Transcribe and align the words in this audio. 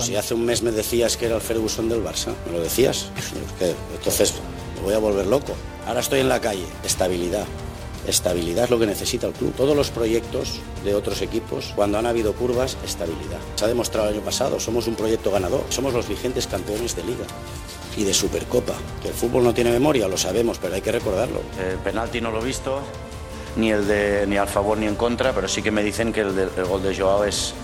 Si 0.00 0.16
hace 0.16 0.34
un 0.34 0.44
mes 0.44 0.62
me 0.62 0.70
decías 0.70 1.16
que 1.16 1.26
era 1.26 1.36
el 1.36 1.40
Ferguson 1.40 1.88
del 1.88 2.04
Barça, 2.04 2.34
¿me 2.46 2.52
lo 2.52 2.60
decías? 2.60 3.10
Entonces 3.94 4.34
me 4.76 4.82
voy 4.82 4.94
a 4.94 4.98
volver 4.98 5.26
loco. 5.26 5.54
Ahora 5.86 6.00
estoy 6.00 6.20
en 6.20 6.28
la 6.28 6.40
calle, 6.40 6.64
estabilidad. 6.84 7.44
Estabilidad 8.06 8.64
es 8.64 8.70
lo 8.70 8.78
que 8.78 8.86
necesita 8.86 9.26
el 9.26 9.32
club. 9.32 9.54
Todos 9.56 9.74
los 9.74 9.90
proyectos 9.90 10.60
de 10.84 10.94
otros 10.94 11.22
equipos, 11.22 11.72
cuando 11.74 11.98
han 11.98 12.04
habido 12.04 12.34
curvas, 12.34 12.76
estabilidad. 12.84 13.38
Se 13.56 13.64
ha 13.64 13.68
demostrado 13.68 14.08
el 14.08 14.16
año 14.16 14.24
pasado, 14.24 14.60
somos 14.60 14.86
un 14.86 14.94
proyecto 14.94 15.30
ganador, 15.30 15.64
somos 15.70 15.94
los 15.94 16.06
vigentes 16.06 16.46
campeones 16.46 16.94
de 16.96 17.04
liga 17.04 17.24
y 17.96 18.04
de 18.04 18.12
Supercopa. 18.12 18.74
Que 19.00 19.08
el 19.08 19.14
fútbol 19.14 19.44
no 19.44 19.54
tiene 19.54 19.70
memoria, 19.70 20.06
lo 20.06 20.18
sabemos, 20.18 20.58
pero 20.58 20.74
hay 20.74 20.82
que 20.82 20.92
recordarlo. 20.92 21.40
El 21.58 21.78
penalti 21.78 22.20
no 22.20 22.30
lo 22.30 22.42
he 22.42 22.44
visto, 22.44 22.80
ni 23.56 23.70
el 23.70 23.86
de 23.86 24.26
ni 24.26 24.36
al 24.36 24.48
favor 24.48 24.76
ni 24.76 24.86
en 24.86 24.96
contra, 24.96 25.32
pero 25.32 25.48
sí 25.48 25.62
que 25.62 25.70
me 25.70 25.82
dicen 25.82 26.12
que 26.12 26.20
el, 26.20 26.38
el 26.38 26.64
gol 26.66 26.82
de 26.82 26.94
Joao 26.94 27.24
es, 27.24 27.54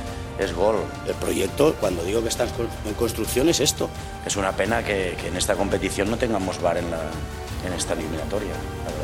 es 0.40 0.54
gol. 0.54 0.76
El 1.06 1.14
proyecto, 1.14 1.74
cuando 1.80 2.02
digo 2.04 2.22
que 2.22 2.28
está 2.28 2.44
en 2.44 2.94
construcción, 2.94 3.48
es 3.48 3.60
esto. 3.60 3.88
Es 4.26 4.36
una 4.36 4.52
pena 4.52 4.82
que, 4.82 5.16
que 5.20 5.28
en 5.28 5.36
esta 5.36 5.54
competición 5.54 6.10
no 6.10 6.16
tengamos 6.16 6.60
VAR 6.60 6.78
en, 6.78 6.90
la, 6.90 7.00
en 7.66 7.72
esta 7.72 7.94
eliminatoria. 7.94 8.52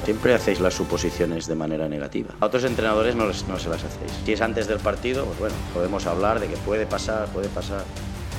Siempre 0.04 0.34
hacéis 0.34 0.60
las 0.60 0.74
suposiciones 0.74 1.46
de 1.46 1.54
manera 1.54 1.88
negativa. 1.88 2.34
A 2.40 2.46
otros 2.46 2.64
entrenadores 2.64 3.14
no, 3.16 3.26
les, 3.26 3.46
no 3.48 3.58
se 3.58 3.68
las 3.68 3.82
hacéis. 3.82 4.12
Si 4.24 4.32
es 4.32 4.40
antes 4.40 4.68
del 4.68 4.78
partido, 4.78 5.24
pues 5.24 5.38
bueno, 5.38 5.54
podemos 5.74 6.06
hablar 6.06 6.40
de 6.40 6.46
que 6.48 6.56
puede 6.58 6.86
pasar, 6.86 7.26
puede 7.28 7.48
pasar, 7.48 7.82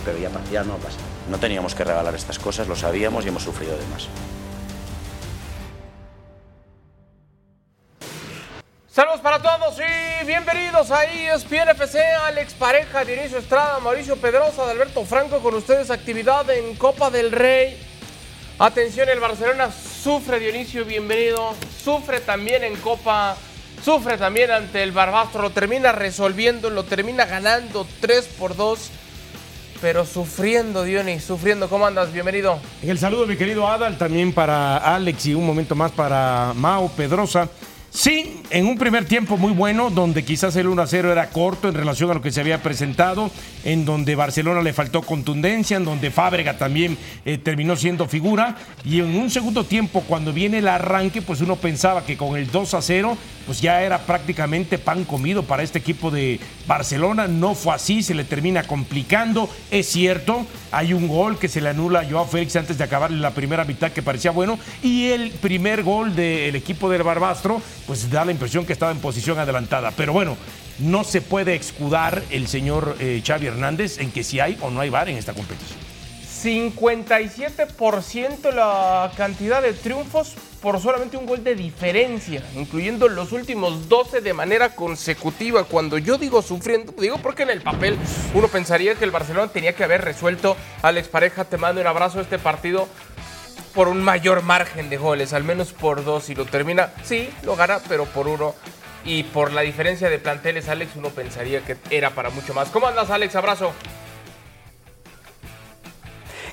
pero 0.05 0.17
ya, 0.17 0.29
ya 0.51 0.63
no 0.63 0.75
pasa. 0.77 0.97
No 1.29 1.37
teníamos 1.39 1.75
que 1.75 1.83
regalar 1.83 2.15
estas 2.15 2.39
cosas, 2.39 2.67
lo 2.67 2.75
sabíamos 2.75 3.25
y 3.25 3.29
hemos 3.29 3.43
sufrido 3.43 3.73
de 3.73 3.85
más. 3.87 4.07
Saludos 8.97 9.21
para 9.21 9.39
todos 9.39 9.75
y 9.77 10.25
bienvenidos 10.25 10.89
a 10.89 11.03
ESPN 11.03 11.69
FC, 11.69 12.01
Alex 12.25 12.55
Pareja, 12.55 13.05
Dionisio 13.05 13.37
Estrada, 13.37 13.77
Mauricio 13.77 14.15
Pedrosa, 14.17 14.67
Alberto 14.67 15.05
Franco 15.05 15.37
con 15.37 15.53
ustedes 15.53 15.91
actividad 15.91 16.49
en 16.49 16.73
Copa 16.73 17.11
del 17.11 17.31
Rey. 17.31 17.77
Atención, 18.57 19.07
el 19.07 19.19
Barcelona 19.19 19.69
sufre 19.71 20.39
Dionisio, 20.39 20.83
bienvenido, 20.83 21.53
sufre 21.83 22.21
también 22.21 22.63
en 22.63 22.75
Copa, 22.77 23.37
sufre 23.85 24.17
también 24.17 24.49
ante 24.49 24.81
el 24.81 24.91
Barbastro, 24.93 25.43
lo 25.43 25.51
termina 25.51 25.91
resolviendo, 25.91 26.71
lo 26.71 26.83
termina 26.83 27.25
ganando 27.25 27.85
3 28.01 28.25
por 28.39 28.55
2 28.55 28.89
pero 29.79 30.07
sufriendo, 30.07 30.83
Dionis, 30.83 31.23
sufriendo. 31.23 31.69
¿Cómo 31.69 31.85
andas? 31.85 32.11
Bienvenido. 32.11 32.59
El 32.81 32.97
saludo, 32.97 33.27
mi 33.27 33.37
querido 33.37 33.67
Adal, 33.67 33.99
también 33.99 34.33
para 34.33 34.77
Alex 34.77 35.27
y 35.27 35.35
un 35.35 35.45
momento 35.45 35.75
más 35.75 35.91
para 35.91 36.53
Mao 36.55 36.89
Pedrosa. 36.89 37.47
Sí, 37.89 38.41
en 38.49 38.67
un 38.67 38.77
primer 38.77 39.05
tiempo 39.05 39.37
muy 39.37 39.53
bueno, 39.53 39.89
donde 39.89 40.23
quizás 40.23 40.55
el 40.55 40.67
1 40.67 40.81
a 40.81 40.87
0 40.87 41.11
era 41.11 41.29
corto 41.29 41.67
en 41.67 41.73
relación 41.73 42.11
a 42.11 42.15
lo 42.15 42.21
que 42.21 42.31
se 42.31 42.41
había 42.41 42.61
presentado, 42.61 43.31
en 43.63 43.85
donde 43.85 44.15
Barcelona 44.15 44.61
le 44.61 44.73
faltó 44.73 45.01
contundencia, 45.01 45.77
en 45.77 45.85
donde 45.85 46.11
Fábrega 46.11 46.57
también 46.57 46.97
eh, 47.25 47.37
terminó 47.37 47.75
siendo 47.75 48.07
figura. 48.07 48.57
Y 48.83 48.99
en 48.99 49.15
un 49.15 49.31
segundo 49.31 49.63
tiempo, 49.63 50.03
cuando 50.07 50.33
viene 50.33 50.59
el 50.59 50.67
arranque, 50.67 51.21
pues 51.21 51.41
uno 51.41 51.55
pensaba 51.55 52.05
que 52.05 52.17
con 52.17 52.35
el 52.37 52.51
2 52.51 52.73
a 52.73 52.81
0, 52.81 53.17
pues 53.47 53.61
ya 53.61 53.81
era 53.81 53.99
prácticamente 53.99 54.77
pan 54.77 55.05
comido 55.05 55.41
para 55.41 55.63
este 55.63 55.79
equipo 55.79 56.11
de 56.11 56.39
Barcelona. 56.67 57.27
No 57.27 57.55
fue 57.55 57.73
así, 57.73 58.03
se 58.03 58.13
le 58.13 58.25
termina 58.25 58.63
complicando. 58.63 59.49
Es 59.71 59.87
cierto, 59.87 60.45
hay 60.71 60.93
un 60.93 61.07
gol 61.07 61.39
que 61.39 61.47
se 61.47 61.61
le 61.61 61.69
anula 61.69 62.01
a 62.01 62.05
Joao 62.05 62.27
Félix 62.27 62.57
antes 62.57 62.77
de 62.77 62.83
acabar 62.83 63.09
la 63.09 63.31
primera 63.31 63.63
mitad 63.63 63.91
que 63.91 64.03
parecía 64.03 64.31
bueno. 64.31 64.59
Y 64.83 65.07
el 65.07 65.31
primer 65.31 65.83
gol 65.83 66.13
del 66.13 66.57
equipo 66.57 66.89
del 66.89 67.03
Barbastro 67.03 67.61
pues 67.87 68.11
da 68.11 68.25
la 68.25 68.33
impresión 68.33 68.65
que 68.65 68.73
estaba 68.73 68.91
en 68.91 68.99
posición 68.99 69.39
adelantada. 69.39 69.93
Pero 69.95 70.11
bueno, 70.11 70.35
no 70.79 71.05
se 71.05 71.21
puede 71.21 71.55
escudar 71.55 72.21
el 72.29 72.47
señor 72.47 72.97
eh, 72.99 73.23
Xavi 73.25 73.47
Hernández 73.47 73.99
en 73.99 74.11
que 74.11 74.25
si 74.25 74.41
hay 74.41 74.57
o 74.61 74.69
no 74.69 74.81
hay 74.81 74.89
VAR 74.89 75.07
en 75.07 75.15
esta 75.17 75.33
competición. 75.33 75.79
57% 76.43 78.53
la 78.53 79.09
cantidad 79.15 79.61
de 79.61 79.71
triunfos 79.73 80.33
por 80.61 80.79
solamente 80.79 81.17
un 81.17 81.25
gol 81.25 81.43
de 81.43 81.55
diferencia, 81.55 82.43
incluyendo 82.55 83.07
los 83.07 83.31
últimos 83.31 83.87
12 83.89 84.21
de 84.21 84.33
manera 84.33 84.75
consecutiva. 84.75 85.63
Cuando 85.63 85.97
yo 85.97 86.17
digo 86.17 86.41
sufriendo, 86.41 86.93
digo 86.99 87.17
porque 87.19 87.43
en 87.43 87.51
el 87.51 87.61
papel 87.61 87.97
uno 88.33 88.47
pensaría 88.47 88.95
que 88.95 89.05
el 89.05 89.11
Barcelona 89.11 89.51
tenía 89.51 89.73
que 89.73 89.83
haber 89.83 90.03
resuelto. 90.03 90.57
Alex 90.81 91.07
Pareja, 91.09 91.45
te 91.45 91.57
mando 91.57 91.81
un 91.81 91.87
abrazo. 91.87 92.19
Este 92.19 92.39
partido 92.39 92.87
por 93.73 93.87
un 93.87 94.01
mayor 94.01 94.41
margen 94.41 94.89
de 94.89 94.97
goles, 94.97 95.33
al 95.33 95.43
menos 95.43 95.73
por 95.73 96.03
dos. 96.03 96.29
Y 96.29 96.35
lo 96.35 96.45
termina, 96.45 96.91
sí, 97.03 97.29
lo 97.43 97.55
gana, 97.55 97.79
pero 97.87 98.05
por 98.05 98.27
uno. 98.27 98.55
Y 99.05 99.23
por 99.23 99.53
la 99.53 99.61
diferencia 99.61 100.09
de 100.09 100.17
planteles, 100.19 100.67
Alex, 100.67 100.95
uno 100.95 101.09
pensaría 101.09 101.61
que 101.63 101.77
era 101.91 102.09
para 102.09 102.29
mucho 102.29 102.53
más. 102.53 102.69
¿Cómo 102.69 102.87
andas, 102.87 103.09
Alex? 103.09 103.35
Abrazo. 103.35 103.71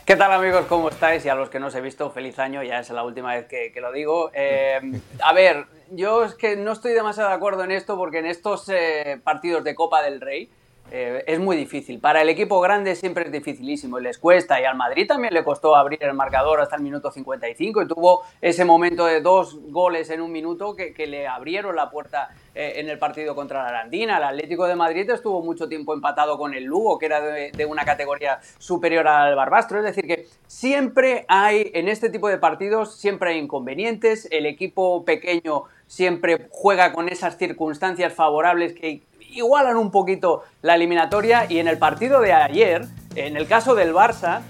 ¿Qué 0.05 0.17
tal 0.17 0.33
amigos? 0.33 0.67
¿Cómo 0.69 0.91
estáis? 0.91 1.25
Y 1.25 1.31
a 1.31 1.35
los 1.35 1.49
que 1.49 1.59
no 1.59 1.69
os 1.69 1.75
he 1.75 1.81
visto, 1.81 2.11
feliz 2.11 2.39
año, 2.39 2.63
ya 2.63 2.81
es 2.81 2.91
la 2.91 3.05
última 3.05 3.35
vez 3.35 3.47
que, 3.47 3.73
lo 3.81 3.91
digo. 3.91 4.31
Eh, 4.35 4.79
a 5.23 5.33
ver, 5.33 5.65
yo 5.93 6.25
es 6.25 6.35
que 6.35 6.57
no 6.57 6.73
estoy 6.73 6.93
demasiado 6.93 7.31
de 7.31 7.35
acuerdo 7.35 7.65
en 7.65 7.71
esto 7.71 7.97
porque 7.97 8.19
en 8.19 8.27
estos 8.27 8.69
eh, 8.69 9.19
partidos 9.25 9.65
de 9.65 9.75
Copa 9.75 10.03
del 10.03 10.21
Rey, 10.21 10.51
eh, 10.91 11.25
es 11.27 11.41
muy 11.41 11.57
difícil. 11.57 11.99
Para 11.99 12.23
el 12.23 12.29
equipo 12.29 12.61
grande 12.61 12.95
siempre 12.95 13.25
es 13.25 13.33
dificilísimo 13.33 13.99
y 13.99 14.03
les 14.03 14.19
cuesta. 14.19 14.61
Y 14.61 14.65
al 14.65 14.77
Madrid 14.77 15.07
también 15.07 15.33
le 15.33 15.43
costó 15.43 15.75
abrir 15.75 16.03
el 16.03 16.15
marcador 16.15 16.61
hasta 16.61 16.77
el 16.77 16.83
minuto 16.83 17.11
55 17.11 17.83
y 17.83 17.89
tuvo 17.89 18.23
ese 18.41 18.65
momento 18.65 19.07
de 19.07 19.21
dos 19.21 19.59
goles 19.71 20.11
en 20.11 20.21
un 20.21 20.31
minuto 20.31 20.77
que, 20.77 21.05
le 21.05 21.27
abrieron 21.27 21.77
la 21.77 21.91
puerta 21.91 22.31
eh, 22.55 22.75
en 22.77 22.89
el 22.89 22.99
partido 22.99 23.35
contra 23.35 23.63
la 23.63 23.69
Arandina. 23.71 24.19
El 24.19 24.25
Atlético 24.25 24.67
de 24.67 24.77
Madrid 24.77 25.09
estuvo 25.11 25.43
mucho 25.43 25.69
tiempo 25.69 25.95
empatado 25.95 26.39
con 26.39 26.55
el 26.55 26.65
Lugo, 26.65 26.99
que 26.99 27.07
era 27.07 27.21
de, 27.21 27.51
de 27.51 27.67
una 27.67 27.85
categoría 27.85 28.41
superior 28.59 29.07
al 29.09 29.35
Barbastro. 29.35 29.79
Es 29.79 29.85
decir, 29.85 30.07
que 30.07 30.27
siempre 30.47 31.25
hay, 31.29 31.71
en 31.75 31.89
este 31.89 32.11
tipo 32.11 32.29
de 32.29 32.39
partidos, 32.39 32.97
siempre 32.97 33.31
hay 33.31 33.39
inconvenientes. 33.39 34.29
El 34.31 34.47
equipo 34.47 35.05
pequeño 35.05 35.65
siempre 35.87 36.49
juega 36.51 36.93
con 36.93 37.09
esas 37.09 37.37
circunstancias 37.37 38.13
favorables 38.13 38.73
que 38.75 39.03
igualan 39.35 39.77
un 39.77 39.91
poquito 39.91 40.45
la 40.63 40.75
eliminatoria 40.75 41.47
y 41.49 41.59
en 41.59 41.69
el 41.69 41.79
partido 41.79 42.21
de 42.21 42.33
ayer, 42.33 42.87
en 43.15 43.37
el 43.37 43.47
caso 43.47 43.75
del 43.75 43.93
Barça, 43.93 44.41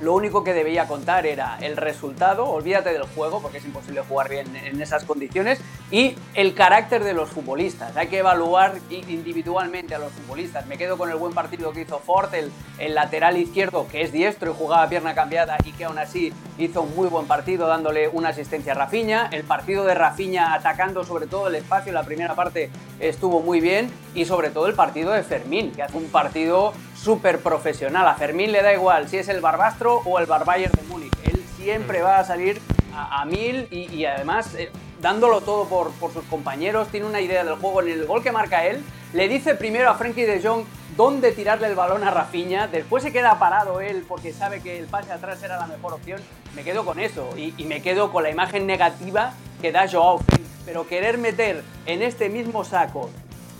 lo 0.00 0.14
único 0.14 0.44
que 0.44 0.54
debía 0.54 0.86
contar 0.86 1.26
era 1.26 1.58
el 1.60 1.76
resultado, 1.76 2.46
olvídate 2.46 2.92
del 2.92 3.02
juego 3.02 3.40
porque 3.42 3.58
es 3.58 3.64
imposible 3.64 4.02
jugar 4.02 4.28
bien 4.28 4.54
en 4.56 4.80
esas 4.80 5.04
condiciones, 5.04 5.60
y 5.90 6.14
el 6.34 6.54
carácter 6.54 7.04
de 7.04 7.12
los 7.12 7.30
futbolistas. 7.30 7.96
Hay 7.96 8.08
que 8.08 8.18
evaluar 8.18 8.74
individualmente 8.90 9.94
a 9.94 9.98
los 9.98 10.12
futbolistas. 10.12 10.66
Me 10.66 10.78
quedo 10.78 10.96
con 10.96 11.10
el 11.10 11.16
buen 11.16 11.34
partido 11.34 11.72
que 11.72 11.82
hizo 11.82 11.98
Ford, 11.98 12.32
el, 12.34 12.50
el 12.78 12.94
lateral 12.94 13.36
izquierdo 13.36 13.86
que 13.88 14.02
es 14.02 14.12
diestro 14.12 14.52
y 14.52 14.54
jugaba 14.54 14.88
pierna 14.88 15.14
cambiada 15.14 15.56
y 15.64 15.72
que 15.72 15.84
aún 15.84 15.98
así 15.98 16.32
hizo 16.58 16.82
un 16.82 16.94
muy 16.94 17.08
buen 17.08 17.26
partido 17.26 17.66
dándole 17.66 18.08
una 18.08 18.28
asistencia 18.30 18.72
a 18.72 18.76
Rafinha. 18.76 19.28
El 19.32 19.44
partido 19.44 19.84
de 19.84 19.94
Rafinha 19.94 20.54
atacando 20.54 21.04
sobre 21.04 21.26
todo 21.26 21.48
el 21.48 21.56
espacio, 21.56 21.92
la 21.92 22.04
primera 22.04 22.34
parte 22.34 22.70
estuvo 23.00 23.40
muy 23.40 23.60
bien 23.60 23.90
y 24.14 24.24
sobre 24.24 24.50
todo 24.50 24.66
el 24.66 24.74
partido 24.74 25.12
de 25.12 25.22
Fermín, 25.22 25.72
que 25.72 25.82
hace 25.82 25.96
un 25.96 26.08
partido 26.08 26.72
súper 27.02 27.40
profesional. 27.40 28.06
A 28.06 28.14
Fermín 28.14 28.52
le 28.52 28.62
da 28.62 28.72
igual 28.72 29.08
si 29.08 29.16
es 29.16 29.28
el 29.28 29.40
Barbastro 29.40 30.02
o 30.04 30.18
el 30.18 30.26
Barbayer 30.26 30.70
de 30.70 30.82
Múnich. 30.82 31.12
Él 31.24 31.42
siempre 31.56 32.02
va 32.02 32.18
a 32.18 32.24
salir 32.24 32.60
a, 32.94 33.22
a 33.22 33.24
mil 33.24 33.66
y, 33.70 33.92
y 33.94 34.04
además 34.04 34.54
eh, 34.54 34.70
dándolo 35.00 35.40
todo 35.40 35.64
por, 35.66 35.92
por, 35.92 36.12
sus 36.12 36.24
compañeros. 36.24 36.88
Tiene 36.88 37.06
una 37.06 37.20
idea 37.20 37.44
del 37.44 37.54
juego. 37.56 37.80
En 37.82 37.88
el 37.88 38.06
gol 38.06 38.22
que 38.22 38.32
marca 38.32 38.66
él, 38.66 38.82
le 39.14 39.28
dice 39.28 39.54
primero 39.54 39.88
a 39.88 39.94
Frankie 39.94 40.24
de 40.24 40.42
Jong 40.42 40.64
dónde 40.96 41.32
tirarle 41.32 41.68
el 41.68 41.74
balón 41.74 42.04
a 42.04 42.10
Rafinha. 42.10 42.68
Después 42.68 43.02
se 43.02 43.12
queda 43.12 43.38
parado 43.38 43.80
él 43.80 44.04
porque 44.06 44.32
sabe 44.32 44.60
que 44.60 44.78
el 44.78 44.86
pase 44.86 45.12
atrás 45.12 45.42
era 45.42 45.58
la 45.58 45.66
mejor 45.66 45.94
opción. 45.94 46.20
Me 46.54 46.64
quedo 46.64 46.84
con 46.84 47.00
eso 47.00 47.30
y, 47.36 47.54
y 47.56 47.64
me 47.64 47.80
quedo 47.80 48.12
con 48.12 48.24
la 48.24 48.30
imagen 48.30 48.66
negativa 48.66 49.32
que 49.62 49.72
da 49.72 49.88
Joao 49.90 50.18
Félix. 50.18 50.50
Pero 50.66 50.86
querer 50.86 51.16
meter 51.16 51.64
en 51.86 52.02
este 52.02 52.28
mismo 52.28 52.64
saco 52.64 53.08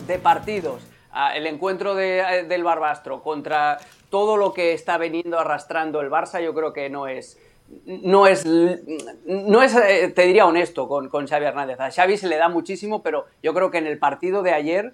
de 0.06 0.18
partidos 0.18 0.89
el 1.34 1.47
encuentro 1.47 1.94
de, 1.94 2.44
del 2.48 2.65
Barbastro 2.65 3.23
contra 3.23 3.79
todo 4.11 4.37
lo 4.37 4.52
que 4.52 4.73
está 4.73 4.99
veniendo 4.99 5.38
arrastrando 5.38 6.00
el 6.00 6.11
Barça, 6.11 6.43
yo 6.43 6.55
creo 6.55 6.73
que 6.73 6.90
no 6.90 7.06
es, 7.06 7.38
no 7.87 8.26
es, 8.26 8.44
no 8.46 9.62
es 9.62 9.75
te 10.14 10.23
diría 10.23 10.46
honesto 10.46 10.88
con, 10.88 11.08
con 11.08 11.26
Xavi 11.26 11.46
Hernández. 11.46 11.81
A 11.81 11.90
Xavi 11.90 12.17
se 12.17 12.29
le 12.29 12.37
da 12.37 12.49
muchísimo, 12.49 13.02
pero 13.02 13.26
yo 13.43 13.55
creo 13.55 13.70
que 13.70 13.79
en 13.79 13.87
el 13.87 13.99
partido 13.99 14.43
de 14.43 14.52
ayer 14.52 14.93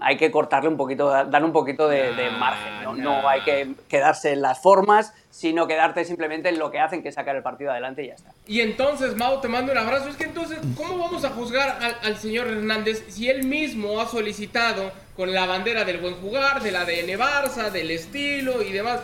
hay 0.00 0.16
que 0.16 0.30
cortarle 0.30 0.68
un 0.68 0.76
poquito, 0.76 1.08
dar 1.08 1.44
un 1.44 1.52
poquito 1.52 1.88
de, 1.88 2.12
de 2.14 2.30
margen. 2.30 2.82
¿no? 2.82 2.94
no 2.94 3.28
hay 3.28 3.42
que 3.42 3.74
quedarse 3.88 4.32
en 4.32 4.42
las 4.42 4.60
formas, 4.60 5.14
sino 5.30 5.66
quedarte 5.66 6.04
simplemente 6.04 6.48
en 6.48 6.58
lo 6.58 6.70
que 6.70 6.80
hacen, 6.80 7.02
que 7.02 7.10
es 7.10 7.14
sacar 7.14 7.36
el 7.36 7.42
partido 7.42 7.70
adelante 7.70 8.02
y 8.02 8.08
ya 8.08 8.14
está. 8.14 8.32
Y 8.46 8.60
entonces, 8.60 9.16
Mau, 9.16 9.40
te 9.40 9.48
mando 9.48 9.70
un 9.70 9.78
abrazo. 9.78 10.08
Es 10.08 10.16
que 10.16 10.24
entonces, 10.24 10.58
¿cómo 10.76 10.98
vamos 10.98 11.24
a 11.24 11.30
juzgar 11.30 11.78
al, 11.80 11.96
al 12.02 12.16
señor 12.16 12.48
Hernández 12.48 13.04
si 13.08 13.28
él 13.28 13.44
mismo 13.44 14.00
ha 14.00 14.06
solicitado 14.06 14.90
con 15.20 15.34
la 15.34 15.44
bandera 15.44 15.84
del 15.84 15.98
buen 15.98 16.14
jugar, 16.14 16.62
del 16.62 16.76
ADN 16.76 17.18
Barça, 17.18 17.70
del 17.70 17.90
estilo 17.90 18.62
y 18.62 18.72
demás? 18.72 19.00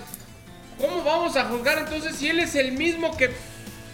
¿Cómo 0.81 1.05
vamos 1.05 1.37
a 1.37 1.45
juzgar 1.45 1.77
entonces 1.81 2.17
si 2.17 2.31
él 2.31 2.41
es 2.41 2.55
el 2.55 2.73
mismo 2.73 3.15
que 3.19 3.29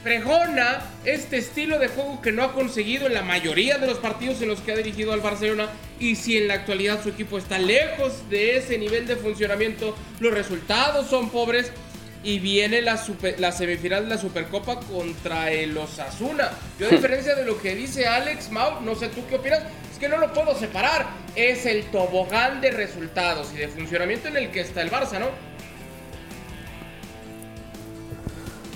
pregona 0.04 0.84
este 1.04 1.38
estilo 1.38 1.80
de 1.80 1.88
juego 1.88 2.22
que 2.22 2.30
no 2.30 2.44
ha 2.44 2.52
conseguido 2.52 3.08
en 3.08 3.14
la 3.14 3.22
mayoría 3.22 3.78
de 3.78 3.88
los 3.88 3.98
partidos 3.98 4.40
en 4.40 4.50
los 4.50 4.60
que 4.60 4.70
ha 4.70 4.76
dirigido 4.76 5.12
al 5.12 5.20
Barcelona 5.20 5.66
y 5.98 6.14
si 6.14 6.36
en 6.36 6.46
la 6.46 6.54
actualidad 6.54 7.02
su 7.02 7.08
equipo 7.08 7.38
está 7.38 7.58
lejos 7.58 8.30
de 8.30 8.56
ese 8.56 8.78
nivel 8.78 9.04
de 9.08 9.16
funcionamiento, 9.16 9.96
los 10.20 10.32
resultados 10.32 11.08
son 11.08 11.28
pobres 11.28 11.72
y 12.22 12.38
viene 12.38 12.82
la, 12.82 13.04
la 13.38 13.50
semifinal 13.50 14.04
de 14.04 14.10
la 14.10 14.18
Supercopa 14.18 14.78
contra 14.78 15.50
el 15.50 15.76
Osasuna. 15.76 16.52
Yo 16.78 16.86
a 16.86 16.90
diferencia 16.92 17.34
de 17.34 17.44
lo 17.44 17.60
que 17.60 17.74
dice 17.74 18.06
Alex 18.06 18.52
Mau, 18.52 18.80
no 18.80 18.94
sé 18.94 19.08
tú 19.08 19.26
qué 19.28 19.34
opinas, 19.34 19.64
que 20.02 20.08
no 20.08 20.18
lo 20.18 20.32
puedo 20.32 20.52
separar. 20.56 21.06
Es 21.36 21.64
el 21.64 21.84
tobogán 21.92 22.60
de 22.60 22.72
resultados 22.72 23.52
y 23.54 23.58
de 23.58 23.68
funcionamiento 23.68 24.26
en 24.26 24.36
el 24.36 24.50
que 24.50 24.60
está 24.60 24.82
el 24.82 24.90
Barça, 24.90 25.20
¿no? 25.20 25.26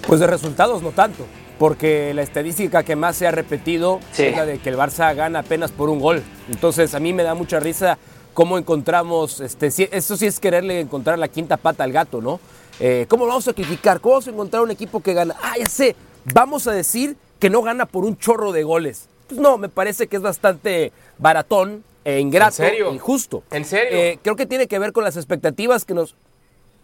Pues 0.06 0.20
de 0.20 0.28
resultados 0.28 0.82
no 0.82 0.92
tanto, 0.92 1.26
porque 1.58 2.14
la 2.14 2.22
estadística 2.22 2.84
que 2.84 2.94
más 2.94 3.16
se 3.16 3.26
ha 3.26 3.32
repetido 3.32 3.98
es 4.16 4.36
la 4.36 4.46
de 4.46 4.60
que 4.60 4.68
el 4.68 4.76
Barça 4.76 5.12
gana 5.16 5.40
apenas 5.40 5.72
por 5.72 5.90
un 5.90 5.98
gol. 5.98 6.22
Entonces 6.48 6.94
a 6.94 7.00
mí 7.00 7.12
me 7.12 7.24
da 7.24 7.34
mucha 7.34 7.58
risa 7.58 7.98
cómo 8.32 8.56
encontramos, 8.56 9.40
este, 9.40 9.66
eso 9.66 10.16
sí 10.16 10.26
es 10.26 10.38
quererle 10.38 10.78
encontrar 10.78 11.18
la 11.18 11.26
quinta 11.26 11.56
pata 11.56 11.82
al 11.82 11.90
gato, 11.90 12.20
¿no? 12.20 12.38
Eh, 12.78 13.06
¿Cómo 13.08 13.26
vamos 13.26 13.48
a 13.48 13.52
criticar? 13.52 14.00
¿Cómo 14.00 14.12
vamos 14.12 14.28
a 14.28 14.30
encontrar 14.30 14.62
un 14.62 14.70
equipo 14.70 15.00
que 15.00 15.12
gana? 15.12 15.34
Ah, 15.42 15.54
ya 15.58 15.66
sé, 15.66 15.96
vamos 16.32 16.68
a 16.68 16.72
decir 16.72 17.16
que 17.40 17.50
no 17.50 17.62
gana 17.62 17.84
por 17.84 18.04
un 18.04 18.16
chorro 18.16 18.52
de 18.52 18.62
goles. 18.62 19.08
Pues 19.26 19.40
no, 19.40 19.58
me 19.58 19.68
parece 19.68 20.06
que 20.06 20.16
es 20.16 20.22
bastante 20.22 20.92
baratón, 21.18 21.84
e 22.04 22.20
ingrato, 22.20 22.62
¿En 22.62 22.70
serio? 22.70 22.94
injusto. 22.94 23.42
¿En 23.50 23.64
serio? 23.64 23.98
Eh, 23.98 24.18
creo 24.22 24.36
que 24.36 24.46
tiene 24.46 24.68
que 24.68 24.78
ver 24.78 24.92
con 24.92 25.02
las 25.02 25.16
expectativas 25.16 25.84
que 25.84 25.92
nos... 25.92 26.14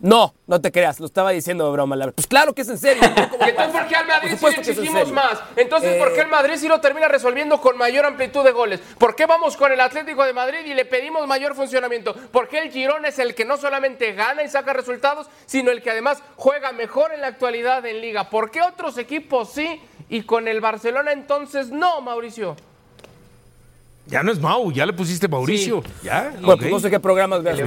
No, 0.01 0.35
no 0.49 0.61
te 0.61 0.73
creas, 0.73 0.99
lo 0.99 1.07
estaba 1.07 1.31
diciendo 1.31 1.65
de 1.65 1.71
broma. 1.71 1.97
Pues 2.13 2.27
claro 2.27 2.55
que 2.55 2.63
es 2.63 2.69
en 2.69 2.77
serio. 2.79 3.05
¿Y 3.47 3.51
entonces 3.51 3.73
por 3.73 3.87
qué 3.87 3.95
al 3.95 4.07
Madrid 4.09 4.37
sí 4.37 4.47
exigimos 4.47 5.13
más? 5.13 5.39
Entonces, 5.55 5.95
¿por 5.95 6.13
qué 6.13 6.23
el 6.23 6.27
Madrid 6.27 6.55
sí 6.57 6.67
lo 6.67 6.81
termina 6.81 7.07
resolviendo 7.07 7.61
con 7.61 7.79
mayor 7.79 8.05
amplitud 8.05 8.43
de 8.43 8.51
goles? 8.51 8.81
¿Por 8.99 9.15
qué 9.15 9.27
vamos 9.27 9.57
con 9.57 9.71
el 9.71 9.81
Atlético 9.81 10.25
de 10.25 10.33
Madrid 10.33 10.67
y 10.67 10.75
le 10.75 10.87
pedimos 10.87 11.25
mayor 11.29 11.55
funcionamiento? 11.55 12.17
¿Por 12.33 12.49
qué 12.49 12.59
el 12.59 12.73
Girón 12.73 13.05
es 13.05 13.21
el 13.21 13.37
que 13.37 13.45
no 13.45 13.57
solamente 13.57 14.13
gana 14.15 14.43
y 14.43 14.49
saca 14.49 14.73
resultados, 14.73 15.29
sino 15.47 15.71
el 15.71 15.83
que 15.83 15.93
además 15.93 16.21
juega 16.35 16.73
mejor 16.73 17.13
en 17.15 17.21
la 17.21 17.29
actualidad 17.29 17.87
en 17.87 18.01
Liga? 18.01 18.29
¿Por 18.29 18.51
qué 18.51 18.61
otros 18.61 18.99
equipos 18.99 19.53
sí 19.53 19.81
y 20.13 20.23
con 20.23 20.47
el 20.47 20.61
Barcelona 20.61 21.13
entonces 21.13 21.71
no, 21.71 22.03
Mauricio? 22.03 22.55
Ya 24.07 24.23
no 24.23 24.31
es 24.31 24.41
Mau, 24.41 24.71
ya 24.71 24.85
le 24.85 24.93
pusiste 24.93 25.27
Mauricio. 25.27 25.83
Ya. 26.03 26.35
Bueno, 26.43 26.59
pues 26.59 26.71
no 26.71 26.81
sé 26.81 26.91
qué 26.91 27.01
programas 27.01 27.43
veas. 27.43 27.59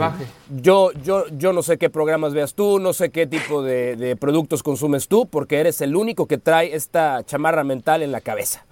Yo, 0.62 0.92
yo, 1.04 1.26
yo 1.30 1.54
no 1.54 1.64
sé 1.64 1.80
qué 1.80 1.90
programas 1.90 2.36
veas 2.36 2.54
tú, 2.54 2.78
no 2.78 2.94
sé 2.94 3.10
qué 3.10 3.26
tipo 3.26 3.64
de, 3.64 4.16
productos 4.20 4.62
consumes 4.62 5.08
tú, 5.08 5.28
porque 5.28 5.58
eres 5.58 5.82
el 5.82 5.96
único 5.96 6.28
que 6.28 6.38
trae 6.38 6.76
esta 6.76 7.24
chamarra 7.26 7.64
mental 7.64 8.04
en 8.04 8.12
la 8.12 8.22
cabeza. 8.22 8.64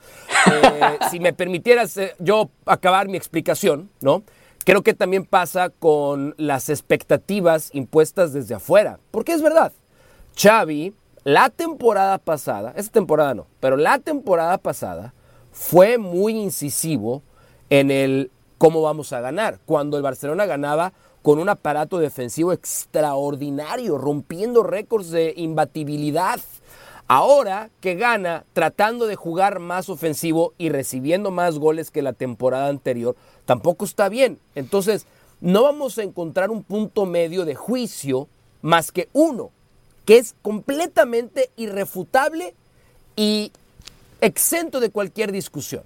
Eh, 0.52 0.81
si 1.10 1.20
me 1.20 1.34
permitieras 1.34 1.98
eh, 1.98 2.14
yo 2.20 2.52
acabar 2.68 3.08
mi 3.08 3.18
explicación, 3.18 3.90
¿no? 4.02 4.22
Creo 4.66 4.84
que 4.84 4.94
también 4.94 5.25
pasa 5.25 5.70
con 5.70 6.36
las 6.38 6.70
expectativas 6.70 7.72
impuestas 7.74 8.34
desde 8.34 8.54
afuera. 8.54 9.00
Porque 9.10 9.31
es 9.31 9.42
verdad, 9.42 9.74
Xavi, 10.38 10.94
la 11.24 11.50
temporada 11.50 12.18
pasada, 12.18 12.74
esta 12.75 12.92
temporada 12.94 13.34
no, 13.34 13.48
pero 13.60 13.78
la 13.78 14.00
temporada 14.00 14.58
pasada 14.58 15.14
fue 15.52 15.98
muy 15.98 16.34
incisivo 16.34 17.22
en 17.70 17.92
el 17.92 18.31
cómo 18.58 18.81
vamos 18.81 19.14
a 19.14 19.22
ganar. 19.22 19.60
Cuando 19.66 19.98
el 19.98 20.04
Barcelona 20.04 20.46
ganaba 20.46 20.94
con 21.22 21.40
un 21.40 21.50
aparato 21.50 21.98
defensivo 21.98 22.52
extraordinario, 22.52 23.98
rompiendo 23.98 24.64
récords 24.64 25.10
de 25.10 25.34
imbatibilidad. 25.38 26.40
Ahora 27.08 27.70
que 27.81 27.96
gana 27.96 28.46
tratando 28.54 29.08
de 29.08 29.16
jugar 29.16 29.60
más 29.60 29.90
ofensivo 29.90 30.54
y 30.58 30.70
recibiendo 30.70 31.31
más 31.31 31.60
goles 31.60 31.92
que 31.92 32.02
la 32.02 32.14
temporada 32.14 32.68
anterior, 32.68 33.16
tampoco 33.46 33.86
está 33.86 34.10
bien. 34.10 34.40
Entonces, 34.56 35.06
no 35.42 35.64
vamos 35.64 35.98
a 35.98 36.04
encontrar 36.04 36.50
un 36.52 36.64
punto 36.64 37.06
medio 37.06 37.46
de 37.46 37.56
juicio 37.56 38.28
más 38.62 38.92
que 38.92 39.10
uno, 39.14 39.52
que 40.05 40.17
es 40.17 40.35
completamente 40.41 41.51
irrefutable 41.55 42.53
y 43.15 43.51
exento 44.21 44.79
de 44.79 44.89
cualquier 44.89 45.31
discusión. 45.31 45.83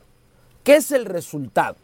¿Qué 0.64 0.76
es 0.76 0.92
el 0.92 1.06
resultado? 1.06 1.76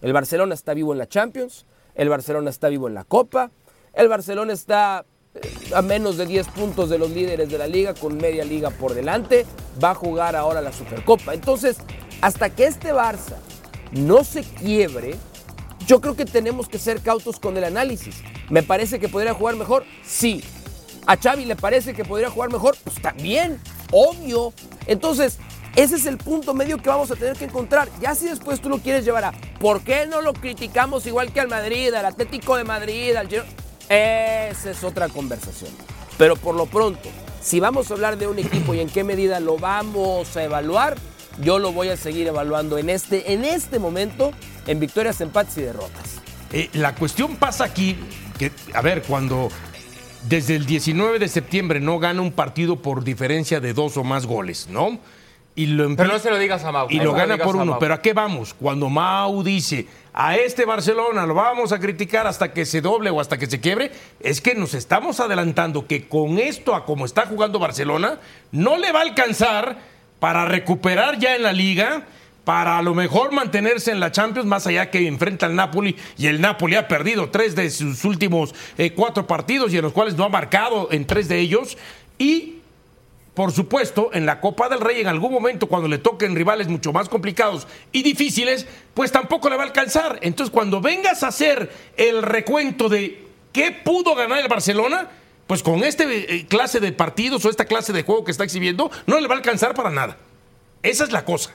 El 0.00 0.12
Barcelona 0.12 0.54
está 0.54 0.74
vivo 0.74 0.92
en 0.92 0.98
la 0.98 1.08
Champions, 1.08 1.66
el 1.94 2.08
Barcelona 2.08 2.50
está 2.50 2.68
vivo 2.68 2.88
en 2.88 2.94
la 2.94 3.04
Copa, 3.04 3.50
el 3.92 4.08
Barcelona 4.08 4.52
está 4.52 5.04
eh, 5.34 5.40
a 5.74 5.82
menos 5.82 6.16
de 6.16 6.26
10 6.26 6.48
puntos 6.48 6.90
de 6.90 6.98
los 6.98 7.10
líderes 7.10 7.48
de 7.48 7.58
la 7.58 7.66
liga, 7.66 7.94
con 7.94 8.16
media 8.16 8.44
liga 8.44 8.70
por 8.70 8.94
delante, 8.94 9.46
va 9.82 9.90
a 9.90 9.94
jugar 9.94 10.36
ahora 10.36 10.60
la 10.60 10.72
Supercopa. 10.72 11.34
Entonces, 11.34 11.78
hasta 12.20 12.50
que 12.50 12.66
este 12.66 12.92
Barça 12.92 13.36
no 13.92 14.24
se 14.24 14.42
quiebre, 14.42 15.16
yo 15.86 16.00
creo 16.00 16.16
que 16.16 16.24
tenemos 16.24 16.68
que 16.68 16.78
ser 16.78 17.00
cautos 17.00 17.38
con 17.38 17.56
el 17.56 17.64
análisis. 17.64 18.16
¿Me 18.50 18.62
parece 18.62 18.98
que 18.98 19.08
podría 19.08 19.34
jugar 19.34 19.56
mejor? 19.56 19.84
Sí. 20.04 20.42
¿A 21.06 21.16
Xavi 21.16 21.44
le 21.44 21.56
parece 21.56 21.94
que 21.94 22.04
podría 22.04 22.30
jugar 22.30 22.50
mejor? 22.50 22.76
Pues 22.82 23.00
también, 23.00 23.60
obvio. 23.90 24.52
Entonces, 24.86 25.38
ese 25.76 25.96
es 25.96 26.06
el 26.06 26.18
punto 26.18 26.54
medio 26.54 26.78
que 26.78 26.88
vamos 26.88 27.10
a 27.10 27.16
tener 27.16 27.36
que 27.36 27.44
encontrar. 27.44 27.88
Ya 28.00 28.14
si 28.14 28.26
después 28.26 28.60
tú 28.60 28.68
lo 28.68 28.78
quieres 28.78 29.04
llevar 29.04 29.24
a 29.24 29.32
¿por 29.58 29.82
qué 29.82 30.06
no 30.06 30.22
lo 30.22 30.32
criticamos 30.32 31.06
igual 31.06 31.32
que 31.32 31.40
al 31.40 31.48
Madrid, 31.48 31.92
al 31.92 32.06
Atlético 32.06 32.56
de 32.56 32.64
Madrid, 32.64 33.14
al 33.16 33.28
Girona? 33.28 33.48
Esa 33.88 34.70
es 34.70 34.82
otra 34.82 35.08
conversación. 35.08 35.70
Pero 36.16 36.36
por 36.36 36.54
lo 36.54 36.66
pronto, 36.66 37.08
si 37.42 37.60
vamos 37.60 37.90
a 37.90 37.94
hablar 37.94 38.16
de 38.16 38.26
un 38.26 38.38
equipo 38.38 38.72
y 38.72 38.80
en 38.80 38.88
qué 38.88 39.04
medida 39.04 39.40
lo 39.40 39.58
vamos 39.58 40.36
a 40.36 40.44
evaluar, 40.44 40.96
yo 41.40 41.58
lo 41.58 41.72
voy 41.72 41.88
a 41.88 41.96
seguir 41.96 42.28
evaluando 42.28 42.78
en 42.78 42.88
este, 42.88 43.32
en 43.32 43.44
este 43.44 43.78
momento 43.78 44.32
en 44.66 44.80
victorias, 44.80 45.20
empates 45.20 45.58
y 45.58 45.62
derrotas. 45.62 46.20
Eh, 46.52 46.70
la 46.74 46.94
cuestión 46.94 47.36
pasa 47.36 47.64
aquí, 47.64 47.98
que, 48.38 48.52
a 48.72 48.80
ver, 48.80 49.02
cuando 49.02 49.48
desde 50.28 50.56
el 50.56 50.66
19 50.66 51.18
de 51.18 51.28
septiembre 51.28 51.80
no 51.80 51.98
gana 51.98 52.22
un 52.22 52.32
partido 52.32 52.76
por 52.76 53.04
diferencia 53.04 53.60
de 53.60 53.74
dos 53.74 53.96
o 53.96 54.04
más 54.04 54.26
goles, 54.26 54.68
¿no? 54.70 54.98
Y 55.56 55.66
lo 55.66 55.94
pero 55.94 56.08
no 56.08 56.18
se 56.18 56.30
lo 56.30 56.38
digas 56.38 56.64
a 56.64 56.72
Mau. 56.72 56.88
Y 56.90 56.98
lo 56.98 57.12
gana 57.12 57.38
por 57.38 57.54
uno. 57.54 57.78
Pero 57.78 57.94
¿a 57.94 58.02
qué 58.02 58.12
vamos? 58.12 58.54
Cuando 58.54 58.88
Mau 58.88 59.42
dice, 59.44 59.86
a 60.12 60.36
este 60.36 60.64
Barcelona 60.64 61.26
lo 61.26 61.34
vamos 61.34 61.70
a 61.70 61.78
criticar 61.78 62.26
hasta 62.26 62.52
que 62.52 62.66
se 62.66 62.80
doble 62.80 63.10
o 63.10 63.20
hasta 63.20 63.38
que 63.38 63.46
se 63.46 63.60
quiebre, 63.60 63.92
es 64.18 64.40
que 64.40 64.56
nos 64.56 64.74
estamos 64.74 65.20
adelantando 65.20 65.86
que 65.86 66.08
con 66.08 66.38
esto, 66.38 66.74
a 66.74 66.84
como 66.84 67.04
está 67.04 67.26
jugando 67.26 67.60
Barcelona, 67.60 68.18
no 68.50 68.76
le 68.76 68.90
va 68.90 69.00
a 69.00 69.02
alcanzar 69.02 69.78
para 70.18 70.44
recuperar 70.44 71.18
ya 71.18 71.36
en 71.36 71.44
la 71.44 71.52
liga, 71.52 72.04
para 72.44 72.78
a 72.78 72.82
lo 72.82 72.94
mejor 72.94 73.32
mantenerse 73.32 73.90
en 73.90 74.00
la 74.00 74.12
Champions, 74.12 74.46
más 74.46 74.66
allá 74.66 74.90
que 74.90 75.06
enfrenta 75.06 75.46
al 75.46 75.56
Napoli, 75.56 75.96
y 76.18 76.26
el 76.26 76.40
Napoli 76.40 76.76
ha 76.76 76.88
perdido 76.88 77.30
tres 77.30 77.54
de 77.54 77.70
sus 77.70 78.04
últimos 78.04 78.54
eh, 78.78 78.92
cuatro 78.92 79.26
partidos 79.26 79.72
y 79.72 79.76
en 79.76 79.82
los 79.82 79.92
cuales 79.92 80.14
no 80.16 80.24
ha 80.24 80.28
marcado 80.28 80.88
en 80.90 81.06
tres 81.06 81.28
de 81.28 81.38
ellos. 81.38 81.78
Y 82.18 82.58
por 83.34 83.50
supuesto, 83.50 84.10
en 84.12 84.26
la 84.26 84.40
Copa 84.40 84.68
del 84.68 84.80
Rey, 84.80 85.00
en 85.00 85.08
algún 85.08 85.32
momento, 85.32 85.66
cuando 85.66 85.88
le 85.88 85.98
toquen 85.98 86.36
rivales 86.36 86.68
mucho 86.68 86.92
más 86.92 87.08
complicados 87.08 87.66
y 87.90 88.02
difíciles, 88.02 88.64
pues 88.94 89.10
tampoco 89.10 89.50
le 89.50 89.56
va 89.56 89.64
a 89.64 89.66
alcanzar. 89.66 90.20
Entonces, 90.22 90.52
cuando 90.52 90.80
vengas 90.80 91.24
a 91.24 91.28
hacer 91.28 91.72
el 91.96 92.22
recuento 92.22 92.88
de 92.88 93.26
qué 93.52 93.72
pudo 93.72 94.14
ganar 94.14 94.38
el 94.38 94.46
Barcelona, 94.46 95.10
pues 95.48 95.64
con 95.64 95.82
esta 95.82 96.04
eh, 96.06 96.46
clase 96.48 96.78
de 96.78 96.92
partidos 96.92 97.44
o 97.44 97.50
esta 97.50 97.64
clase 97.64 97.92
de 97.92 98.04
juego 98.04 98.24
que 98.24 98.30
está 98.30 98.44
exhibiendo, 98.44 98.88
no 99.06 99.18
le 99.18 99.26
va 99.26 99.34
a 99.34 99.38
alcanzar 99.38 99.74
para 99.74 99.90
nada. 99.90 100.16
Esa 100.84 101.02
es 101.02 101.10
la 101.10 101.24
cosa. 101.24 101.52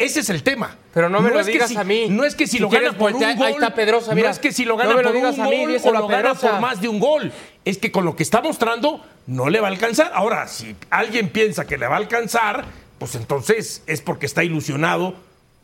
Ese 0.00 0.20
es 0.20 0.30
el 0.30 0.42
tema. 0.42 0.76
Pero 0.94 1.08
no 1.08 1.20
me 1.20 1.30
lo 1.30 1.44
digas 1.44 1.76
a 1.76 1.84
mí. 1.84 2.08
No 2.08 2.24
es 2.24 2.34
que 2.34 2.46
si, 2.46 2.58
lo 2.58 2.70
gana 2.70 2.92
por 2.92 3.12
un 3.12 3.20
gol. 3.20 3.46
Ahí 3.46 3.52
está 3.52 3.74
Pedrosa, 3.74 4.14
mira. 4.14 4.28
No 4.28 4.32
es 4.32 4.38
que 4.38 4.50
si 4.50 4.64
lo 4.64 4.76
gana 4.76 4.94
por 4.94 5.06
un 5.06 5.22
gol 5.36 5.76
o 5.84 5.92
lo 5.92 6.08
gana 6.08 6.34
por 6.34 6.58
más 6.58 6.80
de 6.80 6.88
un 6.88 6.98
gol. 6.98 7.30
Es 7.64 7.78
que 7.78 7.92
con 7.92 8.06
lo 8.06 8.16
que 8.16 8.22
está 8.22 8.40
mostrando 8.40 9.04
no 9.26 9.50
le 9.50 9.60
va 9.60 9.68
a 9.68 9.70
alcanzar. 9.70 10.10
Ahora, 10.14 10.48
si 10.48 10.74
alguien 10.88 11.28
piensa 11.28 11.66
que 11.66 11.76
le 11.76 11.86
va 11.86 11.96
a 11.96 11.98
alcanzar, 11.98 12.64
pues 12.98 13.14
entonces 13.14 13.82
es 13.86 14.00
porque 14.00 14.26
está 14.26 14.42
ilusionado 14.42 15.14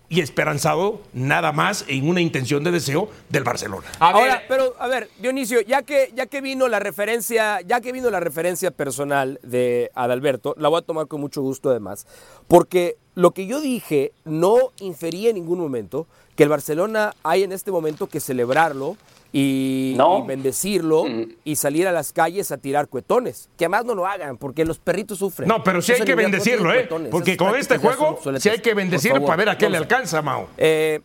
y 0.08 0.20
esperanzado 0.20 1.00
nada 1.12 1.52
más 1.52 1.84
en 1.88 2.08
una 2.08 2.20
intención 2.20 2.62
de 2.64 2.70
deseo 2.70 3.08
del 3.28 3.44
Barcelona. 3.44 3.86
Ahora, 3.98 4.42
pero 4.48 4.74
a 4.78 4.86
ver, 4.86 5.08
Dionisio, 5.18 5.60
ya 5.62 5.82
que 5.82 6.12
ya 6.14 6.26
que 6.26 6.40
vino 6.40 6.68
la 6.68 6.78
referencia, 6.78 7.60
ya 7.62 7.80
que 7.80 7.92
vino 7.92 8.10
la 8.10 8.20
referencia 8.20 8.70
personal 8.70 9.40
de 9.42 9.90
Adalberto, 9.94 10.54
la 10.58 10.68
voy 10.68 10.78
a 10.78 10.82
tomar 10.82 11.06
con 11.08 11.20
mucho 11.20 11.42
gusto 11.42 11.70
además, 11.70 12.06
porque 12.48 12.96
lo 13.14 13.32
que 13.32 13.46
yo 13.46 13.60
dije 13.60 14.12
no 14.24 14.72
infería 14.80 15.30
en 15.30 15.36
ningún 15.36 15.58
momento 15.58 16.06
que 16.36 16.42
el 16.42 16.48
Barcelona 16.48 17.14
hay 17.22 17.42
en 17.42 17.52
este 17.52 17.70
momento 17.70 18.08
que 18.08 18.20
celebrarlo 18.20 18.96
y, 19.32 19.96
bendecirlo 20.26 21.04
mm. 21.04 21.28
y 21.44 21.56
salir 21.56 21.86
a 21.86 21.92
las 21.92 22.12
calles 22.12 22.52
a 22.52 22.58
tirar 22.58 22.88
cuetones. 22.88 23.48
Que 23.56 23.64
además 23.64 23.84
no 23.84 23.94
lo 23.94 24.06
hagan, 24.06 24.36
porque 24.38 24.64
los 24.64 24.78
perritos 24.78 25.18
sufren. 25.18 25.48
No, 25.48 25.62
pero 25.62 25.82
sí 25.82 25.92
hay 25.92 26.02
que 26.02 26.14
bendecirlo, 26.14 26.72
¿eh? 26.72 26.88
Porque 27.10 27.36
con 27.36 27.54
este 27.56 27.78
juego 27.78 28.18
sí 28.38 28.48
hay 28.48 28.60
que 28.60 28.74
bendecirlo 28.74 29.24
para 29.24 29.36
ver 29.36 29.48
a 29.50 29.58
qué 29.58 29.68
le 29.68 29.76
alcanza, 29.76 30.22
Mao. 30.22 30.48
Eh, 30.56 31.00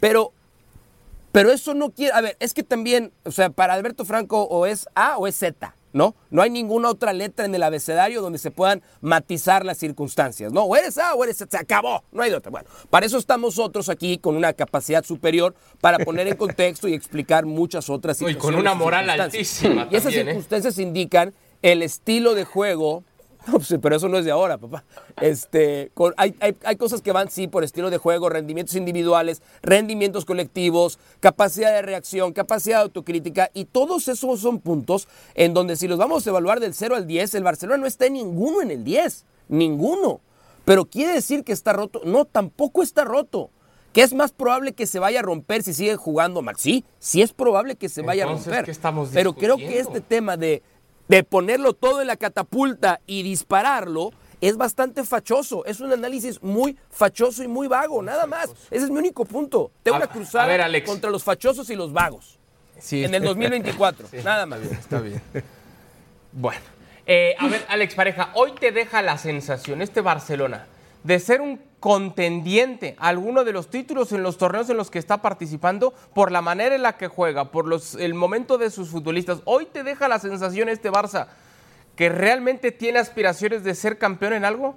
pero, 0.00 0.32
pero 1.32 1.50
eso 1.50 1.74
no 1.74 1.90
quiere. 1.90 2.12
A 2.12 2.20
ver, 2.20 2.36
es 2.40 2.54
que 2.54 2.62
también, 2.62 3.12
o 3.24 3.30
sea, 3.30 3.50
para 3.50 3.74
Alberto 3.74 4.04
Franco 4.04 4.42
o 4.44 4.66
es 4.66 4.88
A 4.94 5.18
o 5.18 5.26
es 5.26 5.36
Z. 5.36 5.74
¿no? 5.96 6.14
No 6.30 6.42
hay 6.42 6.50
ninguna 6.50 6.90
otra 6.90 7.14
letra 7.14 7.46
en 7.46 7.54
el 7.54 7.62
abecedario 7.62 8.20
donde 8.20 8.38
se 8.38 8.50
puedan 8.50 8.82
matizar 9.00 9.64
las 9.64 9.78
circunstancias, 9.78 10.52
¿no? 10.52 10.64
O 10.64 10.76
eres 10.76 10.98
A 10.98 11.14
o 11.14 11.24
eres 11.24 11.38
Se 11.38 11.56
acabó, 11.56 12.04
no 12.12 12.22
hay 12.22 12.28
de 12.28 12.36
otra. 12.36 12.50
Bueno, 12.50 12.68
para 12.90 13.06
eso 13.06 13.16
estamos 13.16 13.56
nosotros 13.56 13.88
aquí 13.88 14.18
con 14.18 14.36
una 14.36 14.52
capacidad 14.52 15.02
superior 15.04 15.54
para 15.80 15.98
poner 15.98 16.28
en 16.28 16.36
contexto 16.36 16.86
y 16.86 16.92
explicar 16.92 17.46
muchas 17.46 17.88
otras 17.88 18.18
situaciones. 18.18 18.44
Y 18.44 18.46
con 18.46 18.54
una 18.56 18.74
moral 18.74 19.08
altísima. 19.08 19.88
Y 19.90 19.96
esas 19.96 20.12
¿eh? 20.12 20.24
circunstancias 20.24 20.78
indican 20.78 21.32
el 21.62 21.82
estilo 21.82 22.34
de 22.34 22.44
juego 22.44 23.02
pues, 23.50 23.74
pero 23.80 23.96
eso 23.96 24.08
no 24.08 24.18
es 24.18 24.24
de 24.24 24.30
ahora, 24.30 24.58
papá. 24.58 24.84
Este, 25.20 25.92
hay, 26.16 26.34
hay, 26.64 26.76
cosas 26.76 27.00
que 27.00 27.12
van, 27.12 27.30
sí, 27.30 27.48
por 27.48 27.64
estilo 27.64 27.90
de 27.90 27.98
juego, 27.98 28.28
rendimientos 28.28 28.74
individuales, 28.74 29.42
rendimientos 29.62 30.24
colectivos, 30.24 30.98
capacidad 31.20 31.72
de 31.72 31.82
reacción, 31.82 32.32
capacidad 32.32 32.78
de 32.78 32.82
autocrítica, 32.84 33.50
y 33.54 33.66
todos 33.66 34.08
esos 34.08 34.40
son 34.40 34.60
puntos 34.60 35.08
en 35.34 35.54
donde 35.54 35.76
si 35.76 35.88
los 35.88 35.98
vamos 35.98 36.26
a 36.26 36.30
evaluar 36.30 36.60
del 36.60 36.74
0 36.74 36.96
al 36.96 37.06
10, 37.06 37.34
el 37.34 37.44
Barcelona 37.44 37.78
no 37.78 37.86
está 37.86 38.06
en 38.06 38.14
ninguno 38.14 38.62
en 38.62 38.70
el 38.70 38.84
10, 38.84 39.24
ninguno. 39.48 40.20
Pero 40.64 40.84
quiere 40.84 41.12
decir 41.12 41.44
que 41.44 41.52
está 41.52 41.72
roto. 41.72 42.00
No, 42.04 42.24
tampoco 42.24 42.82
está 42.82 43.04
roto. 43.04 43.50
¿Que 43.92 44.02
es 44.02 44.12
más 44.12 44.32
probable 44.32 44.74
que 44.74 44.86
se 44.86 44.98
vaya 44.98 45.20
a 45.20 45.22
romper 45.22 45.62
si 45.62 45.72
sigue 45.72 45.96
jugando 45.96 46.42
Max? 46.42 46.60
Sí, 46.60 46.84
sí 46.98 47.22
es 47.22 47.32
probable 47.32 47.76
que 47.76 47.88
se 47.88 48.02
vaya 48.02 48.24
a 48.24 48.26
romper. 48.26 48.70
pero 49.10 49.32
creo 49.32 49.56
que 49.56 49.78
este 49.78 50.02
tema 50.02 50.36
de 50.36 50.62
de 51.08 51.24
ponerlo 51.24 51.72
todo 51.72 52.00
en 52.00 52.06
la 52.06 52.16
catapulta 52.16 53.00
y 53.06 53.22
dispararlo, 53.22 54.12
es 54.40 54.56
bastante 54.56 55.04
fachoso. 55.04 55.64
Es 55.64 55.80
un 55.80 55.92
análisis 55.92 56.42
muy 56.42 56.76
fachoso 56.90 57.42
y 57.42 57.48
muy 57.48 57.68
vago, 57.68 58.02
nada 58.02 58.26
más. 58.26 58.50
Ese 58.70 58.84
es 58.84 58.90
mi 58.90 58.98
único 58.98 59.24
punto. 59.24 59.70
Tengo 59.82 59.96
una 59.96 60.06
cruzada 60.06 60.68
contra 60.84 61.10
los 61.10 61.24
fachosos 61.24 61.70
y 61.70 61.76
los 61.76 61.92
vagos. 61.92 62.38
Sí. 62.78 63.04
En 63.04 63.14
el 63.14 63.22
2024, 63.22 64.08
nada 64.24 64.46
más. 64.46 64.60
Está 64.60 65.00
bien. 65.00 65.22
Bueno. 66.38 66.60
Eh, 67.06 67.34
a 67.38 67.48
ver, 67.48 67.64
Alex 67.68 67.94
Pareja, 67.94 68.30
hoy 68.34 68.52
te 68.60 68.72
deja 68.72 69.00
la 69.00 69.16
sensación, 69.16 69.80
este 69.80 70.02
Barcelona, 70.02 70.66
de 71.02 71.18
ser 71.18 71.40
un 71.40 71.58
contendiente 71.80 72.96
a 72.98 73.08
alguno 73.08 73.44
de 73.44 73.52
los 73.52 73.68
títulos 73.68 74.12
en 74.12 74.22
los 74.22 74.38
torneos 74.38 74.68
en 74.70 74.76
los 74.76 74.90
que 74.90 74.98
está 74.98 75.22
participando 75.22 75.92
por 76.14 76.32
la 76.32 76.42
manera 76.42 76.74
en 76.74 76.82
la 76.82 76.96
que 76.96 77.08
juega, 77.08 77.50
por 77.50 77.66
los, 77.66 77.94
el 77.94 78.14
momento 78.14 78.58
de 78.58 78.70
sus 78.70 78.90
futbolistas. 78.90 79.42
Hoy 79.44 79.66
te 79.66 79.82
deja 79.82 80.08
la 80.08 80.18
sensación 80.18 80.68
este 80.68 80.90
Barça 80.90 81.28
que 81.96 82.08
realmente 82.08 82.72
tiene 82.72 82.98
aspiraciones 82.98 83.64
de 83.64 83.74
ser 83.74 83.98
campeón 83.98 84.34
en 84.34 84.44
algo. 84.44 84.76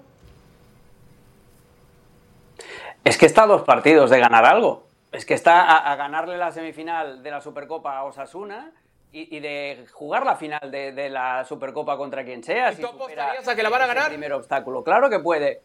Es 3.03 3.18
que 3.18 3.25
está 3.25 3.44
a 3.44 3.48
dos 3.48 3.63
partidos 3.63 4.10
de 4.10 4.20
ganar 4.20 4.46
algo. 4.46 4.88
Es 5.12 5.25
que 5.25 5.34
está 5.34 5.77
a, 5.77 5.96
ganarle 5.96 6.38
la 6.38 6.51
semifinal 6.51 7.24
de 7.24 7.32
la 7.32 7.41
Supercopa 7.41 7.98
a 7.98 8.03
Osasuna 8.03 8.72
y, 9.12 9.39
de 9.39 9.86
jugar 9.91 10.24
la 10.24 10.36
final 10.36 10.70
de, 10.70 11.10
la 11.10 11.44
Supercopa 11.44 11.98
contra 11.98 12.24
quien 12.24 12.44
sea. 12.44 12.72
¿Y 12.72 12.75
si 12.75 12.82
tú 12.82 12.88
apostarías 12.88 13.48
a 13.48 13.56
que 13.56 13.63
la 13.63 13.70
van 13.70 13.82
a 13.82 13.88
ganar? 13.88 14.10
Primer 14.10 14.34
obstáculo. 14.34 14.84
Claro 14.84 15.10
que 15.10 15.20
puede. 15.20 15.63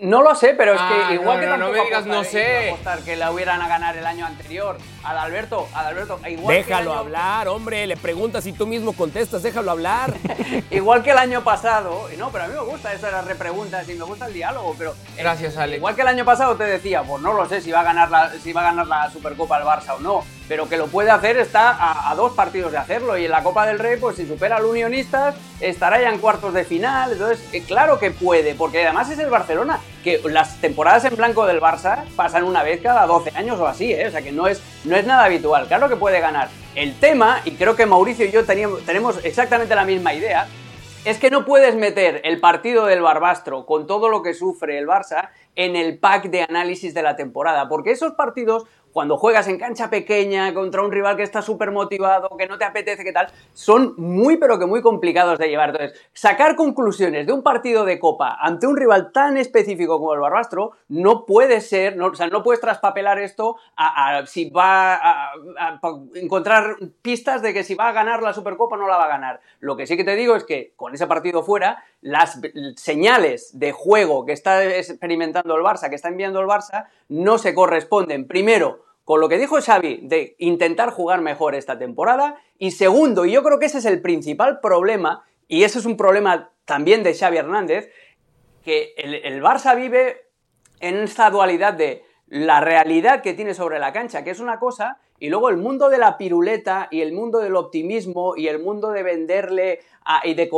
No 0.00 0.22
lo 0.22 0.34
sé, 0.34 0.54
pero 0.54 0.74
es 0.74 0.80
que 0.80 0.94
ah, 1.04 1.14
igual 1.14 1.38
que 1.38 1.46
tampoco 1.46 1.72
no 1.72 1.78
me 1.78 1.84
digas, 1.84 2.06
no 2.06 2.24
sé. 2.24 2.70
apostar 2.70 2.98
que 3.00 3.14
la 3.14 3.30
hubieran 3.30 3.62
a 3.62 3.68
ganar 3.68 3.96
el 3.96 4.04
año 4.04 4.26
anterior. 4.26 4.76
Al 5.04 5.16
Alberto, 5.18 5.68
al 5.72 5.86
Alberto, 5.86 6.18
igual 6.28 6.56
Déjalo 6.56 6.94
hablar, 6.94 7.46
hombre, 7.46 7.86
le 7.86 7.96
preguntas 7.96 8.44
y 8.46 8.52
tú 8.52 8.66
mismo 8.66 8.92
contestas, 8.92 9.44
déjalo 9.44 9.70
hablar. 9.70 10.12
igual 10.70 11.04
que 11.04 11.12
el 11.12 11.18
año 11.18 11.44
pasado, 11.44 12.08
no, 12.18 12.30
pero 12.30 12.44
a 12.44 12.48
mí 12.48 12.54
me 12.54 12.60
gusta 12.60 12.92
eso 12.92 13.06
de 13.06 13.12
las 13.12 13.24
repreguntas 13.24 13.88
y 13.88 13.94
me 13.94 14.04
gusta 14.04 14.26
el 14.26 14.34
diálogo, 14.34 14.74
pero 14.76 14.94
Gracias, 15.16 15.56
Ale. 15.56 15.76
Igual 15.76 15.94
que 15.94 16.02
el 16.02 16.08
año 16.08 16.24
pasado 16.24 16.56
te 16.56 16.64
decía, 16.64 17.02
pues 17.04 17.22
no 17.22 17.32
lo 17.32 17.48
sé 17.48 17.60
si 17.60 17.70
va 17.70 17.80
a 17.80 17.84
ganar 17.84 18.10
la 18.10 18.30
si 18.30 18.52
va 18.52 18.62
a 18.62 18.64
ganar 18.64 18.86
la 18.88 19.10
Supercopa 19.10 19.58
el 19.58 19.64
Barça 19.64 19.94
o 19.96 20.00
no, 20.00 20.24
pero 20.48 20.68
que 20.68 20.76
lo 20.76 20.86
puede 20.86 21.10
hacer 21.10 21.36
está 21.36 22.10
a, 22.10 22.14
dos 22.14 22.32
partidos 22.32 22.72
de 22.72 22.78
hacerlo 22.78 23.16
y 23.16 23.24
en 23.24 23.30
la 23.30 23.42
Copa 23.42 23.66
del 23.66 23.78
Rey, 23.78 23.98
pues 23.98 24.16
si 24.16 24.26
supera 24.26 24.56
al 24.56 24.64
Unionistas, 24.64 25.34
estará 25.60 26.00
ya 26.00 26.10
en 26.10 26.18
cuartos 26.18 26.54
de 26.54 26.64
final, 26.64 27.12
entonces 27.12 27.48
eh, 27.52 27.62
claro 27.66 27.98
que 27.98 28.10
puede, 28.10 28.54
porque 28.54 28.84
además 28.84 29.10
es 29.10 29.18
el 29.18 29.30
Barcelona 29.30 29.80
que 30.02 30.20
las 30.24 30.60
temporadas 30.60 31.04
en 31.06 31.16
blanco 31.16 31.46
del 31.46 31.60
Barça 31.60 32.04
pasan 32.14 32.44
una 32.44 32.62
vez 32.62 32.80
cada 32.82 33.06
12 33.06 33.32
años 33.34 33.58
o 33.58 33.66
así, 33.66 33.92
¿eh? 33.92 34.06
o 34.06 34.10
sea 34.10 34.22
que 34.22 34.32
no 34.32 34.46
es, 34.46 34.62
no 34.84 34.96
es 34.96 35.06
nada 35.06 35.24
habitual. 35.24 35.66
Claro 35.66 35.88
que 35.88 35.96
puede 35.96 36.20
ganar. 36.20 36.48
El 36.74 36.98
tema, 36.98 37.40
y 37.44 37.52
creo 37.52 37.74
que 37.74 37.86
Mauricio 37.86 38.26
y 38.26 38.30
yo 38.30 38.44
teníamos, 38.44 38.84
tenemos 38.84 39.24
exactamente 39.24 39.74
la 39.74 39.84
misma 39.84 40.12
idea, 40.12 40.46
es 41.04 41.18
que 41.18 41.30
no 41.30 41.44
puedes 41.44 41.74
meter 41.74 42.22
el 42.24 42.40
partido 42.40 42.86
del 42.86 43.02
Barbastro 43.02 43.66
con 43.66 43.86
todo 43.86 44.08
lo 44.08 44.22
que 44.22 44.32
sufre 44.32 44.78
el 44.78 44.86
Barça 44.86 45.28
en 45.54 45.76
el 45.76 45.98
pack 45.98 46.30
de 46.30 46.42
análisis 46.42 46.94
de 46.94 47.02
la 47.02 47.14
temporada, 47.14 47.68
porque 47.68 47.90
esos 47.90 48.12
partidos 48.12 48.64
cuando 48.94 49.18
juegas 49.18 49.48
en 49.48 49.58
cancha 49.58 49.90
pequeña 49.90 50.54
contra 50.54 50.80
un 50.80 50.92
rival 50.92 51.16
que 51.16 51.24
está 51.24 51.42
súper 51.42 51.72
motivado, 51.72 52.36
que 52.38 52.46
no 52.46 52.58
te 52.58 52.64
apetece, 52.64 53.02
que 53.02 53.12
tal, 53.12 53.26
son 53.52 53.94
muy 53.96 54.36
pero 54.36 54.56
que 54.56 54.66
muy 54.66 54.82
complicados 54.82 55.36
de 55.36 55.48
llevar. 55.48 55.70
Entonces, 55.70 56.00
sacar 56.12 56.54
conclusiones 56.54 57.26
de 57.26 57.32
un 57.32 57.42
partido 57.42 57.84
de 57.84 57.98
copa 57.98 58.38
ante 58.40 58.68
un 58.68 58.76
rival 58.76 59.10
tan 59.10 59.36
específico 59.36 59.98
como 59.98 60.14
el 60.14 60.20
Barbastro 60.20 60.72
no 60.88 61.26
puede 61.26 61.60
ser, 61.60 61.96
no, 61.96 62.06
o 62.06 62.14
sea, 62.14 62.28
no 62.28 62.44
puedes 62.44 62.60
traspapelar 62.60 63.18
esto 63.18 63.56
a, 63.76 64.24
si 64.26 64.48
va 64.48 64.94
a, 64.94 65.32
encontrar 66.14 66.76
pistas 67.02 67.42
de 67.42 67.52
que 67.52 67.64
si 67.64 67.74
va 67.74 67.88
a 67.88 67.92
ganar 67.92 68.22
la 68.22 68.32
Supercopa 68.32 68.76
no 68.76 68.86
la 68.86 68.96
va 68.96 69.06
a 69.06 69.08
ganar. 69.08 69.40
Lo 69.58 69.76
que 69.76 69.88
sí 69.88 69.96
que 69.96 70.04
te 70.04 70.14
digo 70.14 70.36
es 70.36 70.44
que 70.44 70.72
con 70.76 70.94
ese 70.94 71.08
partido 71.08 71.42
fuera, 71.42 71.82
las 72.04 72.38
señales 72.76 73.58
de 73.58 73.72
juego 73.72 74.26
que 74.26 74.32
está 74.32 74.62
experimentando 74.62 75.56
el 75.56 75.62
Barça, 75.62 75.88
que 75.88 75.94
está 75.94 76.08
enviando 76.08 76.38
el 76.38 76.46
Barça, 76.46 76.88
no 77.08 77.38
se 77.38 77.54
corresponden. 77.54 78.28
Primero, 78.28 78.84
con 79.04 79.22
lo 79.22 79.28
que 79.30 79.38
dijo 79.38 79.58
Xavi 79.58 80.00
de 80.02 80.36
intentar 80.38 80.90
jugar 80.90 81.22
mejor 81.22 81.54
esta 81.54 81.78
temporada. 81.78 82.36
Y 82.58 82.72
segundo, 82.72 83.24
y 83.24 83.32
yo 83.32 83.42
creo 83.42 83.58
que 83.58 83.66
ese 83.66 83.78
es 83.78 83.86
el 83.86 84.02
principal 84.02 84.60
problema, 84.60 85.24
y 85.48 85.64
ese 85.64 85.78
es 85.78 85.86
un 85.86 85.96
problema 85.96 86.50
también 86.66 87.02
de 87.02 87.14
Xavi 87.14 87.38
Hernández, 87.38 87.90
que 88.62 88.92
el, 88.98 89.42
Barça 89.42 89.74
vive 89.74 90.28
en 90.80 90.96
esta 90.96 91.30
dualidad 91.30 91.72
de 91.72 92.04
la 92.26 92.60
realidad 92.60 93.22
que 93.22 93.32
tiene 93.32 93.54
sobre 93.54 93.78
la 93.78 93.94
cancha, 93.94 94.24
que 94.24 94.30
es 94.30 94.40
una 94.40 94.58
cosa, 94.58 94.98
y 95.18 95.30
luego 95.30 95.48
el 95.48 95.56
mundo 95.56 95.88
de 95.88 95.96
la 95.96 96.18
piruleta 96.18 96.88
y 96.90 97.00
el 97.00 97.14
mundo 97.14 97.38
del 97.38 97.56
optimismo 97.56 98.36
y 98.36 98.48
el 98.48 98.58
mundo 98.58 98.90
de 98.90 99.02
venderle 99.02 99.80
y 100.24 100.34
de 100.34 100.50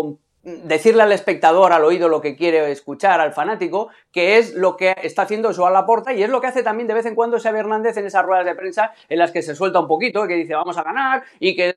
decirle 0.46 1.02
al 1.02 1.10
espectador 1.10 1.72
al 1.72 1.84
oído 1.84 2.08
lo 2.08 2.20
que 2.20 2.36
quiere 2.36 2.70
escuchar 2.70 3.20
al 3.20 3.32
fanático, 3.32 3.88
que 4.12 4.38
es 4.38 4.54
lo 4.54 4.76
que 4.76 4.94
está 5.02 5.22
haciendo 5.22 5.52
Joan 5.52 5.72
Laporta 5.72 6.12
y 6.12 6.22
es 6.22 6.30
lo 6.30 6.40
que 6.40 6.46
hace 6.46 6.62
también 6.62 6.86
de 6.86 6.94
vez 6.94 7.04
en 7.06 7.16
cuando 7.16 7.40
Xavi 7.40 7.58
Hernández 7.58 7.96
en 7.96 8.06
esas 8.06 8.24
ruedas 8.24 8.46
de 8.46 8.54
prensa 8.54 8.92
en 9.08 9.18
las 9.18 9.32
que 9.32 9.42
se 9.42 9.56
suelta 9.56 9.80
un 9.80 9.88
poquito, 9.88 10.24
que 10.28 10.34
dice 10.34 10.54
vamos 10.54 10.78
a 10.78 10.84
ganar 10.84 11.24
y 11.40 11.56
que... 11.56 11.74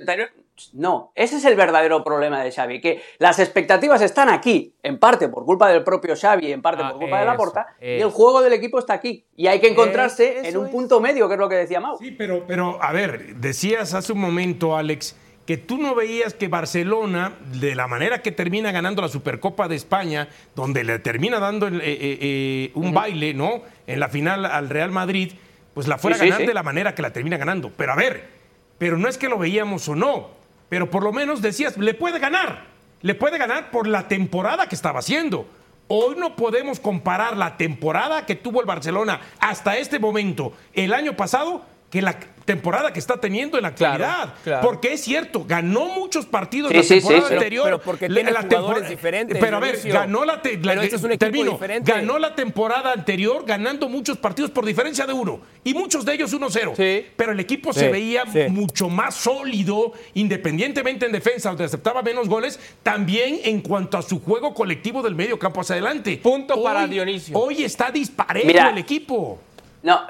No, 0.73 1.13
ese 1.15 1.37
es 1.37 1.45
el 1.45 1.55
verdadero 1.55 2.03
problema 2.03 2.43
de 2.43 2.51
Xavi, 2.51 2.81
que 2.81 3.01
las 3.17 3.39
expectativas 3.39 4.01
están 4.01 4.27
aquí, 4.27 4.73
en 4.83 4.99
parte 4.99 5.29
por 5.29 5.45
culpa 5.45 5.69
del 5.69 5.85
propio 5.85 6.17
Xavi, 6.17 6.51
en 6.51 6.61
parte 6.61 6.83
por 6.83 6.91
ah, 6.91 6.99
culpa 6.99 7.19
de 7.19 7.25
Laporta, 7.25 7.67
y 7.79 8.01
el 8.01 8.09
juego 8.09 8.41
del 8.41 8.51
equipo 8.51 8.77
está 8.77 8.93
aquí. 8.93 9.23
Y 9.37 9.47
hay 9.47 9.61
que 9.61 9.69
encontrarse 9.69 10.49
en 10.49 10.57
un 10.57 10.69
punto 10.69 10.99
medio, 10.99 11.29
que 11.29 11.35
es 11.35 11.39
lo 11.39 11.47
que 11.47 11.55
decía 11.55 11.79
Mau. 11.79 11.97
Sí, 11.97 12.11
pero, 12.11 12.43
pero 12.45 12.77
a 12.83 12.91
ver, 12.91 13.35
decías 13.37 13.93
hace 13.93 14.11
un 14.11 14.19
momento, 14.19 14.75
Alex, 14.75 15.15
que 15.49 15.57
tú 15.57 15.79
no 15.79 15.95
veías 15.95 16.35
que 16.35 16.47
Barcelona, 16.47 17.33
de 17.59 17.73
la 17.73 17.87
manera 17.87 18.21
que 18.21 18.31
termina 18.31 18.71
ganando 18.71 19.01
la 19.01 19.07
Supercopa 19.07 19.67
de 19.67 19.75
España, 19.75 20.29
donde 20.55 20.83
le 20.83 20.99
termina 20.99 21.39
dando 21.39 21.67
eh, 21.67 21.71
eh, 21.73 22.17
eh, 22.21 22.71
un 22.75 22.93
baile, 22.93 23.33
¿no? 23.33 23.63
En 23.87 23.99
la 23.99 24.09
final 24.09 24.45
al 24.45 24.69
Real 24.69 24.91
Madrid, 24.91 25.31
pues 25.73 25.87
la 25.87 25.97
fuera 25.97 26.17
a 26.17 26.19
ganar 26.19 26.45
de 26.45 26.53
la 26.53 26.61
manera 26.61 26.93
que 26.93 27.01
la 27.01 27.11
termina 27.13 27.37
ganando. 27.37 27.71
Pero 27.75 27.93
a 27.93 27.95
ver, 27.95 28.29
pero 28.77 28.99
no 28.99 29.07
es 29.07 29.17
que 29.17 29.27
lo 29.27 29.39
veíamos 29.39 29.89
o 29.89 29.95
no, 29.95 30.29
pero 30.69 30.91
por 30.91 31.01
lo 31.01 31.11
menos 31.11 31.41
decías, 31.41 31.79
le 31.79 31.95
puede 31.95 32.19
ganar, 32.19 32.65
le 33.01 33.15
puede 33.15 33.39
ganar 33.39 33.71
por 33.71 33.87
la 33.87 34.07
temporada 34.07 34.69
que 34.69 34.75
estaba 34.75 34.99
haciendo. 34.99 35.49
Hoy 35.87 36.15
no 36.15 36.35
podemos 36.35 36.79
comparar 36.79 37.35
la 37.35 37.57
temporada 37.57 38.27
que 38.27 38.35
tuvo 38.35 38.61
el 38.61 38.67
Barcelona 38.67 39.19
hasta 39.39 39.79
este 39.79 39.97
momento, 39.97 40.53
el 40.73 40.93
año 40.93 41.15
pasado, 41.15 41.65
que 41.89 42.01
la 42.01 42.17
temporada 42.49 42.91
que 42.91 42.99
está 42.99 43.17
teniendo 43.17 43.57
en 43.57 43.61
la 43.61 43.69
actualidad. 43.69 44.33
Porque 44.63 44.93
es 44.93 45.01
cierto, 45.01 45.45
ganó 45.47 45.85
muchos 45.85 46.25
partidos 46.25 46.73
la 46.73 46.81
temporada 46.81 47.27
anterior. 47.27 47.63
Pero, 47.65 47.79
porque 47.79 48.09
tiene 48.09 48.31
la, 48.31 48.41
jugadores 48.41 48.89
diferentes. 48.89 49.37
Pero 49.39 49.57
a 49.57 49.59
ver, 49.59 49.79
ganó 49.85 50.25
la, 50.25 50.41
este 50.43 51.81
ganó 51.83 52.17
la 52.17 52.33
temporada 52.33 52.91
anterior 52.91 53.43
ganando 53.45 53.87
muchos 53.87 54.17
partidos 54.17 54.49
por 54.49 54.65
diferencia 54.65 55.05
de 55.05 55.13
uno. 55.13 55.41
Y 55.63 55.75
muchos 55.75 56.03
de 56.05 56.15
ellos 56.15 56.33
1-0. 56.33 57.05
Pero 57.15 57.31
el 57.31 57.39
equipo 57.39 57.71
se 57.71 57.89
veía 57.89 58.25
mucho 58.49 58.89
más 58.89 59.13
sólido, 59.13 59.93
independientemente 60.15 61.05
en 61.05 61.11
defensa, 61.11 61.49
donde 61.49 61.65
aceptaba 61.65 62.01
menos 62.01 62.27
goles, 62.27 62.59
también 62.81 63.41
en 63.43 63.61
cuanto 63.61 63.95
a 63.95 64.01
su 64.01 64.21
juego 64.21 64.55
colectivo 64.55 65.03
del 65.03 65.13
medio 65.13 65.37
campo 65.37 65.61
hacia 65.61 65.73
adelante. 65.73 66.19
Punto 66.21 66.63
para 66.63 66.87
Dionisio. 66.87 67.37
Hoy 67.37 67.63
está 67.63 67.91
disparejo 67.91 68.69
el 68.69 68.77
equipo. 68.79 69.39
No. 69.83 70.01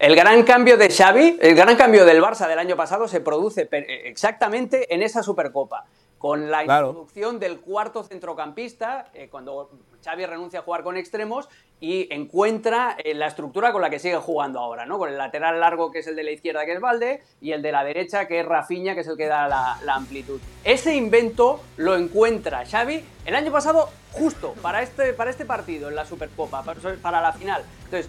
El 0.00 0.16
gran 0.16 0.44
cambio 0.44 0.78
de 0.78 0.88
Xavi, 0.88 1.36
el 1.42 1.54
gran 1.54 1.76
cambio 1.76 2.06
del 2.06 2.22
Barça 2.22 2.48
del 2.48 2.58
año 2.58 2.74
pasado 2.74 3.06
se 3.06 3.20
produce 3.20 3.68
exactamente 4.06 4.94
en 4.94 5.02
esa 5.02 5.22
Supercopa, 5.22 5.84
con 6.16 6.50
la 6.50 6.62
introducción 6.62 7.38
del 7.38 7.60
cuarto 7.60 8.02
centrocampista, 8.02 9.08
eh, 9.12 9.28
cuando 9.30 9.68
Xavi 10.02 10.24
renuncia 10.24 10.60
a 10.60 10.62
jugar 10.62 10.84
con 10.84 10.96
extremos 10.96 11.50
y 11.80 12.08
encuentra 12.14 12.96
eh, 13.04 13.12
la 13.12 13.26
estructura 13.26 13.72
con 13.72 13.82
la 13.82 13.90
que 13.90 13.98
sigue 13.98 14.16
jugando 14.16 14.58
ahora, 14.58 14.86
¿no? 14.86 14.96
Con 14.96 15.10
el 15.10 15.18
lateral 15.18 15.60
largo 15.60 15.90
que 15.90 15.98
es 15.98 16.06
el 16.06 16.16
de 16.16 16.24
la 16.24 16.30
izquierda 16.30 16.64
que 16.64 16.72
es 16.72 16.80
Valde 16.80 17.22
y 17.42 17.52
el 17.52 17.60
de 17.60 17.70
la 17.70 17.84
derecha 17.84 18.26
que 18.26 18.40
es 18.40 18.46
Rafinha 18.46 18.94
que 18.94 19.00
es 19.00 19.06
el 19.06 19.18
que 19.18 19.26
da 19.26 19.48
la, 19.48 19.78
la 19.84 19.96
amplitud. 19.96 20.40
Ese 20.64 20.94
invento 20.94 21.60
lo 21.76 21.94
encuentra 21.94 22.64
Xavi 22.64 23.04
el 23.26 23.34
año 23.34 23.52
pasado 23.52 23.90
justo 24.12 24.54
para 24.62 24.80
este, 24.80 25.12
para 25.12 25.28
este 25.28 25.44
partido 25.44 25.90
en 25.90 25.94
la 25.94 26.06
Supercopa, 26.06 26.62
para, 26.62 26.80
para 27.02 27.20
la 27.20 27.34
final. 27.34 27.64
Entonces, 27.84 28.08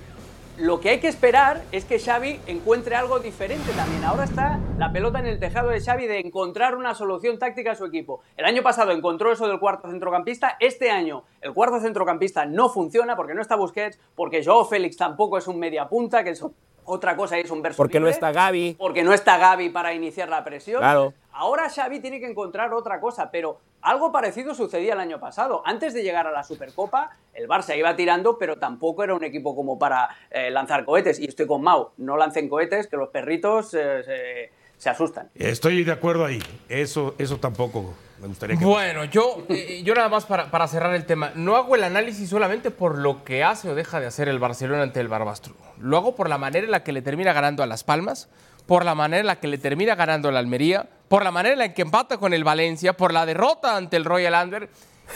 lo 0.62 0.80
que 0.80 0.90
hay 0.90 1.00
que 1.00 1.08
esperar 1.08 1.64
es 1.72 1.86
que 1.86 1.98
Xavi 1.98 2.40
encuentre 2.46 2.96
algo 2.96 3.20
diferente 3.20 3.72
también. 3.72 4.04
Ahora 4.04 4.26
está 4.26 4.60
la 4.78 4.92
pelota 4.94 5.18
en 5.18 5.26
el 5.26 5.40
tejado 5.40 5.70
de 5.70 5.82
Xavi 5.82 6.06
de 6.06 6.20
encontrar 6.20 6.76
una 6.76 6.94
solución 6.94 7.40
táctica 7.40 7.72
a 7.72 7.76
su 7.76 7.86
equipo. 7.86 8.22
El 8.38 8.46
año 8.46 8.62
pasado 8.62 8.92
encontró 8.92 9.32
eso 9.32 9.48
del 9.48 9.60
cuarto 9.60 9.90
centrocampista. 9.90 10.58
Este 10.60 10.92
año 10.92 11.24
el 11.42 11.56
cuarto 11.56 11.80
centrocampista 11.80 12.46
no 12.46 12.70
funciona 12.70 13.16
porque 13.16 13.34
no 13.34 13.42
está 13.42 13.56
Busquets, 13.56 14.00
porque 14.14 14.46
Joao 14.46 14.64
Félix 14.66 14.98
tampoco 14.98 15.40
es 15.40 15.48
un 15.48 15.58
media 15.58 15.90
punta, 15.90 16.24
que 16.24 16.30
es 16.30 16.46
otra 16.86 17.16
cosa 17.16 17.38
es 17.38 17.52
un 17.52 17.62
verso 17.62 17.78
Porque 17.78 18.00
no 18.00 18.08
está 18.08 18.32
Gaby. 18.32 18.76
Porque 18.78 19.04
no 19.04 19.14
está 19.14 19.38
Gaby 19.38 19.70
para 19.70 19.94
iniciar 19.94 20.30
la 20.30 20.44
presión. 20.44 20.80
Claro. 20.80 21.14
Ahora 21.32 21.70
Xavi 21.70 22.00
tiene 22.00 22.20
que 22.20 22.28
encontrar 22.28 22.74
otra 22.74 23.00
cosa, 23.00 23.32
pero 23.32 23.60
algo 23.82 24.12
parecido 24.12 24.54
sucedía 24.54 24.94
el 24.94 25.00
año 25.00 25.20
pasado. 25.20 25.64
Antes 25.66 25.94
de 25.94 26.04
llegar 26.04 26.28
a 26.28 26.32
la 26.32 26.44
Supercopa, 26.44 27.18
el 27.34 27.48
Barça 27.48 27.78
iba 27.78 27.96
tirando, 27.96 28.38
pero 28.38 28.58
tampoco 28.58 29.04
era 29.04 29.16
un 29.16 29.24
equipo 29.24 29.56
como 29.56 29.80
para 29.80 30.10
eh, 30.30 30.52
lanzar 30.52 30.86
cohetes. 30.86 31.20
Y 31.20 31.26
estoy 31.26 31.48
con 31.48 31.62
Mau, 31.62 31.92
no 31.98 32.18
lancen 32.18 32.50
cohetes, 32.50 32.88
que 32.88 32.98
los 32.98 33.10
perritos 33.10 33.74
eh, 33.74 34.04
se, 34.04 34.52
se, 34.78 34.90
asustan. 34.90 35.30
Estoy 35.36 35.84
de 35.84 35.92
acuerdo 35.92 36.26
ahí. 36.26 36.40
Eso, 36.68 37.16
eso 37.18 37.38
tampoco 37.38 37.96
me 38.22 38.28
gustaría 38.28 38.58
que... 38.58 38.64
Bueno, 38.64 39.04
yo, 39.06 39.46
eh, 39.50 39.82
yo 39.84 39.96
nada 39.96 40.08
más 40.10 40.26
para, 40.26 40.52
para, 40.52 40.68
cerrar 40.68 40.94
el 40.94 41.06
tema, 41.06 41.32
no 41.36 41.56
hago 41.56 41.76
el 41.76 41.84
análisis 41.84 42.30
solamente 42.30 42.72
por 42.72 42.98
lo 42.98 43.24
que 43.24 43.44
hace 43.44 43.70
o 43.70 43.76
deja 43.76 44.00
de 44.00 44.08
hacer 44.08 44.30
el 44.30 44.40
Barcelona 44.40 44.84
ante 44.84 45.00
el 45.00 45.08
Barbastro. 45.08 45.56
Lo 45.80 45.98
hago 45.98 46.16
por 46.16 46.30
la 46.30 46.38
manera 46.38 46.66
en 46.66 46.72
la 46.72 46.84
que 46.84 46.94
le 46.94 47.02
termina 47.02 47.34
ganando 47.34 47.64
a 47.64 47.66
Las 47.66 47.84
Palmas, 47.84 48.30
por 48.66 48.86
la 48.86 48.96
manera 48.96 49.22
en 49.22 49.28
la 49.28 49.40
que 49.40 49.48
le 49.48 49.58
termina 49.58 49.96
ganando 49.96 50.30
a 50.30 50.32
la 50.32 50.40
Almería, 50.40 50.88
por 51.08 51.24
la 51.24 51.32
manera 51.32 51.54
en 51.54 51.60
la 51.60 51.74
que 51.74 51.82
empata 51.82 52.18
con 52.18 52.34
el 52.34 52.44
Valencia, 52.44 52.94
por 52.94 53.12
la 53.12 53.26
derrota 53.26 53.76
ante 53.76 53.98
el 53.98 54.06
Royal 54.06 54.36
Antwerp 54.36 54.70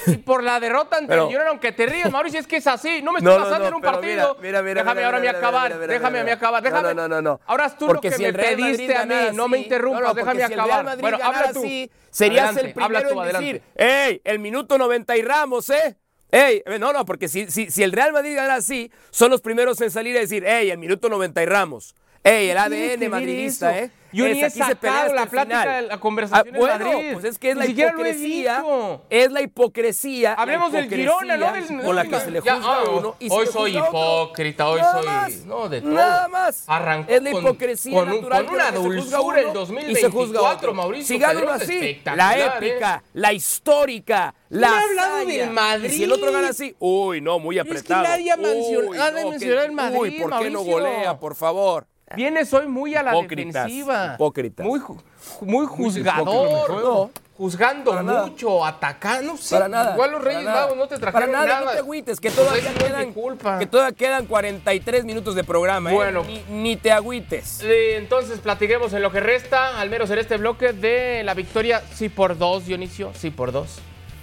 y 0.07 0.17
por 0.17 0.43
la 0.43 0.59
derrota 0.59 0.97
ante 0.97 1.15
pero, 1.15 1.29
aunque 1.49 1.71
te 1.71 1.85
ríes, 1.85 2.11
Mauricio, 2.11 2.39
es 2.39 2.47
que 2.47 2.57
es 2.57 2.67
así. 2.67 3.01
No 3.01 3.11
me 3.11 3.19
estoy 3.19 3.33
no, 3.33 3.43
pasando 3.43 3.63
no, 3.63 3.67
en 3.67 3.73
un 3.75 3.81
partido. 3.81 4.37
Mira, 4.41 4.61
mira, 4.61 4.81
déjame 4.81 4.95
mira, 4.95 5.05
ahora 5.07 5.17
a 5.17 5.21
mí 5.21 5.27
acabar. 5.27 5.87
déjame 5.87 6.19
a 6.19 6.23
mí 6.23 6.31
acabar. 6.31 6.63
Déjame. 6.63 6.93
No, 6.93 7.07
no, 7.07 7.21
no, 7.21 7.39
Ahora 7.45 7.69
tú 7.69 7.87
porque 7.87 8.09
lo 8.09 8.17
que 8.17 8.23
si 8.23 8.23
me 8.23 8.33
pediste 8.33 8.95
a 8.95 9.05
mí. 9.05 9.13
Así, 9.13 9.35
no 9.35 9.47
me 9.47 9.59
interrumpas, 9.59 10.15
déjame 10.15 10.45
si 10.47 10.53
acabar. 10.53 10.97
Bueno, 10.99 11.17
habla 11.21 11.53
tú. 11.53 11.59
Así, 11.59 11.91
serías 12.09 12.45
adelante, 12.45 12.67
el 12.67 12.73
primero 12.73 13.09
tú, 13.09 13.21
en 13.21 13.31
decir, 13.31 13.61
¡Ey! 13.75 14.21
El 14.23 14.39
minuto 14.39 14.77
90 14.77 15.17
y 15.17 15.21
Ramos, 15.21 15.69
¿eh? 15.69 15.97
Ey, 16.31 16.63
no, 16.79 16.91
no, 16.91 17.05
porque 17.05 17.27
si, 17.27 17.49
si, 17.49 17.71
si 17.71 17.83
el 17.83 17.91
Real 17.91 18.11
Madrid 18.11 18.35
gana 18.35 18.55
así, 18.55 18.91
son 19.09 19.31
los 19.31 19.41
primeros 19.41 19.79
en 19.81 19.91
salir 19.91 20.17
a 20.17 20.19
decir, 20.19 20.45
¡Ey! 20.45 20.69
El 20.69 20.77
minuto 20.77 21.09
90 21.09 21.41
y 21.41 21.45
Ramos. 21.45 21.95
¡Ey! 22.23 22.49
El 22.49 22.57
ADN 22.57 23.09
madridista, 23.09 23.77
¿eh? 23.77 23.91
Yo 24.15 24.27
ni 24.27 24.41
he 24.41 24.49
sacado 24.49 25.13
la 25.13 25.25
plática, 25.25 25.81
la 25.81 25.99
conversación 25.99 26.55
ah, 26.55 26.57
bueno, 26.57 26.75
en 26.75 26.93
Madrid. 26.95 27.09
pues 27.13 27.25
es 27.25 27.37
que 27.39 27.49
es 27.49 27.55
Ni 27.55 27.59
la 27.61 27.65
siquiera 27.67 27.91
lo 27.91 28.05
he 28.05 28.09
hipocresía. 28.09 28.57
dicho. 28.59 29.01
Es 29.09 29.31
la 29.31 29.41
hipocresía. 29.41 30.33
Hablemos 30.33 30.71
la 30.73 30.79
del 30.81 30.89
Girona, 30.89 31.37
¿no? 31.37 31.51
Del, 31.53 31.81
con 31.83 31.95
la 31.95 32.05
que 32.05 32.19
se 32.19 32.31
le 32.31 32.41
ya, 32.41 32.55
juzga 32.55 32.69
ah, 32.71 32.81
a 32.85 32.89
uno. 32.89 33.15
Y 33.19 33.29
se 33.29 33.35
hoy 33.35 33.47
soy 33.47 33.77
hipócrita, 33.77 34.69
hoy 34.69 34.79
Nada 34.81 34.93
soy. 34.97 35.05
más. 35.05 35.35
No, 35.45 35.69
de 35.69 35.81
todo. 35.81 35.91
Nada 35.91 36.27
más. 36.27 36.63
Arrancó 36.67 37.11
es 37.11 37.21
la 37.23 37.29
hipocresía 37.31 37.99
con, 37.99 38.09
natural 38.09 38.45
con 38.45 38.53
una 38.55 38.65
que 38.65 38.71
se 38.77 38.83
dulzura 38.83 39.39
el 39.39 39.45
uno 39.47 39.51
y 39.51 39.95
se 39.95 40.09
2024, 40.09 40.11
juzga 40.11 40.39
a 40.39 40.53
otro. 40.53 40.73
Mauricio. 40.73 41.19
Calderón, 41.19 41.49
así. 41.61 42.01
La 42.15 42.37
¿eh? 42.39 42.51
épica, 42.57 43.03
la 43.13 43.33
histórica, 43.33 44.33
la 44.49 44.67
he 44.69 44.83
hablado 44.83 45.25
del 45.25 45.49
Madrid. 45.51 45.89
Y 45.89 45.93
si 45.97 46.03
el 46.03 46.11
otro 46.11 46.31
gana 46.31 46.49
así, 46.49 46.75
uy, 46.79 47.21
no, 47.21 47.39
muy 47.39 47.59
apretado. 47.59 48.03
nadie 48.03 48.31
ha 48.31 48.37
mencionado- 48.37 48.89
Uy, 48.89 48.97
ha 48.97 49.11
de 49.11 49.23
no, 49.23 49.29
mencionar 49.31 49.57
que- 49.59 49.65
el 49.65 49.71
Madrid, 49.71 49.99
Uy, 49.99 50.11
¿por 50.11 50.39
qué 50.39 50.49
no 50.49 50.63
Mauricio? 50.63 50.71
golea, 50.71 51.19
por 51.19 51.35
favor? 51.35 51.87
Vienes 52.15 52.53
hoy 52.53 52.67
muy 52.67 52.93
a 52.95 53.01
la 53.01 53.11
Hipócritas, 53.17 53.53
defensiva. 53.65 54.13
hipócritas. 54.15 54.65
Muy, 54.65 54.79
ju- 54.79 55.01
muy 55.41 55.65
juzgador. 55.65 56.69
No. 56.83 57.09
Juzgando 57.37 57.91
Para 57.91 58.03
nada. 58.03 58.25
mucho, 58.27 58.63
atacando. 58.63 59.35
Sé. 59.35 59.55
Para 59.55 59.67
nada. 59.67 59.93
Igual 59.93 60.11
los 60.11 60.19
para 60.21 60.29
Reyes 60.31 60.45
nada. 60.45 60.61
Magos 60.61 60.77
no 60.77 60.87
te 60.87 60.97
Para 60.99 61.11
trajeron 61.11 61.31
nada, 61.33 61.45
nada. 61.47 61.65
no 61.65 61.71
te 61.71 61.77
agüites, 61.79 62.19
que 62.21 62.29
Pues 62.29 62.35
todavía 62.47 62.61
eso 62.61 62.71
no 62.71 62.77
es 62.77 62.83
mi 62.83 62.87
quedan, 62.97 63.13
culpa. 63.13 63.59
que 63.59 63.65
todavía 63.65 63.95
quedan 63.97 64.25
43 64.27 65.03
minutos 65.03 65.35
de 65.35 65.43
programa, 65.43 65.91
¿eh? 65.91 65.95
Bueno. 65.95 66.23
Ni, 66.23 66.41
ni 66.49 66.75
te 66.77 66.93
agüites. 66.93 67.59
Eh, 67.63 67.97
Entonces 67.97 68.39
platiquemos 68.39 68.93
en 68.93 69.01
lo 69.01 69.11
que 69.11 69.19
resta, 69.19 69.81
al 69.81 69.89
menos 69.89 70.09
en 70.11 70.19
este 70.19 70.37
bloque, 70.37 70.71
de 70.71 71.23
la 71.25 71.33
victoria, 71.33 71.81
sí 71.93 72.07
por 72.07 72.37
dos, 72.37 72.65
Dionisio, 72.67 73.11
sí 73.15 73.31
por 73.31 73.51
dos. 73.51 73.79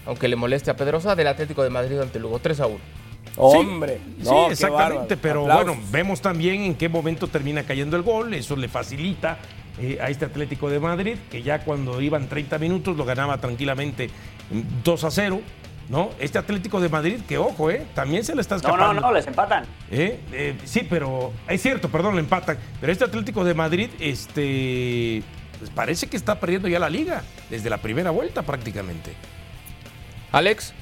Aunque 0.06 0.26
le 0.28 0.37
moleste 0.37 0.70
a 0.70 0.76
Pedrosa, 0.76 1.14
del 1.14 1.26
Atlético 1.26 1.62
de 1.64 1.68
Madrid 1.70 1.98
ante 2.00 2.18
Lugo, 2.18 2.38
3 2.38 2.61
a 2.61 2.66
1. 2.66 2.78
Hombre, 3.37 3.98
Sí, 4.20 4.28
no, 4.28 4.50
exactamente, 4.50 5.16
pero 5.16 5.42
Aplausos. 5.42 5.66
bueno, 5.76 5.82
vemos 5.90 6.20
también 6.20 6.62
en 6.62 6.74
qué 6.74 6.88
momento 6.88 7.28
termina 7.28 7.62
cayendo 7.62 7.96
el 7.96 8.02
gol, 8.02 8.35
eso 8.35 8.56
le 8.56 8.68
facilita 8.68 9.38
eh, 9.80 9.98
a 10.02 10.11
este 10.11 10.26
Atlético 10.26 10.68
de 10.68 10.78
Madrid, 10.80 11.16
que 11.30 11.42
ya 11.42 11.61
cuando 11.64 12.00
iban 12.02 12.28
30 12.28 12.58
minutos 12.58 12.96
lo 12.96 13.04
ganaba 13.06 13.38
tranquilamente 13.38 14.08
mm, 14.50 14.61
2 14.85 15.04
a 15.04 15.11
0, 15.11 15.40
¿no? 15.88 16.11
Este 16.18 16.38
Atlético 16.38 16.78
de 16.78 16.90
Madrid, 16.90 17.20
que 17.26 17.38
ojo, 17.38 17.70
¿eh? 17.70 17.87
También 17.94 18.22
se 18.22 18.35
le 18.35 18.42
está 18.42 18.56
No, 18.56 18.61
escapando. 18.61 18.94
no, 18.94 19.00
no, 19.00 19.12
les 19.12 19.26
empatan. 19.26 19.64
¿Eh? 19.90 20.20
Eh, 20.32 20.54
sí, 20.64 20.87
pero 20.88 21.32
es 21.48 21.62
cierto, 21.62 21.88
perdón, 21.88 22.14
le 22.16 22.20
empatan. 22.20 22.58
Pero 22.80 22.92
este 22.92 23.04
Atlético 23.04 23.44
de 23.44 23.54
Madrid, 23.54 23.88
este, 23.98 25.22
pues 25.58 25.70
parece 25.70 26.06
que 26.06 26.18
está 26.18 26.38
perdiendo 26.38 26.68
ya 26.68 26.78
la 26.78 26.90
liga 26.90 27.22
desde 27.48 27.70
la 27.70 27.78
primera 27.78 28.11
vuelta 28.11 28.42
prácticamente. 28.42 29.12
Alex, 30.32 30.72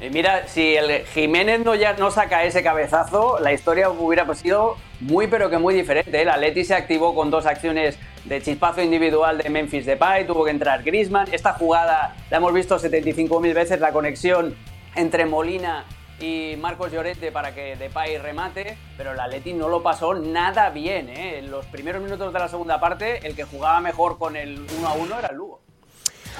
Y 0.00 0.10
mira, 0.10 0.46
si 0.46 0.76
el 0.76 1.04
Jiménez 1.06 1.64
no, 1.64 1.74
ya, 1.74 1.94
no 1.94 2.12
saca 2.12 2.44
ese 2.44 2.62
cabezazo, 2.62 3.40
la 3.40 3.52
historia 3.52 3.90
hubiera 3.90 4.32
sido 4.34 4.76
muy 5.00 5.26
pero 5.26 5.50
que 5.50 5.58
muy 5.58 5.74
diferente. 5.74 6.16
¿eh? 6.16 6.22
El 6.22 6.28
Atleti 6.28 6.64
se 6.64 6.74
activó 6.74 7.14
con 7.16 7.30
dos 7.30 7.46
acciones 7.46 7.98
de 8.24 8.40
chispazo 8.40 8.80
individual 8.80 9.38
de 9.38 9.50
Memphis 9.50 9.86
Depay, 9.86 10.26
tuvo 10.26 10.44
que 10.44 10.50
entrar 10.50 10.84
Griezmann. 10.84 11.26
Esta 11.32 11.54
jugada 11.54 12.14
la 12.30 12.36
hemos 12.36 12.52
visto 12.52 12.78
75.000 12.78 13.54
veces, 13.54 13.80
la 13.80 13.92
conexión 13.92 14.54
entre 14.94 15.26
Molina 15.26 15.84
y 16.20 16.54
Marcos 16.60 16.92
Llorente 16.92 17.32
para 17.32 17.52
que 17.54 17.76
Depay 17.76 18.18
remate, 18.18 18.76
pero 18.96 19.12
el 19.12 19.20
Atleti 19.20 19.52
no 19.52 19.68
lo 19.68 19.82
pasó 19.82 20.14
nada 20.14 20.70
bien. 20.70 21.08
¿eh? 21.08 21.38
En 21.38 21.50
los 21.50 21.66
primeros 21.66 22.02
minutos 22.02 22.32
de 22.32 22.38
la 22.38 22.48
segunda 22.48 22.78
parte, 22.78 23.26
el 23.26 23.34
que 23.34 23.44
jugaba 23.44 23.80
mejor 23.80 24.16
con 24.16 24.36
el 24.36 24.64
1 24.78 24.88
a 24.88 24.92
1 24.92 25.18
era 25.18 25.32
Lugo. 25.32 25.47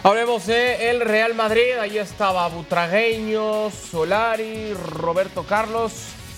Hablemos 0.02 0.46
de 0.46 0.90
el 0.90 1.00
Real 1.00 1.34
Madrid. 1.34 1.78
Ahí 1.80 1.98
estaba 1.98 2.48
Butragueño, 2.48 3.70
Solari, 3.70 4.74
Roberto 4.74 5.44
Carlos. 5.44 5.92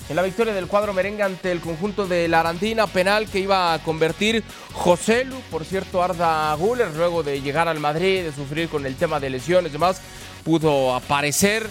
En 0.09 0.17
la 0.17 0.23
victoria 0.23 0.53
del 0.53 0.67
cuadro 0.67 0.93
merengue 0.93 1.23
ante 1.23 1.53
el 1.53 1.61
conjunto 1.61 2.05
de 2.07 2.27
la 2.27 2.41
Arandina, 2.41 2.89
penal 2.89 3.29
que 3.29 3.39
iba 3.39 3.73
a 3.73 3.79
convertir 3.79 4.43
José 4.73 5.25
Lu, 5.25 5.37
por 5.53 5.65
cierto, 5.65 6.03
Arda 6.03 6.53
Guller, 6.55 6.91
luego 6.97 7.23
de 7.23 7.41
llegar 7.41 7.69
al 7.69 7.79
Madrid, 7.79 8.25
de 8.25 8.33
sufrir 8.33 8.69
con 8.69 8.85
el 8.87 8.97
tema 8.97 9.21
de 9.21 9.31
lesiones 9.31 9.71
y 9.71 9.75
demás, 9.75 10.03
pudo 10.43 10.97
aparecer. 10.97 11.71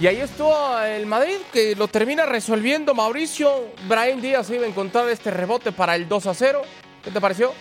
Y 0.00 0.08
ahí 0.08 0.20
estuvo 0.20 0.80
el 0.80 1.06
Madrid 1.06 1.36
que 1.52 1.76
lo 1.76 1.86
termina 1.86 2.26
resolviendo 2.26 2.92
Mauricio. 2.92 3.68
Brian 3.88 4.20
Díaz 4.20 4.50
iba 4.50 4.64
a 4.64 4.68
encontrar 4.68 5.08
este 5.08 5.30
rebote 5.30 5.70
para 5.70 5.94
el 5.94 6.08
2 6.08 6.26
a 6.26 6.34
0. 6.34 6.62
¿Qué 7.04 7.12
te 7.12 7.20
pareció? 7.20 7.52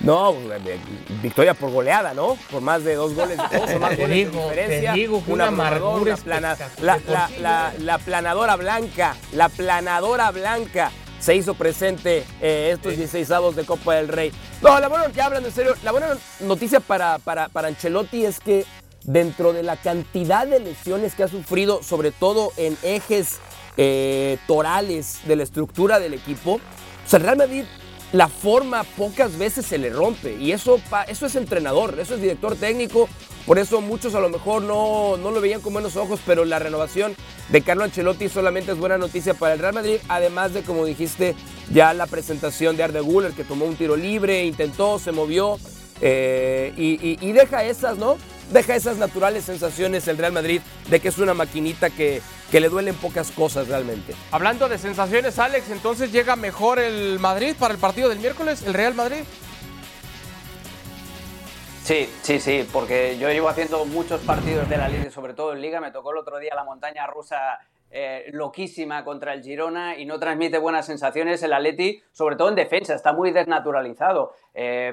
No, 0.00 0.30
eh, 0.32 0.78
victoria 1.22 1.54
por 1.54 1.70
goleada, 1.70 2.14
¿no? 2.14 2.36
Por 2.50 2.60
más 2.62 2.84
de 2.84 2.94
dos 2.94 3.14
goles, 3.14 3.36
dos 3.36 3.70
o 3.74 3.78
más 3.78 3.90
Te 3.96 4.02
goles 4.02 4.16
digo, 4.16 4.40
de 4.42 4.48
diferencia. 4.50 4.92
te 4.92 4.98
digo 4.98 5.22
una 5.26 5.46
amargura 5.48 6.14
una 6.14 6.16
plana- 6.16 6.56
la, 6.80 6.98
la- 7.08 7.30
la- 7.40 7.72
la 7.78 7.98
planadora 7.98 8.56
blanca, 8.56 9.16
la 9.32 9.48
planadora 9.48 10.30
blanca 10.30 10.92
se 11.18 11.34
hizo 11.34 11.54
presente 11.54 12.24
eh, 12.40 12.70
estos 12.74 12.92
16 12.96 13.28
avos 13.32 13.56
de 13.56 13.64
Copa 13.64 13.96
del 13.96 14.06
Rey. 14.06 14.30
No, 14.62 14.78
la 14.78 14.86
buena, 14.88 15.08
ya 15.12 15.26
hablando 15.26 15.48
en 15.48 15.54
serio, 15.54 15.74
la 15.82 15.90
buena 15.90 16.16
noticia 16.40 16.78
para, 16.78 17.18
para, 17.18 17.48
para 17.48 17.66
Ancelotti 17.66 18.24
es 18.24 18.38
que 18.38 18.64
dentro 19.02 19.52
de 19.52 19.64
la 19.64 19.74
cantidad 19.76 20.46
de 20.46 20.60
lesiones 20.60 21.16
que 21.16 21.24
ha 21.24 21.28
sufrido, 21.28 21.82
sobre 21.82 22.12
todo 22.12 22.52
en 22.56 22.76
ejes 22.84 23.38
eh, 23.76 24.38
torales 24.46 25.18
de 25.26 25.34
la 25.36 25.42
estructura 25.42 25.98
del 25.98 26.14
equipo, 26.14 26.54
o 26.54 27.08
sea, 27.08 27.16
el 27.18 27.24
Real 27.24 27.36
Madrid 27.38 27.64
la 28.12 28.28
forma 28.28 28.84
pocas 28.84 29.36
veces 29.38 29.66
se 29.66 29.78
le 29.78 29.90
rompe 29.90 30.34
y 30.34 30.52
eso, 30.52 30.80
eso 31.08 31.26
es 31.26 31.36
entrenador, 31.36 31.98
eso 32.00 32.14
es 32.14 32.20
director 32.20 32.56
técnico, 32.56 33.08
por 33.46 33.58
eso 33.58 33.80
muchos 33.80 34.14
a 34.14 34.20
lo 34.20 34.30
mejor 34.30 34.62
no, 34.62 35.16
no 35.16 35.30
lo 35.30 35.40
veían 35.40 35.60
con 35.60 35.72
buenos 35.72 35.96
ojos, 35.96 36.20
pero 36.24 36.44
la 36.44 36.58
renovación 36.58 37.14
de 37.50 37.62
Carlo 37.62 37.84
Ancelotti 37.84 38.28
solamente 38.28 38.72
es 38.72 38.78
buena 38.78 38.98
noticia 38.98 39.34
para 39.34 39.54
el 39.54 39.60
Real 39.60 39.74
Madrid, 39.74 39.98
además 40.08 40.54
de, 40.54 40.62
como 40.62 40.84
dijiste, 40.84 41.34
ya 41.72 41.92
la 41.94 42.06
presentación 42.06 42.76
de 42.76 42.84
Arde 42.84 43.00
Güler 43.00 43.32
que 43.32 43.44
tomó 43.44 43.66
un 43.66 43.76
tiro 43.76 43.96
libre, 43.96 44.44
intentó, 44.44 44.98
se 44.98 45.12
movió 45.12 45.58
eh, 46.00 46.72
y 46.76 47.32
deja 47.32 47.64
esas, 47.64 47.98
¿no? 47.98 48.16
Deja 48.50 48.74
esas 48.76 48.96
naturales 48.96 49.44
sensaciones 49.44 50.08
el 50.08 50.16
Real 50.16 50.32
Madrid 50.32 50.62
de 50.88 51.00
que 51.00 51.08
es 51.08 51.18
una 51.18 51.34
maquinita 51.34 51.90
que, 51.90 52.22
que 52.50 52.60
le 52.60 52.68
duelen 52.68 52.94
pocas 52.94 53.30
cosas 53.30 53.68
realmente. 53.68 54.14
Hablando 54.30 54.68
de 54.68 54.78
sensaciones, 54.78 55.38
Alex, 55.38 55.70
entonces 55.70 56.12
llega 56.12 56.34
mejor 56.34 56.78
el 56.78 57.18
Madrid 57.18 57.54
para 57.58 57.74
el 57.74 57.80
partido 57.80 58.08
del 58.08 58.18
miércoles, 58.18 58.62
el 58.62 58.74
Real 58.74 58.94
Madrid. 58.94 59.22
Sí, 61.84 62.08
sí, 62.22 62.38
sí, 62.38 62.68
porque 62.70 63.16
yo 63.18 63.30
llevo 63.30 63.48
haciendo 63.48 63.84
muchos 63.86 64.20
partidos 64.20 64.68
de 64.68 64.76
la 64.76 64.88
Liga, 64.88 65.10
sobre 65.10 65.32
todo 65.32 65.54
en 65.54 65.62
Liga. 65.62 65.80
Me 65.80 65.90
tocó 65.90 66.12
el 66.12 66.18
otro 66.18 66.38
día 66.38 66.54
la 66.54 66.64
montaña 66.64 67.06
rusa 67.06 67.36
eh, 67.90 68.26
loquísima 68.32 69.04
contra 69.04 69.32
el 69.32 69.42
Girona 69.42 69.96
y 69.96 70.04
no 70.04 70.18
transmite 70.18 70.58
buenas 70.58 70.86
sensaciones 70.86 71.42
el 71.42 71.52
Atleti, 71.52 72.02
sobre 72.12 72.36
todo 72.36 72.50
en 72.50 72.54
defensa, 72.54 72.94
está 72.94 73.12
muy 73.12 73.30
desnaturalizado. 73.30 74.34
Eh, 74.54 74.92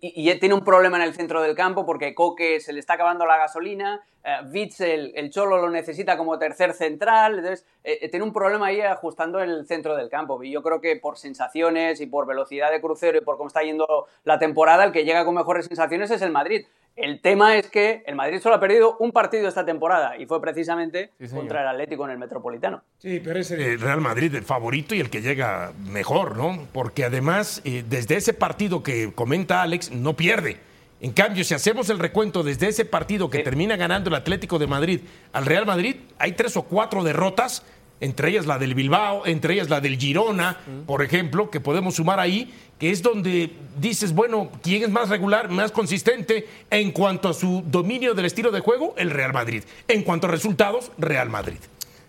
y, 0.00 0.34
tiene 0.38 0.54
un 0.54 0.64
problema 0.64 0.96
en 0.96 1.02
el 1.04 1.14
centro 1.14 1.42
del 1.42 1.54
campo 1.54 1.84
porque 1.84 2.14
Coque 2.14 2.60
se 2.60 2.72
le 2.72 2.80
está 2.80 2.94
acabando 2.94 3.26
la 3.26 3.36
gasolina, 3.36 4.02
eh, 4.24 5.12
el, 5.14 5.30
Cholo 5.30 5.58
lo 5.58 5.70
necesita 5.70 6.16
como 6.16 6.38
tercer 6.38 6.72
central, 6.74 7.38
entonces 7.38 7.66
eh, 7.84 8.08
tiene 8.08 8.24
un 8.24 8.32
problema 8.32 8.66
ahí 8.66 8.80
ajustando 8.80 9.40
el 9.40 9.66
centro 9.66 9.96
del 9.96 10.08
campo. 10.08 10.42
Y 10.42 10.50
yo 10.50 10.62
creo 10.62 10.80
que 10.80 10.96
por 10.96 11.16
sensaciones 11.16 12.00
y 12.00 12.06
por 12.06 12.26
velocidad 12.26 12.70
de 12.70 12.80
crucero 12.80 13.18
y 13.18 13.20
por 13.20 13.36
cómo 13.36 13.48
está 13.48 13.62
yendo 13.62 14.06
la 14.24 14.38
temporada, 14.38 14.84
el 14.84 14.92
que 14.92 15.04
llega 15.04 15.24
con 15.24 15.34
mejores 15.34 15.66
sensaciones 15.66 16.10
es 16.10 16.22
el 16.22 16.30
Madrid. 16.30 16.66
El 16.98 17.20
tema 17.20 17.56
es 17.56 17.70
que 17.70 18.02
el 18.06 18.16
Madrid 18.16 18.40
solo 18.40 18.56
ha 18.56 18.60
perdido 18.60 18.96
un 18.98 19.12
partido 19.12 19.46
esta 19.46 19.64
temporada 19.64 20.16
y 20.18 20.26
fue 20.26 20.40
precisamente 20.40 21.12
contra 21.32 21.62
el 21.62 21.68
Atlético 21.68 22.04
en 22.04 22.10
el 22.10 22.18
Metropolitano. 22.18 22.82
Sí, 22.98 23.20
pero 23.22 23.38
es 23.38 23.52
el 23.52 23.80
Real 23.80 24.00
Madrid 24.00 24.34
el 24.34 24.42
favorito 24.42 24.96
y 24.96 25.00
el 25.00 25.08
que 25.08 25.22
llega 25.22 25.72
mejor, 25.86 26.36
¿no? 26.36 26.66
Porque 26.72 27.04
además, 27.04 27.62
eh, 27.64 27.84
desde 27.88 28.16
ese 28.16 28.34
partido 28.34 28.82
que 28.82 29.12
comenta 29.14 29.62
Alex, 29.62 29.92
no 29.92 30.14
pierde. 30.14 30.56
En 31.00 31.12
cambio, 31.12 31.44
si 31.44 31.54
hacemos 31.54 31.88
el 31.88 32.00
recuento 32.00 32.42
desde 32.42 32.66
ese 32.66 32.84
partido 32.84 33.30
que 33.30 33.44
termina 33.44 33.76
ganando 33.76 34.08
el 34.08 34.16
Atlético 34.16 34.58
de 34.58 34.66
Madrid 34.66 35.00
al 35.32 35.46
Real 35.46 35.66
Madrid, 35.66 35.94
hay 36.18 36.32
tres 36.32 36.56
o 36.56 36.62
cuatro 36.62 37.04
derrotas 37.04 37.64
entre 38.00 38.30
ellas 38.30 38.46
la 38.46 38.58
del 38.58 38.74
Bilbao, 38.74 39.26
entre 39.26 39.54
ellas 39.54 39.68
la 39.68 39.80
del 39.80 39.98
Girona, 39.98 40.58
por 40.86 41.02
ejemplo, 41.02 41.50
que 41.50 41.60
podemos 41.60 41.96
sumar 41.96 42.20
ahí, 42.20 42.52
que 42.78 42.90
es 42.90 43.02
donde 43.02 43.52
dices, 43.80 44.14
bueno, 44.14 44.50
¿quién 44.62 44.82
es 44.84 44.90
más 44.90 45.08
regular, 45.08 45.48
más 45.48 45.72
consistente 45.72 46.46
en 46.70 46.92
cuanto 46.92 47.28
a 47.28 47.34
su 47.34 47.62
dominio 47.66 48.14
del 48.14 48.26
estilo 48.26 48.50
de 48.50 48.60
juego? 48.60 48.94
El 48.96 49.10
Real 49.10 49.32
Madrid. 49.32 49.64
En 49.88 50.02
cuanto 50.02 50.26
a 50.26 50.30
resultados, 50.30 50.92
Real 50.98 51.28
Madrid. 51.28 51.58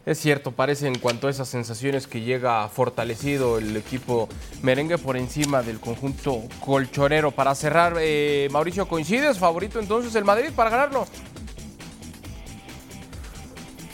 Es 0.06 0.17
cierto, 0.17 0.52
parece 0.52 0.88
en 0.88 0.97
cuanto 0.97 1.28
a 1.28 1.30
esas 1.30 1.49
sensaciones 1.49 2.08
que 2.08 2.21
llega 2.21 2.67
fortalecido 2.69 3.58
el 3.58 3.75
equipo 3.75 4.30
merengue 4.63 4.97
por 4.97 5.17
encima 5.17 5.62
del 5.62 5.80
conjunto 5.80 6.41
colchonero. 6.62 7.32
Para 7.32 7.54
cerrar, 7.54 7.95
eh, 7.99 8.47
Mauricio, 8.49 8.88
¿coincides? 8.88 9.38
¿Favorito 9.38 9.80
entonces 9.80 10.15
el 10.15 10.23
Madrid 10.23 10.49
para 10.56 10.69
ganarlo? 10.69 11.06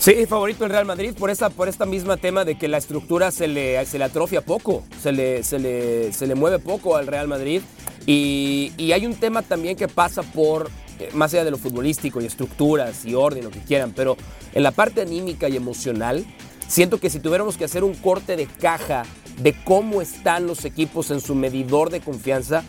Sí, 0.06 0.28
favorito 0.28 0.66
el 0.66 0.70
Real 0.70 0.86
Madrid 0.86 1.16
por 1.18 1.32
esta, 1.32 1.50
por 1.50 1.68
esta 1.68 1.88
misma 1.88 2.16
tema 2.16 2.46
de 2.46 2.60
que 2.60 2.68
la 2.68 2.78
estructura 2.78 3.32
se 3.32 3.48
le, 3.48 3.84
se 3.88 3.98
le 3.98 4.04
atrofia 4.04 4.42
poco, 4.42 4.84
se 5.02 5.12
le, 5.12 5.42
se, 5.42 5.58
le, 5.58 6.14
se 6.14 6.28
le 6.28 6.36
mueve 6.36 6.60
poco 6.60 6.96
al 6.96 7.08
Real 7.08 7.28
Madrid. 7.28 7.64
Y, 8.06 8.72
hay 8.94 9.08
un 9.08 9.16
tema 9.16 9.42
también 9.42 9.76
que 9.76 9.88
pasa 9.88 10.22
por, 10.22 10.70
eh, 11.00 11.10
más 11.14 11.34
allá 11.34 11.44
de 11.44 11.50
lo 11.50 11.58
futbolístico 11.58 12.22
y 12.22 12.26
estructuras 12.26 13.04
y 13.04 13.16
orden, 13.16 13.46
lo 13.46 13.50
que 13.50 13.62
quieran, 13.62 13.94
pero 13.96 14.16
en 14.54 14.62
la 14.62 14.70
parte 14.70 15.02
anímica 15.02 15.50
y 15.50 15.56
emocional, 15.56 16.24
siento 16.68 17.00
que 17.00 17.10
si 17.10 17.20
tuviéramos 17.20 17.58
que 17.58 17.66
hacer 17.66 17.84
un 17.84 17.96
corte 17.96 18.36
de 18.36 18.46
caja 18.46 19.08
de 19.40 19.56
cómo 19.64 20.04
están 20.04 20.46
los 20.46 20.66
equipos 20.66 21.10
en 21.10 21.20
su 21.20 21.34
medidor 21.34 21.90
de 21.90 22.02
confianza, 22.02 22.64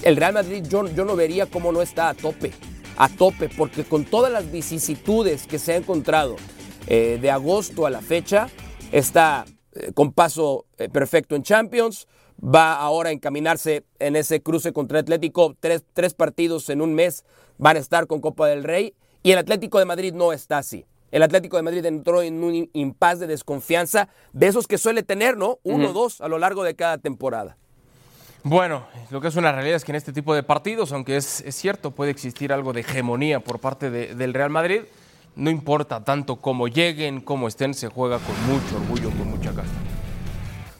el 0.00 0.16
Real 0.16 0.32
Madrid 0.32 0.64
yo, 0.66 0.88
yo 0.88 1.04
no 1.04 1.14
vería 1.14 1.44
cómo 1.44 1.72
no 1.72 1.82
está 1.82 2.08
a 2.08 2.14
tope, 2.14 2.52
a 2.96 3.10
tope, 3.10 3.50
porque 3.50 3.84
con 3.84 4.06
todas 4.06 4.32
las 4.32 4.50
vicisitudes 4.50 5.46
que 5.46 5.58
se 5.58 5.74
ha 5.74 5.76
encontrado, 5.76 6.36
eh, 6.86 7.18
de 7.20 7.30
agosto 7.30 7.86
a 7.86 7.90
la 7.90 8.00
fecha. 8.00 8.48
Está 8.92 9.44
eh, 9.72 9.92
con 9.92 10.12
paso 10.12 10.66
eh, 10.78 10.88
perfecto 10.88 11.36
en 11.36 11.42
Champions. 11.42 12.06
Va 12.42 12.76
ahora 12.76 13.10
a 13.10 13.12
encaminarse 13.12 13.84
en 13.98 14.16
ese 14.16 14.42
cruce 14.42 14.72
contra 14.72 14.98
el 14.98 15.04
Atlético. 15.04 15.56
Tres, 15.60 15.84
tres 15.92 16.14
partidos 16.14 16.70
en 16.70 16.80
un 16.80 16.94
mes 16.94 17.24
van 17.58 17.76
a 17.76 17.80
estar 17.80 18.06
con 18.06 18.20
Copa 18.20 18.48
del 18.48 18.64
Rey. 18.64 18.94
Y 19.22 19.32
el 19.32 19.38
Atlético 19.38 19.78
de 19.78 19.84
Madrid 19.84 20.14
no 20.14 20.32
está 20.32 20.58
así. 20.58 20.86
El 21.10 21.22
Atlético 21.22 21.56
de 21.56 21.62
Madrid 21.62 21.84
entró 21.84 22.22
en 22.22 22.42
un 22.42 22.70
impas 22.72 23.18
de 23.18 23.26
desconfianza 23.26 24.08
de 24.32 24.46
esos 24.46 24.66
que 24.66 24.78
suele 24.78 25.02
tener, 25.02 25.36
¿no? 25.36 25.58
Uno 25.64 25.90
o 25.90 25.92
dos 25.92 26.20
a 26.20 26.28
lo 26.28 26.38
largo 26.38 26.62
de 26.62 26.76
cada 26.76 26.98
temporada. 26.98 27.56
Bueno, 28.42 28.86
lo 29.10 29.20
que 29.20 29.28
es 29.28 29.36
una 29.36 29.52
realidad 29.52 29.76
es 29.76 29.84
que 29.84 29.92
en 29.92 29.96
este 29.96 30.12
tipo 30.12 30.34
de 30.34 30.42
partidos, 30.42 30.92
aunque 30.92 31.16
es, 31.16 31.44
cierto, 31.50 31.90
puede 31.90 32.10
existir 32.10 32.52
algo 32.52 32.72
de 32.72 32.80
hegemonía 32.80 33.40
por 33.40 33.58
parte 33.58 33.90
del 33.90 34.34
Real 34.34 34.50
Madrid, 34.50 34.82
no 35.36 35.50
importa 35.50 36.02
tanto 36.04 36.36
cómo 36.36 36.68
lleguen, 36.68 37.20
cómo 37.20 37.48
estén, 37.48 37.74
se 37.74 37.88
juega 37.88 38.18
con 38.18 38.34
mucho 38.46 38.76
orgullo, 38.76 39.10
con 39.10 39.30
mucha 39.30 39.54
casta. 39.54 39.78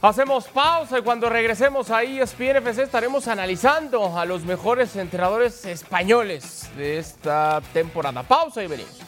Hacemos 0.01 0.47
pausa 0.47 0.97
y 0.97 1.03
cuando 1.03 1.29
regresemos 1.29 1.91
a 1.91 2.01
ESPN 2.01 2.57
FC 2.57 2.83
estaremos 2.83 3.27
analizando 3.27 4.17
a 4.17 4.25
los 4.25 4.43
mejores 4.43 4.95
entrenadores 4.95 5.63
españoles 5.65 6.69
de 6.75 6.97
esta 6.97 7.61
temporada. 7.71 8.23
Pausa 8.23 8.63
y 8.63 8.67
venimos. 8.67 8.99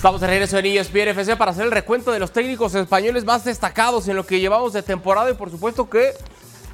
Estamos 0.00 0.22
de 0.22 0.28
regreso 0.28 0.56
en 0.56 0.64
ESPN 0.64 1.08
FC 1.08 1.36
para 1.36 1.50
hacer 1.50 1.66
el 1.66 1.72
recuento 1.72 2.10
de 2.10 2.18
los 2.18 2.32
técnicos 2.32 2.74
españoles 2.74 3.26
más 3.26 3.44
destacados 3.44 4.08
en 4.08 4.16
lo 4.16 4.24
que 4.24 4.40
llevamos 4.40 4.72
de 4.72 4.82
temporada 4.82 5.30
y 5.30 5.34
por 5.34 5.50
supuesto 5.50 5.90
que 5.90 6.12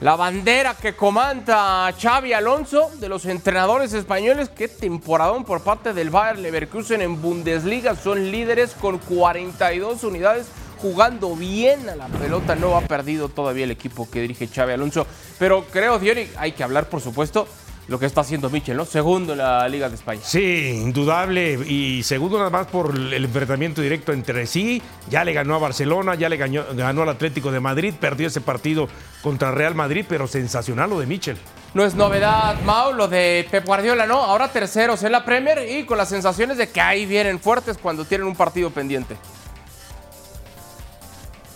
la 0.00 0.14
bandera 0.14 0.74
que 0.74 0.94
comanda 0.94 1.92
Xavi 2.00 2.34
Alonso 2.34 2.88
de 3.00 3.08
los 3.08 3.26
entrenadores 3.26 3.94
españoles. 3.94 4.48
Qué 4.48 4.68
temporadón 4.68 5.42
por 5.42 5.60
parte 5.62 5.92
del 5.92 6.10
Bayern 6.10 6.40
Leverkusen 6.40 7.02
en 7.02 7.20
Bundesliga. 7.20 7.96
Son 7.96 8.30
líderes 8.30 8.76
con 8.80 8.98
42 8.98 10.04
unidades 10.04 10.46
jugando 10.78 11.34
bien 11.34 11.88
a 11.88 11.96
la 11.96 12.06
pelota. 12.06 12.54
No 12.54 12.76
ha 12.76 12.82
perdido 12.82 13.28
todavía 13.28 13.64
el 13.64 13.72
equipo 13.72 14.08
que 14.08 14.20
dirige 14.20 14.46
Xavi 14.46 14.74
Alonso. 14.74 15.04
Pero 15.40 15.64
creo, 15.72 15.98
Diony, 15.98 16.28
hay 16.36 16.52
que 16.52 16.62
hablar 16.62 16.88
por 16.88 17.00
supuesto 17.00 17.48
lo 17.88 17.98
que 17.98 18.06
está 18.06 18.22
haciendo 18.22 18.50
Michel, 18.50 18.76
¿no? 18.76 18.84
Segundo 18.84 19.32
en 19.32 19.38
la 19.38 19.68
Liga 19.68 19.88
de 19.88 19.94
España. 19.94 20.20
Sí, 20.22 20.80
indudable. 20.82 21.52
Y 21.66 22.02
segundo 22.02 22.38
nada 22.38 22.50
más 22.50 22.66
por 22.66 22.94
el 22.94 23.24
enfrentamiento 23.24 23.80
directo 23.80 24.12
entre 24.12 24.46
sí. 24.46 24.82
Ya 25.08 25.24
le 25.24 25.32
ganó 25.32 25.54
a 25.54 25.58
Barcelona, 25.58 26.14
ya 26.14 26.28
le 26.28 26.36
ganó, 26.36 26.64
ganó 26.74 27.02
al 27.02 27.10
Atlético 27.10 27.52
de 27.52 27.60
Madrid, 27.60 27.94
perdió 27.98 28.26
ese 28.26 28.40
partido 28.40 28.88
contra 29.22 29.50
Real 29.52 29.74
Madrid, 29.74 30.04
pero 30.08 30.26
sensacional 30.26 30.90
lo 30.90 31.00
de 31.00 31.06
Michel. 31.06 31.36
No 31.74 31.84
es 31.84 31.94
novedad, 31.94 32.60
Mau, 32.62 32.92
lo 32.92 33.06
de 33.06 33.46
Pep 33.50 33.64
Guardiola, 33.64 34.06
¿no? 34.06 34.22
Ahora 34.22 34.48
terceros 34.48 35.02
en 35.02 35.12
la 35.12 35.24
Premier 35.24 35.68
y 35.68 35.84
con 35.84 35.98
las 35.98 36.08
sensaciones 36.08 36.56
de 36.56 36.68
que 36.68 36.80
ahí 36.80 37.06
vienen 37.06 37.38
fuertes 37.38 37.78
cuando 37.78 38.04
tienen 38.04 38.26
un 38.26 38.34
partido 38.34 38.70
pendiente 38.70 39.16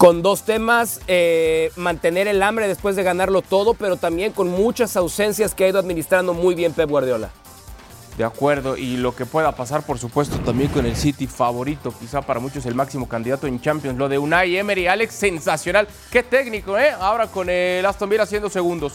con 0.00 0.22
dos 0.22 0.44
temas, 0.44 0.98
eh, 1.08 1.72
mantener 1.76 2.26
el 2.26 2.42
hambre 2.42 2.66
después 2.66 2.96
de 2.96 3.02
ganarlo 3.02 3.42
todo, 3.42 3.74
pero 3.74 3.98
también 3.98 4.32
con 4.32 4.48
muchas 4.48 4.96
ausencias 4.96 5.54
que 5.54 5.64
ha 5.64 5.68
ido 5.68 5.78
administrando 5.78 6.32
muy 6.32 6.54
bien 6.54 6.72
Pep 6.72 6.88
Guardiola. 6.88 7.28
De 8.16 8.24
acuerdo, 8.24 8.78
y 8.78 8.96
lo 8.96 9.14
que 9.14 9.26
pueda 9.26 9.52
pasar, 9.52 9.82
por 9.84 9.98
supuesto, 9.98 10.38
también 10.38 10.70
con 10.70 10.86
el 10.86 10.96
City 10.96 11.26
favorito, 11.26 11.92
quizá 12.00 12.22
para 12.22 12.40
muchos 12.40 12.64
el 12.64 12.74
máximo 12.74 13.10
candidato 13.10 13.46
en 13.46 13.60
Champions, 13.60 13.98
lo 13.98 14.08
de 14.08 14.16
Unai 14.16 14.56
Emery, 14.56 14.86
Alex, 14.86 15.14
sensacional. 15.14 15.86
Qué 16.10 16.22
técnico, 16.22 16.78
¿eh? 16.78 16.92
Ahora 16.98 17.26
con 17.26 17.50
el 17.50 17.84
Aston 17.84 18.08
Villa 18.08 18.22
haciendo 18.22 18.48
segundos. 18.48 18.94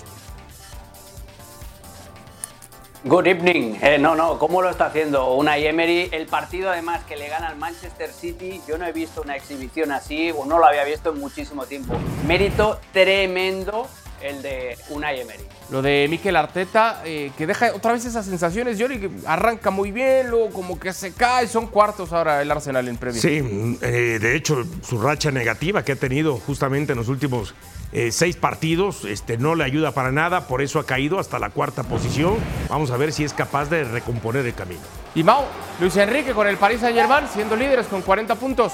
Good 3.08 3.28
evening. 3.28 3.76
Eh, 3.84 4.00
no, 4.00 4.16
no, 4.16 4.40
¿cómo 4.40 4.64
lo 4.64 4.72
está 4.72 4.88
haciendo 4.88 5.36
una 5.36 5.60
Emery? 5.60 6.10
El 6.12 6.26
partido 6.26 6.72
además 6.72 7.04
que 7.04 7.16
le 7.16 7.28
gana 7.28 7.50
al 7.50 7.56
Manchester 7.56 8.10
City, 8.12 8.60
yo 8.68 8.80
no 8.80 8.88
he 8.88 8.92
visto 8.94 9.22
una 9.22 9.36
exhibición 9.36 9.92
así, 9.92 10.32
o 10.36 10.44
no 10.44 10.58
lo 10.58 10.66
había 10.66 10.84
visto 10.86 11.12
en 11.12 11.20
muchísimo 11.20 11.68
tiempo. 11.68 11.94
Mérito 12.26 12.80
tremendo 12.94 13.88
el 14.24 14.42
de 14.42 14.76
Unai 14.90 15.20
Emery. 15.20 15.44
Lo 15.72 15.82
de 15.82 16.06
Mikel 16.10 16.36
Arteta, 16.36 17.02
eh, 17.06 17.32
que 17.36 17.48
deja 17.48 17.74
otra 17.74 17.94
vez 17.94 18.06
esas 18.06 18.26
sensaciones, 18.26 18.78
Johnny, 18.80 19.00
que 19.00 19.10
arranca 19.26 19.72
muy 19.72 19.92
bien, 19.92 20.30
luego 20.30 20.52
como 20.52 20.80
que 20.80 20.94
se 20.94 21.14
cae, 21.14 21.48
son 21.48 21.68
cuartos 21.68 22.14
ahora 22.14 22.42
el 22.42 22.52
Arsenal 22.52 22.88
en 22.88 22.98
previo. 22.98 23.20
Sí, 23.20 23.78
eh, 23.82 24.20
de 24.22 24.36
hecho, 24.36 24.64
su 24.84 25.02
racha 25.02 25.32
negativa 25.32 25.84
que 25.84 25.94
ha 25.94 25.96
tenido 25.96 26.38
justamente 26.38 26.92
en 26.92 27.00
los 27.00 27.08
últimos 27.08 27.56
eh, 27.92 28.12
seis 28.12 28.36
partidos, 28.36 29.06
este, 29.06 29.38
no 29.38 29.56
le 29.56 29.64
ayuda 29.64 29.92
para 29.92 30.12
nada, 30.12 30.48
por 30.48 30.62
eso 30.62 30.80
ha 30.80 30.86
caído 30.86 31.20
hasta 31.20 31.40
la 31.40 31.50
cuarta 31.50 31.82
posición. 31.84 32.36
Vamos 32.70 32.92
a 32.92 32.98
ver 32.98 33.12
si 33.12 33.24
es 33.24 33.34
capaz 33.34 33.70
de 33.70 33.86
recomponer 33.86 34.46
el 34.46 34.54
camino. 34.54 34.82
Y 35.16 35.24
Mau, 35.24 35.46
Luis 35.80 35.96
Enrique 35.98 36.34
con 36.34 36.46
el 36.46 36.58
Paris 36.58 36.82
Saint 36.82 36.96
Germain, 36.96 37.26
siendo 37.34 37.56
líderes 37.56 37.88
con 37.88 38.02
40 38.02 38.36
puntos 38.36 38.74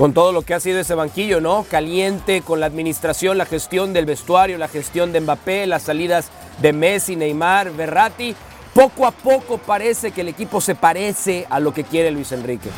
con 0.00 0.14
todo 0.14 0.32
lo 0.32 0.40
que 0.40 0.54
ha 0.54 0.60
sido 0.60 0.80
ese 0.80 0.94
banquillo, 0.94 1.42
¿no? 1.42 1.66
Caliente 1.70 2.40
con 2.40 2.58
la 2.58 2.64
administración, 2.64 3.36
la 3.36 3.44
gestión 3.44 3.92
del 3.92 4.06
vestuario, 4.06 4.56
la 4.56 4.66
gestión 4.66 5.12
de 5.12 5.20
Mbappé, 5.20 5.66
las 5.66 5.82
salidas 5.82 6.30
de 6.62 6.72
Messi, 6.72 7.16
Neymar, 7.16 7.70
Berratti. 7.76 8.34
Poco 8.72 9.06
a 9.06 9.10
poco 9.10 9.58
parece 9.58 10.10
que 10.12 10.22
el 10.22 10.28
equipo 10.28 10.62
se 10.62 10.74
parece 10.74 11.46
a 11.50 11.60
lo 11.60 11.74
que 11.74 11.84
quiere 11.84 12.10
Luis 12.10 12.32
Enrique. 12.32 12.70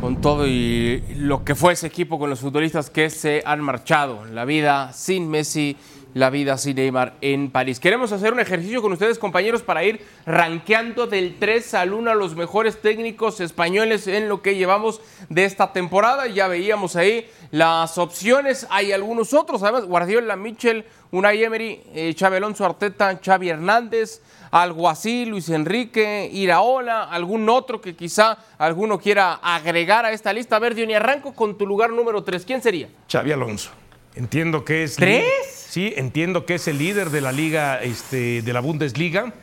Con 0.00 0.22
todo 0.22 0.46
y 0.46 1.04
lo 1.16 1.44
que 1.44 1.54
fue 1.54 1.74
ese 1.74 1.88
equipo 1.88 2.18
con 2.18 2.30
los 2.30 2.40
futbolistas 2.40 2.88
que 2.88 3.10
se 3.10 3.42
han 3.44 3.60
marchado, 3.60 4.24
la 4.24 4.46
vida 4.46 4.94
sin 4.94 5.28
Messi 5.28 5.76
la 6.16 6.30
vida 6.30 6.56
sin 6.56 6.76
Neymar 6.76 7.12
en 7.20 7.50
París. 7.50 7.78
Queremos 7.78 8.10
hacer 8.10 8.32
un 8.32 8.40
ejercicio 8.40 8.80
con 8.80 8.90
ustedes, 8.90 9.18
compañeros, 9.18 9.60
para 9.60 9.84
ir 9.84 10.00
rankeando 10.24 11.06
del 11.06 11.36
3 11.38 11.74
al 11.74 11.92
1 11.92 12.10
a 12.10 12.14
los 12.14 12.34
mejores 12.34 12.80
técnicos 12.80 13.38
españoles 13.40 14.06
en 14.06 14.30
lo 14.30 14.40
que 14.40 14.54
llevamos 14.54 15.02
de 15.28 15.44
esta 15.44 15.74
temporada. 15.74 16.26
Ya 16.26 16.48
veíamos 16.48 16.96
ahí 16.96 17.28
las 17.50 17.98
opciones. 17.98 18.66
Hay 18.70 18.92
algunos 18.92 19.34
otros, 19.34 19.62
además, 19.62 19.84
Guardiola, 19.84 20.36
Michel, 20.36 20.86
Unai 21.10 21.44
Emery, 21.44 21.82
eh, 21.94 22.14
Alonso, 22.18 22.64
Arteta, 22.64 23.20
Xavi 23.22 23.50
Hernández, 23.50 24.22
Alguacil, 24.50 25.28
Luis 25.28 25.50
Enrique, 25.50 26.30
Iraola, 26.32 27.04
algún 27.04 27.46
otro 27.50 27.82
que 27.82 27.94
quizá 27.94 28.38
alguno 28.56 28.98
quiera 28.98 29.34
agregar 29.34 30.06
a 30.06 30.12
esta 30.12 30.32
lista. 30.32 30.56
A 30.56 30.60
ver, 30.60 30.74
Diony, 30.74 30.94
arranco 30.94 31.34
con 31.34 31.58
tu 31.58 31.66
lugar 31.66 31.90
número 31.90 32.24
3. 32.24 32.46
¿Quién 32.46 32.62
sería? 32.62 32.88
Xavi 33.06 33.32
Alonso. 33.32 33.68
Entiendo 34.14 34.64
que 34.64 34.84
es... 34.84 34.96
¿Tres? 34.96 35.55
Sí, 35.68 35.92
entiendo 35.96 36.46
que 36.46 36.54
es 36.54 36.68
el 36.68 36.78
líder 36.78 37.10
de 37.10 37.20
la 37.20 37.32
liga, 37.32 37.82
este, 37.82 38.42
de 38.42 38.52
la 38.52 38.60
Bundesliga, 38.60 39.34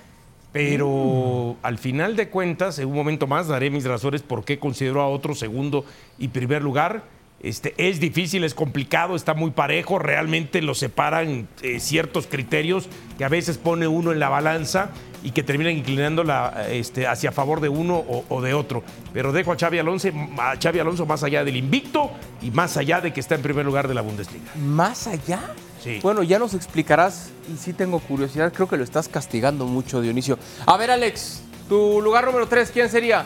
pero 0.51 1.57
al 1.63 1.77
final 1.77 2.15
de 2.15 2.29
cuentas, 2.29 2.79
en 2.79 2.87
un 2.87 2.95
momento 2.95 3.27
más 3.27 3.47
daré 3.47 3.69
mis 3.69 3.85
razones 3.85 4.21
por 4.21 4.45
qué 4.45 4.59
considero 4.59 5.01
a 5.01 5.07
otro 5.07 5.35
segundo 5.35 5.85
y 6.17 6.29
primer 6.29 6.63
lugar. 6.63 7.03
Este, 7.41 7.73
es 7.77 7.99
difícil, 7.99 8.45
es 8.45 8.53
complicado, 8.53 9.15
está 9.15 9.33
muy 9.33 9.51
parejo, 9.51 9.99
realmente 9.99 10.61
lo 10.61 10.75
separan 10.75 11.49
eh, 11.61 11.81
ciertos 11.81 12.25
criterios 12.25 12.87
que 13.17 13.25
a 13.25 13.29
veces 13.29 13.57
pone 13.57 13.85
uno 13.87 14.13
en 14.13 14.19
la 14.19 14.29
balanza 14.29 14.91
y 15.23 15.31
que 15.31 15.41
terminan 15.41 15.73
inclinándola 15.73 16.67
este, 16.69 17.07
hacia 17.07 17.31
favor 17.31 17.61
de 17.61 17.69
uno 17.69 17.95
o, 17.95 18.25
o, 18.29 18.41
de 18.41 18.53
otro. 18.53 18.83
Pero 19.13 19.31
dejo 19.31 19.51
a 19.51 19.57
Xavi, 19.57 19.79
Alonso, 19.79 20.09
a 20.37 20.55
Xavi 20.61 20.79
Alonso 20.79 21.05
más 21.05 21.23
allá 21.23 21.43
del 21.43 21.57
invicto 21.57 22.11
y 22.41 22.51
más 22.51 22.77
allá 22.77 23.01
de 23.01 23.13
que 23.13 23.19
está 23.19 23.35
en 23.35 23.41
primer 23.41 23.65
lugar 23.65 23.87
de 23.87 23.93
la 23.93 24.01
Bundesliga. 24.01 24.51
¿Más 24.55 25.07
allá? 25.07 25.39
Sí. 25.81 25.99
Bueno, 26.01 26.23
ya 26.23 26.39
nos 26.39 26.53
explicarás 26.53 27.31
y 27.53 27.57
sí 27.57 27.73
tengo 27.73 27.99
curiosidad, 27.99 28.53
creo 28.53 28.67
que 28.67 28.77
lo 28.77 28.83
estás 28.83 29.07
castigando 29.07 29.65
mucho, 29.65 30.01
Dionisio. 30.01 30.37
A 30.65 30.77
ver, 30.77 30.91
Alex, 30.91 31.41
tu 31.67 32.01
lugar 32.01 32.25
número 32.25 32.47
3, 32.47 32.71
¿quién 32.71 32.89
sería? 32.89 33.25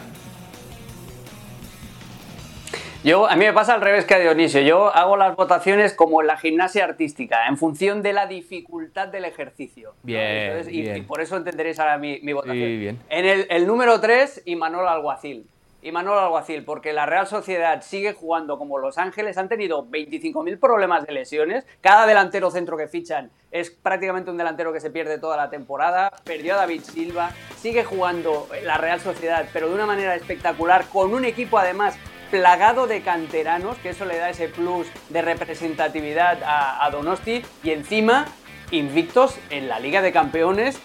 Yo, 3.04 3.28
a 3.30 3.36
mí 3.36 3.46
me 3.46 3.54
pasa 3.54 3.76
al 3.76 3.82
revés 3.82 4.06
que 4.06 4.16
a 4.16 4.20
Dionisio. 4.20 4.62
Yo 4.62 4.94
hago 4.94 5.18
las 5.18 5.36
votaciones 5.36 5.94
como 5.94 6.20
en 6.22 6.28
la 6.28 6.38
gimnasia 6.38 6.84
artística, 6.84 7.48
en 7.48 7.58
función 7.58 8.02
de 8.02 8.12
la 8.12 8.26
dificultad 8.26 9.08
del 9.08 9.26
ejercicio. 9.26 9.94
Bien, 10.04 10.22
Entonces, 10.22 10.74
y, 10.74 10.82
bien. 10.82 10.98
y 10.98 11.02
por 11.02 11.22
eso 11.22 11.38
entenderéis 11.38 11.80
ahora 11.80 11.98
mi, 11.98 12.20
mi 12.22 12.34
votación. 12.34 12.58
Sí, 12.58 12.78
bien. 12.78 13.00
En 13.10 13.26
el, 13.26 13.48
el 13.50 13.68
número 13.68 14.02
3, 14.02 14.42
Imanol 14.46 14.88
Alguacil. 14.88 15.48
Imanol 15.84 16.18
Alguacil, 16.18 16.66
porque 16.66 16.92
la 16.92 17.06
Real 17.06 17.28
Sociedad 17.28 17.82
sigue 17.82 18.14
jugando 18.14 18.58
como 18.58 18.80
Los 18.80 18.98
Ángeles. 18.98 19.38
Han 19.38 19.48
tenido 19.48 19.86
25.000 19.86 20.60
problemas 20.60 21.06
de 21.06 21.14
lesiones. 21.14 21.66
Cada 21.82 22.08
delantero 22.08 22.50
centro 22.50 22.78
que 22.78 22.88
fichan 22.88 23.30
es 23.52 23.70
prácticamente 23.70 24.32
un 24.32 24.38
delantero 24.38 24.74
que 24.74 24.82
se 24.82 24.90
pierde 24.90 25.20
toda 25.20 25.38
la 25.38 25.52
temporada. 25.52 26.12
Perdió 26.24 26.56
a 26.56 26.58
David 26.58 26.82
Silva. 26.82 27.30
Sigue 27.58 27.86
jugando 27.86 28.50
la 28.64 28.78
Real 28.78 29.00
Sociedad, 29.00 29.46
pero 29.54 29.70
de 29.70 29.76
una 29.76 29.86
manera 29.86 30.16
espectacular, 30.16 30.86
con 30.92 31.14
un 31.14 31.24
equipo 31.24 31.60
además 31.60 31.96
plagado 32.30 32.88
de 32.88 33.02
canteranos, 33.02 33.78
que 33.78 33.90
eso 33.90 34.06
le 34.06 34.18
da 34.18 34.30
ese 34.30 34.48
plus 34.48 34.88
de 35.10 35.22
representatividad 35.22 36.40
a, 36.46 36.90
Donosti. 36.92 37.44
Y 37.64 37.72
encima, 37.72 38.26
invictos 38.72 39.38
en 39.50 39.68
la 39.68 39.80
Liga 39.80 40.02
de 40.02 40.12
Campeones 40.12 40.80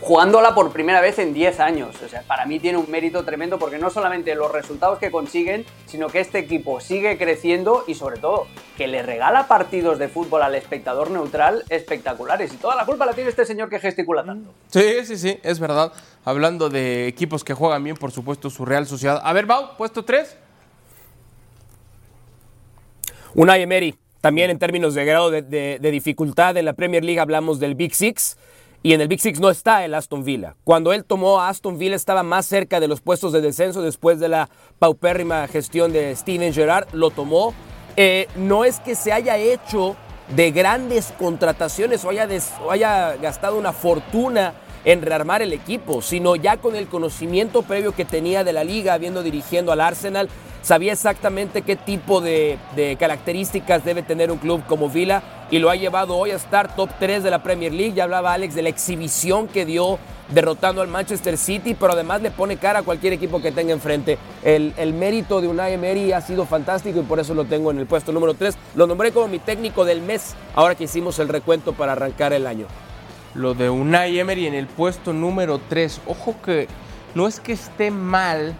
jugándola 0.00 0.54
por 0.54 0.72
primera 0.72 1.00
vez 1.00 1.18
en 1.18 1.34
10 1.34 1.60
años. 1.60 1.96
O 2.04 2.08
sea, 2.08 2.22
para 2.22 2.46
mí 2.46 2.58
tiene 2.58 2.78
un 2.78 2.90
mérito 2.90 3.24
tremendo 3.24 3.58
porque 3.58 3.78
no 3.78 3.90
solamente 3.90 4.34
los 4.34 4.52
resultados 4.52 4.98
que 4.98 5.10
consiguen, 5.10 5.64
sino 5.86 6.08
que 6.08 6.20
este 6.20 6.38
equipo 6.38 6.80
sigue 6.80 7.18
creciendo 7.18 7.84
y 7.86 7.94
sobre 7.94 8.18
todo 8.18 8.46
que 8.76 8.86
le 8.86 9.02
regala 9.02 9.48
partidos 9.48 9.98
de 9.98 10.08
fútbol 10.08 10.42
al 10.42 10.54
espectador 10.54 11.10
neutral 11.10 11.64
espectaculares. 11.68 12.52
Y 12.52 12.56
toda 12.56 12.76
la 12.76 12.84
culpa 12.86 13.06
la 13.06 13.12
tiene 13.12 13.30
este 13.30 13.44
señor 13.44 13.68
que 13.68 13.78
gesticula 13.78 14.24
tanto. 14.24 14.52
Sí, 14.68 15.04
sí, 15.04 15.16
sí, 15.16 15.38
es 15.42 15.58
verdad. 15.58 15.92
Hablando 16.24 16.68
de 16.68 17.06
equipos 17.06 17.44
que 17.44 17.54
juegan 17.54 17.84
bien, 17.84 17.96
por 17.96 18.12
supuesto, 18.12 18.50
su 18.50 18.64
Real 18.64 18.86
Sociedad. 18.86 19.20
A 19.22 19.32
ver, 19.32 19.46
Bau, 19.46 19.76
puesto 19.76 20.04
3. 20.04 20.36
Unai 23.34 23.62
Emery, 23.62 23.94
también 24.22 24.50
en 24.50 24.58
términos 24.58 24.94
de 24.94 25.04
grado 25.04 25.30
de, 25.30 25.42
de, 25.42 25.78
de, 25.78 25.90
dificultad 25.90 26.56
en 26.56 26.64
la 26.64 26.72
Premier 26.72 27.04
League 27.04 27.20
hablamos 27.20 27.60
del 27.60 27.74
Big 27.74 27.94
Six 27.94 28.38
y 28.86 28.92
en 28.92 29.00
el 29.00 29.08
Big 29.08 29.20
Six 29.20 29.40
no 29.40 29.50
está 29.50 29.84
el 29.84 29.94
Aston 29.94 30.22
Villa. 30.22 30.54
Cuando 30.62 30.92
él 30.92 31.04
tomó 31.04 31.40
a 31.40 31.48
Aston 31.48 31.76
Villa 31.76 31.96
estaba 31.96 32.22
más 32.22 32.46
cerca 32.46 32.78
de 32.78 32.86
los 32.86 33.00
puestos 33.00 33.32
de 33.32 33.40
descenso 33.40 33.82
después 33.82 34.20
de 34.20 34.28
la 34.28 34.48
paupérrima 34.78 35.48
gestión 35.48 35.92
de 35.92 36.14
Steven 36.14 36.54
Gerrard, 36.54 36.86
lo 36.92 37.10
tomó. 37.10 37.52
Eh, 37.96 38.28
no 38.36 38.64
es 38.64 38.78
que 38.78 38.94
se 38.94 39.12
haya 39.12 39.38
hecho 39.38 39.96
de 40.36 40.52
grandes 40.52 41.12
contrataciones 41.18 42.04
o 42.04 42.10
haya, 42.10 43.16
gastado 43.16 43.58
una 43.58 43.72
fortuna 43.72 44.54
en 44.84 45.02
rearmar 45.02 45.42
el 45.42 45.52
equipo, 45.52 46.00
sino 46.00 46.36
ya 46.36 46.58
con 46.58 46.76
el 46.76 46.86
conocimiento 46.86 47.62
previo 47.62 47.90
que 47.90 48.04
tenía 48.04 48.44
de 48.44 48.52
la 48.52 48.62
liga, 48.62 48.94
habiendo 48.94 49.24
dirigiendo 49.24 49.72
al 49.72 49.80
Arsenal, 49.80 50.28
sabía 50.62 50.92
exactamente 50.92 51.62
qué 51.62 51.74
tipo 51.74 52.20
de, 52.20 52.56
de, 52.76 52.94
características 52.94 53.84
debe 53.84 54.04
tener 54.04 54.30
un 54.30 54.38
club 54.38 54.62
como 54.68 54.88
Vila 54.88 55.24
y 55.50 55.58
lo 55.58 55.70
ha 55.70 55.76
llevado 55.76 56.16
hoy 56.16 56.30
a 56.30 56.36
estar 56.36 56.74
top 56.74 56.90
3 56.98 57.22
de 57.22 57.30
la 57.30 57.42
Premier 57.42 57.72
League. 57.72 57.94
Ya 57.94 58.04
hablaba 58.04 58.32
Alex 58.32 58.54
de 58.54 58.62
la 58.62 58.68
exhibición 58.68 59.48
que 59.48 59.64
dio 59.64 59.98
derrotando 60.28 60.82
al 60.82 60.88
Manchester 60.88 61.36
City, 61.36 61.74
pero 61.74 61.92
además 61.92 62.20
le 62.20 62.30
pone 62.30 62.56
cara 62.56 62.80
a 62.80 62.82
cualquier 62.82 63.12
equipo 63.12 63.40
que 63.40 63.52
tenga 63.52 63.72
enfrente. 63.72 64.18
El, 64.42 64.74
el 64.76 64.92
mérito 64.92 65.40
de 65.40 65.46
Unai 65.46 65.74
Emery 65.74 66.12
ha 66.12 66.20
sido 66.20 66.46
fantástico 66.46 66.98
y 66.98 67.02
por 67.02 67.20
eso 67.20 67.34
lo 67.34 67.44
tengo 67.44 67.70
en 67.70 67.78
el 67.78 67.86
puesto 67.86 68.12
número 68.12 68.34
3. 68.34 68.56
Lo 68.74 68.86
nombré 68.86 69.12
como 69.12 69.28
mi 69.28 69.38
técnico 69.38 69.84
del 69.84 70.02
mes 70.02 70.34
ahora 70.54 70.74
que 70.74 70.84
hicimos 70.84 71.18
el 71.20 71.28
recuento 71.28 71.72
para 71.72 71.92
arrancar 71.92 72.32
el 72.32 72.46
año. 72.46 72.66
Lo 73.34 73.54
de 73.54 73.70
Unai 73.70 74.18
Emery 74.18 74.46
en 74.46 74.54
el 74.54 74.66
puesto 74.66 75.12
número 75.12 75.60
3. 75.68 76.00
Ojo 76.06 76.34
que 76.44 76.66
no 77.14 77.28
es 77.28 77.38
que 77.38 77.52
esté 77.52 77.90
mal 77.90 78.56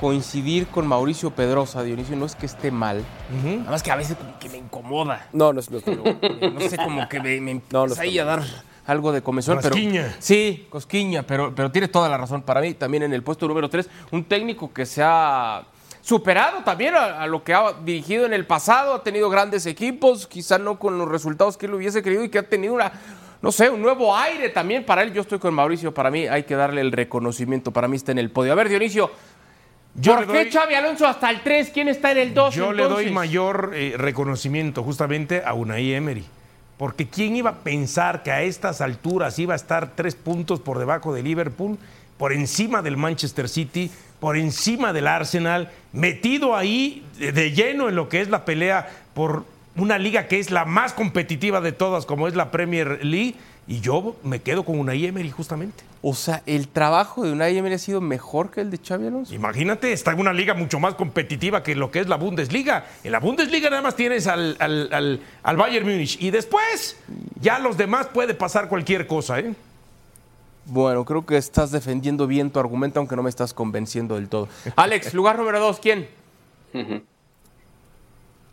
coincidir 0.00 0.66
con 0.68 0.86
Mauricio 0.86 1.30
Pedrosa, 1.30 1.82
Dionisio, 1.82 2.16
no 2.16 2.26
es 2.26 2.34
que 2.34 2.46
esté 2.46 2.70
mal. 2.70 2.98
Uh 2.98 3.46
-huh. 3.46 3.58
Nada 3.58 3.70
más 3.70 3.82
que 3.82 3.90
a 3.90 3.96
veces 3.96 4.16
como 4.16 4.38
que 4.38 4.48
me 4.48 4.58
incomoda. 4.58 5.28
No, 5.32 5.52
no 5.52 5.60
es 5.60 5.70
no, 5.70 5.80
no, 5.86 6.50
no 6.50 6.60
sé, 6.60 6.76
como 6.76 7.08
que 7.08 7.20
me, 7.20 7.40
me 7.40 7.50
empieza 7.52 7.86
no, 7.86 8.00
ahí 8.00 8.18
a 8.18 8.24
dar 8.24 8.42
algo 8.86 9.12
de 9.12 9.22
comezón. 9.22 9.60
Cosquiña. 9.60 10.02
Pero, 10.02 10.16
sí, 10.18 10.66
cosquiña, 10.70 11.22
pero, 11.22 11.54
pero 11.54 11.70
tiene 11.70 11.88
toda 11.88 12.08
la 12.08 12.16
razón. 12.16 12.42
Para 12.42 12.60
mí, 12.60 12.74
también 12.74 13.02
en 13.02 13.12
el 13.12 13.22
puesto 13.22 13.48
número 13.48 13.68
3, 13.68 13.88
un 14.12 14.24
técnico 14.24 14.72
que 14.72 14.86
se 14.86 15.02
ha 15.02 15.64
superado 16.00 16.62
también 16.62 16.94
a, 16.94 17.22
a, 17.22 17.26
lo 17.26 17.42
que 17.42 17.52
ha 17.52 17.72
dirigido 17.84 18.26
en 18.26 18.32
el 18.32 18.46
pasado, 18.46 18.94
ha 18.94 19.02
tenido 19.02 19.28
grandes 19.28 19.66
equipos, 19.66 20.26
quizá 20.28 20.56
no 20.56 20.78
con 20.78 20.98
los 20.98 21.08
resultados 21.08 21.56
que 21.56 21.66
él 21.66 21.74
hubiese 21.74 22.02
querido 22.02 22.22
y 22.22 22.28
que 22.28 22.38
ha 22.38 22.48
tenido 22.48 22.74
una 22.74 22.92
no 23.42 23.52
sé, 23.52 23.70
un 23.70 23.82
nuevo 23.82 24.16
aire 24.16 24.48
también 24.48 24.84
para 24.84 25.02
él. 25.02 25.12
Yo 25.12 25.22
estoy 25.22 25.38
con 25.38 25.54
Mauricio, 25.54 25.92
para 25.92 26.10
mí 26.10 26.26
hay 26.26 26.44
que 26.44 26.54
darle 26.54 26.80
el 26.80 26.92
reconocimiento, 26.92 27.70
para 27.70 27.88
mí 27.88 27.96
está 27.96 28.12
en 28.12 28.18
el 28.18 28.30
podio. 28.30 28.52
A 28.52 28.54
ver, 28.54 28.68
Dionisio, 28.68 29.10
yo 29.98 30.16
¿por 30.16 30.26
qué 30.26 30.44
doy, 30.44 30.50
Xavi 30.50 30.74
Alonso 30.74 31.06
hasta 31.06 31.30
el 31.30 31.40
3? 31.40 31.70
¿Quién 31.70 31.88
está 31.88 32.12
en 32.12 32.18
el 32.18 32.34
2? 32.34 32.54
Yo 32.54 32.70
entonces? 32.70 32.98
le 32.98 33.04
doy 33.04 33.12
mayor 33.12 33.72
eh, 33.74 33.94
reconocimiento 33.96 34.82
justamente 34.82 35.42
a 35.44 35.54
Unai 35.54 35.94
Emery. 35.94 36.24
Porque 36.76 37.08
¿quién 37.08 37.36
iba 37.36 37.50
a 37.50 37.54
pensar 37.60 38.22
que 38.22 38.30
a 38.30 38.42
estas 38.42 38.80
alturas 38.80 39.38
iba 39.38 39.54
a 39.54 39.56
estar 39.56 39.92
tres 39.94 40.14
puntos 40.14 40.60
por 40.60 40.78
debajo 40.78 41.14
de 41.14 41.22
Liverpool, 41.22 41.78
por 42.18 42.32
encima 42.32 42.82
del 42.82 42.96
Manchester 42.98 43.48
City, 43.48 43.90
por 44.20 44.36
encima 44.36 44.92
del 44.92 45.06
Arsenal, 45.06 45.70
metido 45.92 46.54
ahí 46.54 47.02
de, 47.18 47.32
de 47.32 47.52
lleno 47.52 47.88
en 47.88 47.94
lo 47.94 48.08
que 48.08 48.20
es 48.20 48.28
la 48.28 48.44
pelea 48.44 48.88
por 49.14 49.44
una 49.76 49.98
liga 49.98 50.26
que 50.26 50.38
es 50.38 50.50
la 50.50 50.64
más 50.64 50.92
competitiva 50.92 51.60
de 51.60 51.72
todas, 51.72 52.06
como 52.06 52.28
es 52.28 52.34
la 52.34 52.50
Premier 52.50 53.04
League, 53.04 53.34
y 53.66 53.80
yo 53.80 54.16
me 54.22 54.40
quedo 54.40 54.64
con 54.64 54.78
Unai 54.78 55.06
Emery 55.06 55.30
justamente. 55.30 55.85
O 56.08 56.14
sea, 56.14 56.44
el 56.46 56.68
trabajo 56.68 57.24
de 57.24 57.32
Unai 57.32 57.58
Emery 57.58 57.74
ha 57.74 57.78
sido 57.78 58.00
mejor 58.00 58.52
que 58.52 58.60
el 58.60 58.70
de 58.70 58.78
Xavi 58.78 59.08
Alonso. 59.08 59.34
Imagínate, 59.34 59.90
está 59.90 60.12
en 60.12 60.20
una 60.20 60.32
liga 60.32 60.54
mucho 60.54 60.78
más 60.78 60.94
competitiva 60.94 61.64
que 61.64 61.74
lo 61.74 61.90
que 61.90 61.98
es 61.98 62.06
la 62.06 62.14
Bundesliga. 62.14 62.86
En 63.02 63.10
la 63.10 63.18
Bundesliga 63.18 63.70
nada 63.70 63.82
más 63.82 63.96
tienes 63.96 64.28
al, 64.28 64.56
al, 64.60 64.88
al, 64.92 65.20
al 65.42 65.56
Bayern 65.56 65.84
Múnich 65.84 66.16
y 66.22 66.30
después 66.30 66.96
ya 67.40 67.58
los 67.58 67.76
demás 67.76 68.06
puede 68.06 68.34
pasar 68.34 68.68
cualquier 68.68 69.08
cosa, 69.08 69.40
¿eh? 69.40 69.52
Bueno, 70.66 71.04
creo 71.04 71.26
que 71.26 71.38
estás 71.38 71.72
defendiendo 71.72 72.28
bien 72.28 72.52
tu 72.52 72.60
argumento, 72.60 73.00
aunque 73.00 73.16
no 73.16 73.24
me 73.24 73.30
estás 73.30 73.52
convenciendo 73.52 74.14
del 74.14 74.28
todo. 74.28 74.46
Alex, 74.76 75.12
lugar 75.12 75.36
número 75.36 75.58
dos, 75.58 75.80
¿quién? 75.80 76.06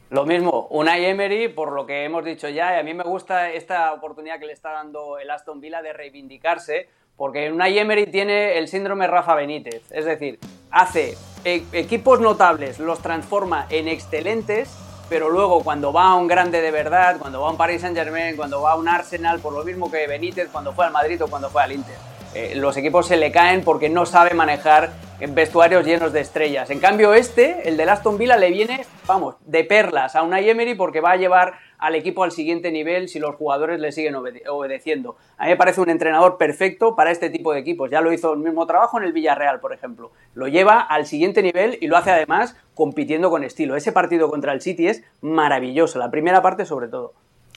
Lo 0.10 0.26
mismo, 0.26 0.70
Unai 0.72 1.06
Emery, 1.06 1.50
por 1.50 1.72
lo 1.72 1.86
que 1.86 2.04
hemos 2.04 2.26
dicho 2.26 2.50
ya, 2.50 2.76
y 2.76 2.80
a 2.80 2.84
mí 2.84 2.96
me 2.96 3.04
gusta 3.04 3.52
esta 3.52 3.94
oportunidad 3.94 4.40
que 4.40 4.48
le 4.48 4.54
está 4.54 4.72
dando 4.72 5.20
el 5.20 5.30
Aston 5.30 5.62
Villa 5.62 5.84
de 5.84 5.94
reivindicarse, 5.94 6.90
porque 7.18 7.52
Unai 7.52 7.78
Emery 7.78 8.08
tiene 8.08 8.58
el 8.58 8.68
síndrome 8.68 9.08
Rafa 9.08 9.36
Benítez, 9.36 9.84
es 9.92 10.06
decir, 10.06 10.40
hace 10.72 11.18
e 11.46 11.64
equipos 11.74 12.22
notables, 12.22 12.80
los 12.80 13.00
transforma 13.00 13.68
en 13.70 13.88
excelentes, 13.88 14.70
pero 15.10 15.30
luego 15.30 15.62
cuando 15.62 15.92
va 15.92 16.08
a 16.08 16.16
un 16.16 16.28
grande 16.28 16.62
de 16.62 16.72
verdad, 16.72 17.18
cuando 17.20 17.42
va 17.42 17.50
a 17.50 17.52
un 17.52 17.58
Paris 17.58 17.82
Saint 17.82 17.96
Germain, 17.96 18.38
cuando 18.38 18.62
va 18.62 18.72
a 18.72 18.76
un 18.76 18.88
Arsenal, 18.88 19.40
por 19.40 19.54
lo 19.54 19.64
mismo 19.64 19.92
que 19.92 20.08
Benítez 20.08 20.48
cuando 20.52 20.74
fue 20.74 20.86
al 20.86 20.94
Madrid 20.94 21.22
o 21.22 21.28
cuando 21.28 21.50
fue 21.50 21.62
al 21.62 21.74
Inter, 21.74 21.96
eh, 22.34 22.54
los 22.56 22.78
equipos 22.78 23.08
se 23.08 23.18
le 23.18 23.32
caen 23.32 23.64
porque 23.64 23.90
no 23.90 24.06
sabe 24.06 24.34
manejar 24.34 24.94
vestuarios 25.30 25.86
llenos 25.86 26.14
de 26.14 26.22
estrellas. 26.22 26.70
En 26.70 26.80
cambio, 26.80 27.14
este, 27.14 27.68
el 27.68 27.78
de 27.78 27.84
Aston 27.84 28.18
Villa, 28.18 28.38
le 28.38 28.52
viene, 28.52 28.86
vamos, 29.08 29.36
de 29.46 29.64
perlas 29.64 30.16
a 30.16 30.24
Unai 30.24 30.50
Emery 30.50 30.76
porque 30.76 31.02
va 31.02 31.12
a 31.12 31.18
llevar 31.18 31.54
al 31.78 31.96
equipo 31.96 32.24
al 32.24 32.32
siguiente 32.32 32.72
nivel 32.72 33.10
si 33.10 33.20
los 33.20 33.36
jugadores 33.36 33.80
le 33.80 33.92
siguen 33.92 34.16
obedeciendo. 34.16 35.18
A 35.38 35.44
mí 35.44 35.50
me 35.52 35.58
parece 35.58 35.82
un 35.82 35.90
entrenador 35.90 36.38
perfecto 36.38 36.96
para 36.96 37.12
este 37.12 37.30
tipo 37.30 37.54
de 37.54 37.60
equipos. 37.60 37.90
Ya 37.92 38.02
lo 38.02 38.14
hizo 38.14 38.34
el 38.34 38.40
mismo 38.40 38.66
trabajo 38.66 38.98
en 38.98 39.04
el 39.04 39.14
Villarreal, 39.14 39.60
por 39.60 39.74
ejemplo. 39.74 40.12
Lo 40.34 40.48
lleva 40.48 40.80
al 40.80 41.06
siguiente 41.06 41.42
nivel 41.42 41.78
y 41.82 41.88
lo 41.88 41.98
hace 41.98 42.12
además 42.12 42.56
compitiendo 42.74 43.30
con 43.30 43.44
estilo. 43.44 43.76
Ese 43.76 43.92
partido 43.92 44.30
contra 44.30 44.54
el 44.54 44.62
City 44.62 44.88
es 44.88 45.04
maravilloso, 45.22 46.00
la 46.00 46.10
primera 46.10 46.42
parte 46.42 46.66
sobre 46.66 46.88
todo. 46.88 47.14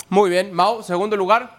Muy 0.08 0.30
bien, 0.30 0.52
Mao, 0.52 0.82
segundo 0.82 1.16
lugar. 1.16 1.50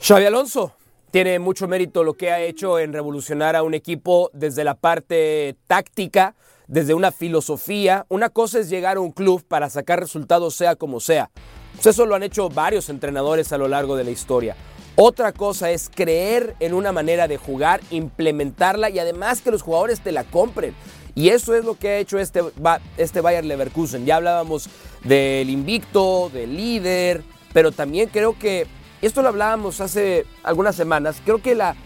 Xavi 0.00 0.26
Alonso, 0.26 0.74
tiene 1.14 1.38
mucho 1.38 1.68
mérito 1.68 2.02
lo 2.02 2.14
que 2.14 2.32
ha 2.32 2.40
hecho 2.40 2.80
en 2.80 2.92
revolucionar 2.92 3.54
a 3.54 3.62
un 3.62 3.72
equipo 3.72 4.32
desde 4.32 4.64
la 4.64 4.74
parte 4.74 5.54
táctica, 5.68 6.34
desde 6.66 6.92
una 6.92 7.12
filosofía. 7.12 8.04
Una 8.08 8.30
cosa 8.30 8.58
es 8.58 8.68
llegar 8.68 8.96
a 8.96 9.00
un 9.00 9.12
club 9.12 9.44
para 9.46 9.70
sacar 9.70 10.00
resultados 10.00 10.56
sea 10.56 10.74
como 10.74 10.98
sea. 10.98 11.30
Pues 11.76 11.86
eso 11.86 12.04
lo 12.04 12.16
han 12.16 12.24
hecho 12.24 12.48
varios 12.48 12.88
entrenadores 12.88 13.52
a 13.52 13.58
lo 13.58 13.68
largo 13.68 13.94
de 13.94 14.02
la 14.02 14.10
historia. 14.10 14.56
Otra 14.96 15.30
cosa 15.30 15.70
es 15.70 15.88
creer 15.88 16.56
en 16.58 16.74
una 16.74 16.90
manera 16.90 17.28
de 17.28 17.36
jugar, 17.36 17.80
implementarla 17.92 18.90
y 18.90 18.98
además 18.98 19.40
que 19.40 19.52
los 19.52 19.62
jugadores 19.62 20.00
te 20.00 20.10
la 20.10 20.24
compren. 20.24 20.74
Y 21.14 21.28
eso 21.28 21.54
es 21.54 21.64
lo 21.64 21.78
que 21.78 21.90
ha 21.90 21.98
hecho 21.98 22.18
este, 22.18 22.42
este 22.96 23.20
Bayern 23.20 23.46
Leverkusen. 23.46 24.04
Ya 24.04 24.16
hablábamos 24.16 24.68
del 25.04 25.48
invicto, 25.48 26.28
del 26.34 26.56
líder, 26.56 27.22
pero 27.52 27.70
también 27.70 28.08
creo 28.08 28.36
que 28.36 28.66
esto 29.06 29.22
lo 29.22 29.28
hablábamos 29.28 29.80
hace 29.80 30.26
algunas 30.42 30.76
semanas, 30.76 31.20
creo 31.24 31.42
que 31.42 31.54
la 31.54 31.76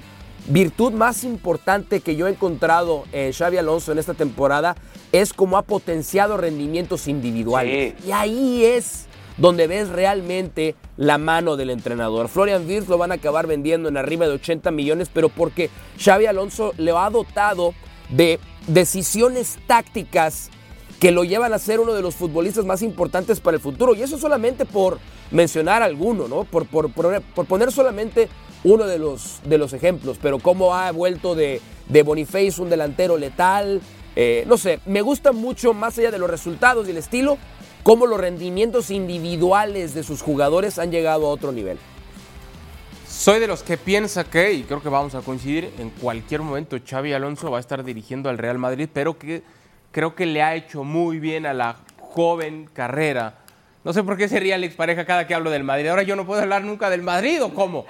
virtud 0.48 0.92
más 0.92 1.24
importante 1.24 2.00
que 2.00 2.16
yo 2.16 2.26
he 2.26 2.30
encontrado 2.30 3.04
en 3.12 3.32
Xavi 3.32 3.58
Alonso 3.58 3.92
en 3.92 3.98
esta 3.98 4.14
temporada 4.14 4.76
es 5.12 5.32
cómo 5.32 5.56
ha 5.58 5.62
potenciado 5.62 6.36
rendimientos 6.36 7.08
individuales. 7.08 7.94
Y 8.06 8.12
ahí 8.12 8.64
es 8.64 9.06
donde 9.36 9.66
ves 9.66 9.88
realmente 9.88 10.74
la 10.96 11.16
mano 11.16 11.56
del 11.56 11.70
entrenador. 11.70 12.28
Florian 12.28 12.66
Wirtz 12.66 12.88
lo 12.88 12.98
van 12.98 13.12
a 13.12 13.16
acabar 13.16 13.46
vendiendo 13.46 13.88
en 13.88 13.96
arriba 13.96 14.26
de 14.26 14.34
80 14.34 14.70
millones, 14.70 15.10
pero 15.12 15.28
porque 15.28 15.70
Xavi 15.98 16.26
Alonso 16.26 16.72
le 16.76 16.90
ha 16.90 17.08
dotado 17.08 17.72
de 18.10 18.40
decisiones 18.66 19.58
tácticas 19.66 20.50
que 20.98 21.12
lo 21.12 21.24
llevan 21.24 21.52
a 21.52 21.58
ser 21.58 21.80
uno 21.80 21.94
de 21.94 22.02
los 22.02 22.14
futbolistas 22.14 22.64
más 22.64 22.82
importantes 22.82 23.40
para 23.40 23.56
el 23.56 23.62
futuro. 23.62 23.94
Y 23.94 24.02
eso 24.02 24.18
solamente 24.18 24.64
por 24.64 24.98
mencionar 25.30 25.82
alguno, 25.82 26.26
¿no? 26.28 26.44
Por, 26.44 26.66
por, 26.66 26.90
poner 26.90 27.72
solamente 27.72 28.28
uno 28.64 28.86
de 28.86 28.98
los, 28.98 29.40
de 29.44 29.58
los 29.58 29.72
ejemplos. 29.72 30.18
Pero 30.20 30.38
cómo 30.38 30.74
ha 30.74 30.90
vuelto 30.90 31.34
de, 31.34 31.60
de 31.88 32.02
Boniface 32.02 32.60
un 32.60 32.70
delantero 32.70 33.16
letal. 33.16 33.80
Eh, 34.16 34.44
no 34.48 34.58
sé, 34.58 34.80
me 34.86 35.00
gusta 35.00 35.32
mucho, 35.32 35.72
más 35.72 35.98
allá 35.98 36.10
de 36.10 36.18
los 36.18 36.28
resultados 36.28 36.88
y 36.88 36.90
el 36.90 36.96
estilo, 36.96 37.38
cómo 37.84 38.06
los 38.06 38.20
rendimientos 38.20 38.90
individuales 38.90 39.94
de 39.94 40.02
sus 40.02 40.22
jugadores 40.22 40.80
han 40.80 40.90
llegado 40.90 41.26
a 41.26 41.30
otro 41.30 41.52
nivel. 41.52 41.78
Soy 43.08 43.40
de 43.40 43.46
los 43.46 43.62
que 43.62 43.76
piensa 43.76 44.24
que, 44.24 44.52
y 44.52 44.62
creo 44.64 44.82
que 44.82 44.88
vamos 44.88 45.14
a 45.14 45.20
coincidir, 45.20 45.72
en 45.78 45.90
cualquier 45.90 46.42
momento 46.42 46.76
Xavi 46.84 47.12
Alonso 47.12 47.50
va 47.50 47.58
a 47.58 47.60
estar 47.60 47.84
dirigiendo 47.84 48.28
al 48.28 48.38
Real 48.38 48.58
Madrid, 48.58 48.88
pero 48.92 49.18
que 49.18 49.42
creo 49.90 50.14
que 50.14 50.26
le 50.26 50.42
ha 50.42 50.54
hecho 50.54 50.84
muy 50.84 51.18
bien 51.18 51.46
a 51.46 51.54
la 51.54 51.76
joven 51.98 52.68
carrera. 52.72 53.34
No 53.84 53.92
sé 53.92 54.02
por 54.02 54.16
qué 54.16 54.28
sería 54.28 54.56
Alex 54.56 54.74
Pareja 54.74 55.04
cada 55.04 55.26
que 55.26 55.34
hablo 55.34 55.50
del 55.50 55.64
Madrid. 55.64 55.88
Ahora 55.88 56.02
yo 56.02 56.16
no 56.16 56.26
puedo 56.26 56.42
hablar 56.42 56.62
nunca 56.62 56.90
del 56.90 57.02
Madrid 57.02 57.40
cómo. 57.54 57.86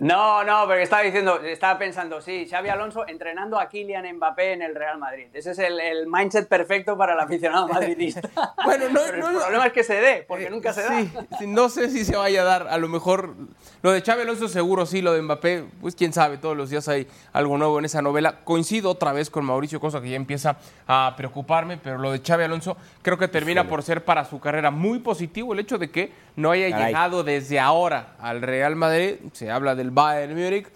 No, 0.00 0.42
no, 0.42 0.66
porque 0.66 0.82
estaba 0.82 1.02
diciendo, 1.02 1.40
estaba 1.40 1.78
pensando, 1.78 2.20
sí, 2.20 2.48
Xavi 2.50 2.68
Alonso 2.68 3.06
entrenando 3.06 3.60
a 3.60 3.68
Kylian 3.68 4.16
Mbappé 4.16 4.54
en 4.54 4.62
el 4.62 4.74
Real 4.74 4.98
Madrid. 4.98 5.26
Ese 5.32 5.52
es 5.52 5.58
el, 5.60 6.06
mindset 6.08 6.48
perfecto 6.48 6.96
para 6.98 7.14
el 7.14 7.20
aficionado 7.20 7.68
madridista. 7.68 8.20
bueno, 8.64 8.88
no, 8.88 9.00
Pero 9.06 9.28
el 9.28 9.36
problema 9.36 9.66
es 9.66 9.72
que 9.72 9.84
se 9.84 9.94
dé, 9.94 10.24
porque 10.26 10.50
nunca 10.50 10.72
se 10.72 10.82
da. 10.82 11.00
Sí, 11.38 11.46
no 11.46 11.68
sé 11.68 11.90
si 11.90 12.04
se 12.04 12.16
vaya 12.16 12.42
a 12.42 12.44
dar, 12.44 12.68
a 12.68 12.76
lo 12.78 12.88
mejor 12.88 13.34
lo 13.82 13.92
de 13.92 14.02
Xavi 14.02 14.22
Alonso 14.22 14.48
seguro 14.48 14.84
sí, 14.84 15.00
lo 15.00 15.12
de 15.12 15.22
Mbappé, 15.22 15.64
pues 15.80 15.94
quién 15.94 16.12
sabe, 16.12 16.38
todos 16.38 16.56
los 16.56 16.70
días 16.70 16.88
hay 16.88 17.06
algo 17.32 17.56
nuevo 17.56 17.78
en 17.78 17.84
esa 17.84 18.02
novela. 18.02 18.40
Coincido 18.42 18.90
otra 18.90 19.12
vez 19.12 19.30
con 19.30 19.44
Mauricio, 19.44 19.78
cosa 19.78 20.00
que 20.00 20.10
ya 20.10 20.16
empieza 20.16 20.56
a 20.88 21.14
preocuparme, 21.16 21.76
pero 21.76 21.98
lo 21.98 22.10
de 22.10 22.20
Xavi 22.20 22.42
Alonso 22.42 22.76
creo 23.02 23.16
que 23.16 23.28
termina 23.28 23.68
por 23.68 23.84
ser 23.84 24.04
para 24.04 24.24
su 24.24 24.40
carrera 24.40 24.72
muy 24.72 24.98
positivo 24.98 25.52
el 25.52 25.60
hecho 25.60 25.78
de 25.78 25.90
que 25.90 26.12
no 26.36 26.50
haya 26.50 26.76
llegado 26.76 27.22
desde 27.22 27.60
ahora 27.60 28.16
al 28.18 28.42
Real 28.42 28.74
Madrid, 28.74 29.16
se 29.32 29.50
habla 29.50 29.76
del 29.84 29.90
Bayern 29.90 30.34
Múnich, 30.34 30.66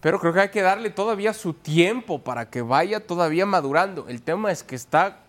pero 0.00 0.20
creo 0.20 0.32
que 0.32 0.40
hay 0.40 0.48
que 0.50 0.62
darle 0.62 0.90
todavía 0.90 1.32
su 1.32 1.54
tiempo 1.54 2.20
para 2.20 2.48
que 2.50 2.62
vaya 2.62 3.00
todavía 3.00 3.46
madurando. 3.46 4.06
El 4.08 4.22
tema 4.22 4.52
es 4.52 4.62
que 4.62 4.76
está 4.76 5.20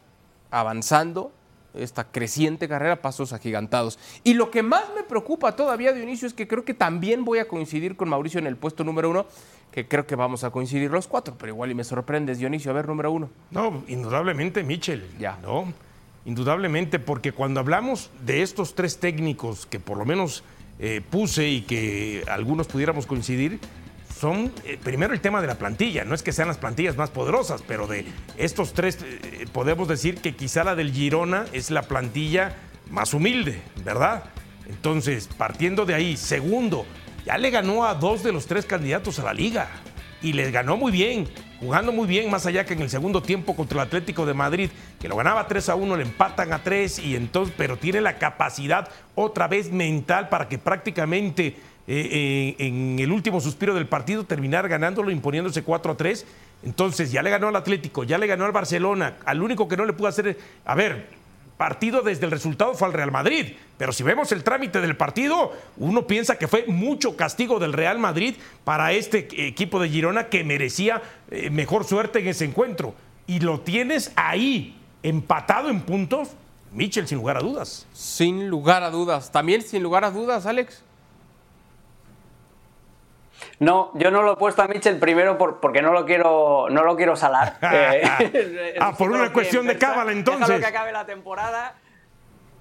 avanzando 0.51 1.31
esta 1.73 2.05
creciente 2.05 2.67
carrera 2.67 3.01
pasos 3.01 3.33
agigantados. 3.33 3.97
Y 4.23 4.33
lo 4.33 4.51
que 4.51 4.63
más 4.63 4.83
me 4.95 5.03
preocupa 5.03 5.55
todavía 5.55 5.93
de 5.93 6.01
inicio 6.01 6.27
es 6.27 6.33
que 6.33 6.47
creo 6.47 6.65
que 6.65 6.73
también 6.73 7.23
voy 7.23 7.39
a 7.39 7.47
coincidir 7.47 7.95
con 7.95 8.09
Mauricio 8.09 8.39
en 8.39 8.47
el 8.47 8.57
puesto 8.57 8.83
número 8.83 9.09
uno, 9.09 9.25
que 9.71 9.87
creo 9.87 10.05
que 10.05 10.15
vamos 10.15 10.43
a 10.43 10.49
coincidir 10.49 10.91
los 10.91 11.07
cuatro, 11.07 11.35
pero 11.37 11.53
igual 11.53 11.71
y 11.71 11.75
me 11.75 11.83
sorprendes, 11.83 12.39
Dionisio. 12.39 12.71
A 12.71 12.73
ver, 12.73 12.87
número 12.87 13.11
uno. 13.11 13.29
No, 13.51 13.83
indudablemente 13.87 14.63
Michel. 14.63 15.07
Ya. 15.19 15.37
No, 15.41 15.71
indudablemente, 16.25 16.99
porque 16.99 17.31
cuando 17.31 17.59
hablamos 17.59 18.09
de 18.25 18.41
estos 18.41 18.75
tres 18.75 18.99
técnicos 18.99 19.65
que 19.65 19.79
por 19.79 19.97
lo 19.97 20.05
menos 20.05 20.43
eh, 20.79 21.01
puse 21.09 21.47
y 21.47 21.61
que 21.61 22.23
algunos 22.27 22.67
pudiéramos 22.67 23.05
coincidir, 23.05 23.59
son 24.19 24.51
eh, 24.65 24.77
primero 24.83 25.13
el 25.13 25.21
tema 25.21 25.41
de 25.41 25.47
la 25.47 25.55
plantilla. 25.55 26.03
No 26.03 26.15
es 26.15 26.23
que 26.23 26.31
sean 26.31 26.47
las 26.47 26.57
plantillas 26.57 26.97
más 26.97 27.09
poderosas, 27.09 27.63
pero 27.67 27.87
de 27.87 28.05
estos 28.37 28.73
tres 28.73 28.99
eh, 29.01 29.45
podemos 29.51 29.87
decir 29.87 30.17
que 30.17 30.35
quizá 30.35 30.63
la 30.63 30.75
del 30.75 30.91
Girona 30.91 31.45
es 31.53 31.71
la 31.71 31.83
plantilla 31.83 32.55
más 32.89 33.13
humilde, 33.13 33.61
¿verdad? 33.83 34.23
Entonces, 34.67 35.29
partiendo 35.37 35.85
de 35.85 35.93
ahí, 35.93 36.17
segundo, 36.17 36.85
ya 37.25 37.37
le 37.37 37.49
ganó 37.49 37.85
a 37.85 37.93
dos 37.93 38.23
de 38.23 38.31
los 38.31 38.47
tres 38.47 38.65
candidatos 38.65 39.19
a 39.19 39.23
la 39.23 39.33
liga 39.33 39.69
y 40.21 40.33
les 40.33 40.51
ganó 40.51 40.77
muy 40.77 40.91
bien, 40.91 41.27
jugando 41.59 41.91
muy 41.91 42.07
bien, 42.07 42.29
más 42.29 42.45
allá 42.45 42.65
que 42.65 42.73
en 42.73 42.81
el 42.81 42.89
segundo 42.89 43.21
tiempo 43.21 43.55
contra 43.55 43.81
el 43.81 43.87
Atlético 43.87 44.25
de 44.25 44.33
Madrid, 44.33 44.69
que 44.99 45.07
lo 45.07 45.15
ganaba 45.15 45.47
3 45.47 45.69
a 45.69 45.75
1, 45.75 45.95
le 45.95 46.03
empatan 46.03 46.53
a 46.53 46.63
3 46.63 46.99
y 46.99 47.15
entonces, 47.15 47.53
pero 47.57 47.77
tiene 47.77 48.01
la 48.01 48.17
capacidad 48.17 48.89
otra 49.15 49.47
vez 49.47 49.71
mental 49.71 50.29
para 50.29 50.47
que 50.47 50.57
prácticamente 50.57 51.55
eh, 51.89 52.55
eh, 52.59 52.67
en 52.67 52.99
el 52.99 53.11
último 53.11 53.39
suspiro 53.39 53.73
del 53.73 53.87
partido 53.87 54.25
terminar 54.25 54.67
ganándolo, 54.67 55.09
imponiéndose 55.09 55.63
4 55.63 55.93
a 55.93 55.97
3. 55.97 56.25
Entonces 56.63 57.11
ya 57.11 57.21
le 57.23 57.29
ganó 57.29 57.47
al 57.47 57.55
Atlético, 57.55 58.03
ya 58.03 58.17
le 58.17 58.27
ganó 58.27 58.45
al 58.45 58.51
Barcelona. 58.51 59.15
Al 59.25 59.41
único 59.41 59.67
que 59.67 59.77
no 59.77 59.85
le 59.85 59.93
pudo 59.93 60.07
hacer, 60.07 60.37
a 60.65 60.75
ver, 60.75 61.07
partido 61.57 62.01
desde 62.01 62.25
el 62.25 62.31
resultado 62.31 62.73
fue 62.75 62.87
al 62.87 62.93
Real 62.93 63.11
Madrid. 63.11 63.53
Pero 63.77 63.91
si 63.91 64.03
vemos 64.03 64.31
el 64.31 64.43
trámite 64.43 64.79
del 64.79 64.95
partido, 64.95 65.51
uno 65.77 66.07
piensa 66.07 66.37
que 66.37 66.47
fue 66.47 66.65
mucho 66.67 67.17
castigo 67.17 67.59
del 67.59 67.73
Real 67.73 67.99
Madrid 67.99 68.35
para 68.63 68.93
este 68.93 69.27
equipo 69.47 69.79
de 69.79 69.89
Girona 69.89 70.29
que 70.29 70.43
merecía 70.43 71.01
eh, 71.31 71.49
mejor 71.49 71.83
suerte 71.83 72.19
en 72.19 72.27
ese 72.27 72.45
encuentro. 72.45 72.95
Y 73.25 73.39
lo 73.39 73.59
tienes 73.61 74.11
ahí, 74.15 74.79
empatado 75.03 75.69
en 75.69 75.81
puntos, 75.81 76.29
Michel, 76.71 77.07
sin 77.07 77.17
lugar 77.17 77.37
a 77.37 77.41
dudas. 77.41 77.87
Sin 77.93 78.49
lugar 78.49 78.83
a 78.83 78.89
dudas. 78.89 79.31
También 79.31 79.61
sin 79.61 79.83
lugar 79.83 80.05
a 80.05 80.11
dudas, 80.11 80.45
Alex. 80.45 80.83
No, 83.59 83.91
yo 83.95 84.11
no 84.11 84.21
lo 84.21 84.33
he 84.33 84.35
puesto 84.35 84.61
a 84.61 84.67
Mitchell 84.67 84.99
primero 84.99 85.37
porque 85.37 85.81
no 85.81 85.91
lo 85.91 86.05
quiero, 86.05 86.67
no 86.69 86.83
lo 86.83 86.95
quiero 86.95 87.15
salar. 87.15 87.57
Eh, 87.77 88.75
ah, 88.79 88.93
por 88.97 89.11
una 89.11 89.31
cuestión 89.31 89.67
de 89.67 89.77
cábala 89.77 90.11
entonces. 90.11 90.47
Déjalo 90.47 90.59
que 90.59 90.65
acabe 90.65 90.91
la 90.91 91.05
temporada. 91.05 91.75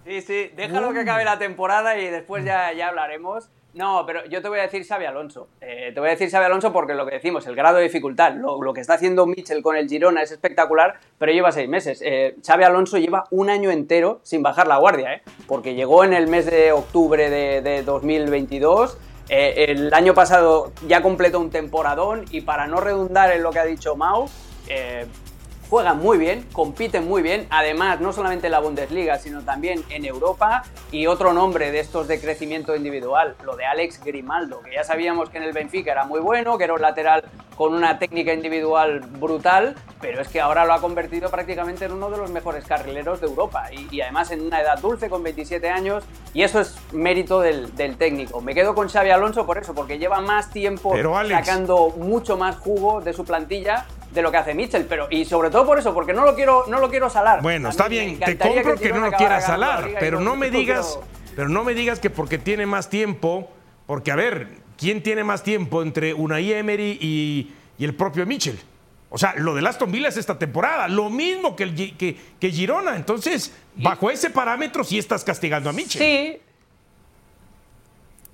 Sí, 0.05 0.21
sí, 0.21 0.53
déjalo 0.55 0.93
que 0.93 1.01
acabe 1.01 1.25
la 1.25 1.39
temporada 1.39 1.99
y 1.99 2.09
después 2.09 2.45
ya, 2.45 2.73
ya 2.73 2.89
hablaremos. 2.89 3.51
No, 3.77 4.05
pero 4.07 4.25
yo 4.27 4.41
te 4.41 4.49
voy 4.49 4.59
a 4.59 4.63
decir 4.63 4.87
Xavi 4.87 5.05
Alonso. 5.05 5.49
Eh, 5.61 5.91
te 5.93 6.01
voy 6.01 6.09
a 6.09 6.13
decir 6.13 6.31
Xavi 6.31 6.47
Alonso 6.47 6.73
porque 6.73 6.95
lo 6.95 7.05
que 7.05 7.17
decimos, 7.17 7.47
el 7.47 7.55
grado 7.55 7.77
de 7.77 7.83
dificultad, 7.83 8.33
lo, 8.33 8.73
que 8.73 8.81
está 8.81 8.95
haciendo 8.95 9.27
Mitchell 9.27 9.63
con 9.63 9.77
el 9.77 9.87
Girona 9.87 10.23
es 10.23 10.33
espectacular, 10.33 10.99
pero 11.19 11.31
lleva 11.31 11.53
seis 11.53 11.69
meses. 11.69 12.01
Eh, 12.03 12.37
Xavi 12.45 12.65
Alonso 12.65 12.97
lleva 12.97 13.25
un 13.31 13.51
año 13.51 13.71
entero 13.71 14.21
sin 14.23 14.43
bajar 14.43 14.67
la 14.67 14.79
guardia, 14.79 15.13
¿eh? 15.13 15.23
porque 15.47 15.75
llegó 15.75 16.05
en 16.05 16.15
el 16.15 16.27
mes 16.27 16.47
de 16.47 16.73
octubre 16.73 17.29
de, 17.29 17.61
de 17.61 17.83
2022 17.83 18.97
eh, 19.29 19.67
el 19.69 19.93
año 19.93 20.15
pasado 20.15 20.73
ya 20.87 21.03
completó 21.03 21.41
un 21.41 21.51
temporadón 21.51 22.25
y 22.31 22.43
para 22.43 22.67
no 22.67 22.81
redundar 22.81 23.33
en 23.33 23.43
lo 23.43 23.51
que 23.51 23.59
ha 23.59 23.65
dicho 23.65 23.97
Mau, 23.97 24.29
eh, 24.69 25.07
juegan 25.69 25.99
muy 25.99 26.19
bien, 26.19 26.47
compiten 26.53 27.09
muy 27.09 27.23
bien, 27.23 27.47
además 27.51 28.01
no 28.01 28.13
solamente 28.13 28.47
en 28.47 28.53
la 28.53 28.61
Bundesliga, 28.61 29.19
sino 29.19 29.43
también 29.43 29.85
en 29.91 30.05
Europa. 30.05 30.65
Y 30.91 31.07
otro 31.07 31.33
nombre 31.33 31.73
de 31.73 31.81
estos 31.81 32.09
de 32.09 32.21
crecimiento 32.21 32.77
individual, 32.77 33.37
lo 33.45 33.57
de 33.57 33.67
Alex 33.67 34.03
Grimaldo, 34.05 34.61
que 34.61 34.75
ya 34.75 34.85
sabíamos 34.85 35.31
que 35.31 35.39
en 35.39 35.45
el 35.45 35.53
Benfica 35.53 35.93
era 35.93 36.05
muy 36.05 36.21
bueno, 36.21 36.59
que 36.59 36.65
era 36.65 36.75
un 36.75 36.81
lateral 36.81 37.25
con 37.57 37.73
una 37.73 37.99
técnica 37.99 38.35
individual 38.35 39.01
brutal, 39.01 39.75
pero 40.01 40.21
es 40.21 40.29
que 40.29 40.41
ahora 40.41 40.67
lo 40.67 40.75
ha 40.75 40.81
convertido 40.81 41.31
prácticamente 41.31 41.87
en 41.87 41.93
uno 41.93 42.11
de 42.11 42.19
los 42.19 42.31
mejores 42.31 42.67
carrileros 42.67 43.21
de 43.21 43.27
Europa 43.27 43.71
y, 43.73 44.01
además 44.03 44.31
en 44.31 44.43
una 44.43 44.61
edad 44.61 44.79
dulce 44.79 45.09
con 45.09 45.23
27 45.23 45.71
años 45.71 46.05
y 46.35 46.43
eso 46.43 46.61
es 46.61 46.77
mérito 46.93 47.41
del, 47.41 47.73
técnico. 47.97 48.43
Me 48.43 48.55
quedo 48.55 48.75
con 48.75 48.89
Xavi 48.89 49.11
Alonso 49.11 49.47
por 49.47 49.57
eso, 49.57 49.75
porque 49.75 49.99
lleva 49.99 50.21
más 50.21 50.51
tiempo 50.51 50.95
sacando 51.29 51.91
mucho 51.97 52.37
más 52.37 52.57
jugo 52.57 53.01
de 53.01 53.15
su 53.15 53.25
plantilla 53.25 53.87
de 54.13 54.23
lo 54.23 54.31
que 54.31 54.37
hace 54.39 54.55
Mitchell, 54.55 54.87
pero 54.89 55.09
y 55.11 55.25
sobre 55.25 55.51
todo 55.51 55.67
por 55.67 55.79
eso, 55.79 55.93
porque 55.95 56.13
no 56.13 56.25
lo 56.25 56.35
quiero, 56.35 56.65
no 56.69 56.81
lo 56.81 56.91
quiero 56.91 57.11
salar. 57.11 57.43
Bueno, 57.43 57.69
está 57.69 57.89
bien, 57.89 58.19
te 58.19 58.37
compro 58.37 58.77
que, 58.77 58.91
no 58.91 59.01
lo 59.01 59.13
quieras 59.13 59.47
salar, 59.47 59.91
pero 60.01 60.21
no 60.21 60.37
me 60.37 60.51
digas, 60.51 60.99
pero 61.35 61.49
no 61.49 61.65
me 61.65 61.75
digas 61.75 62.01
que 62.01 62.11
porque 62.11 62.39
tiene 62.39 62.67
más 62.67 62.89
tiempo, 62.89 63.51
porque 63.87 64.11
a 64.11 64.17
ver, 64.17 64.49
¿quién 64.77 65.03
tiene 65.03 65.25
más 65.25 65.43
tiempo 65.43 65.83
entre 65.83 66.15
Unai 66.15 66.53
Emery 66.53 66.99
y, 67.01 67.53
el 67.85 67.95
propio 67.95 68.27
Mitchell? 68.27 68.59
O 69.09 69.19
sea, 69.19 69.35
lo 69.37 69.55
de 69.55 69.67
Aston 69.67 69.93
Villa 69.93 70.09
es 70.09 70.17
esta 70.17 70.39
temporada, 70.39 70.89
lo 70.89 71.11
mismo 71.11 71.55
que, 71.55 71.63
el, 71.63 71.97
que, 71.97 72.17
que 72.41 72.51
Girona. 72.51 72.97
Entonces, 72.97 73.53
bajo 73.77 74.11
ese 74.11 74.31
parámetro 74.31 74.83
sí 74.83 74.99
estás 74.99 75.25
castigando 75.25 75.71
a 75.71 75.73
Mitchell. 75.73 76.03
Sí, 76.03 76.41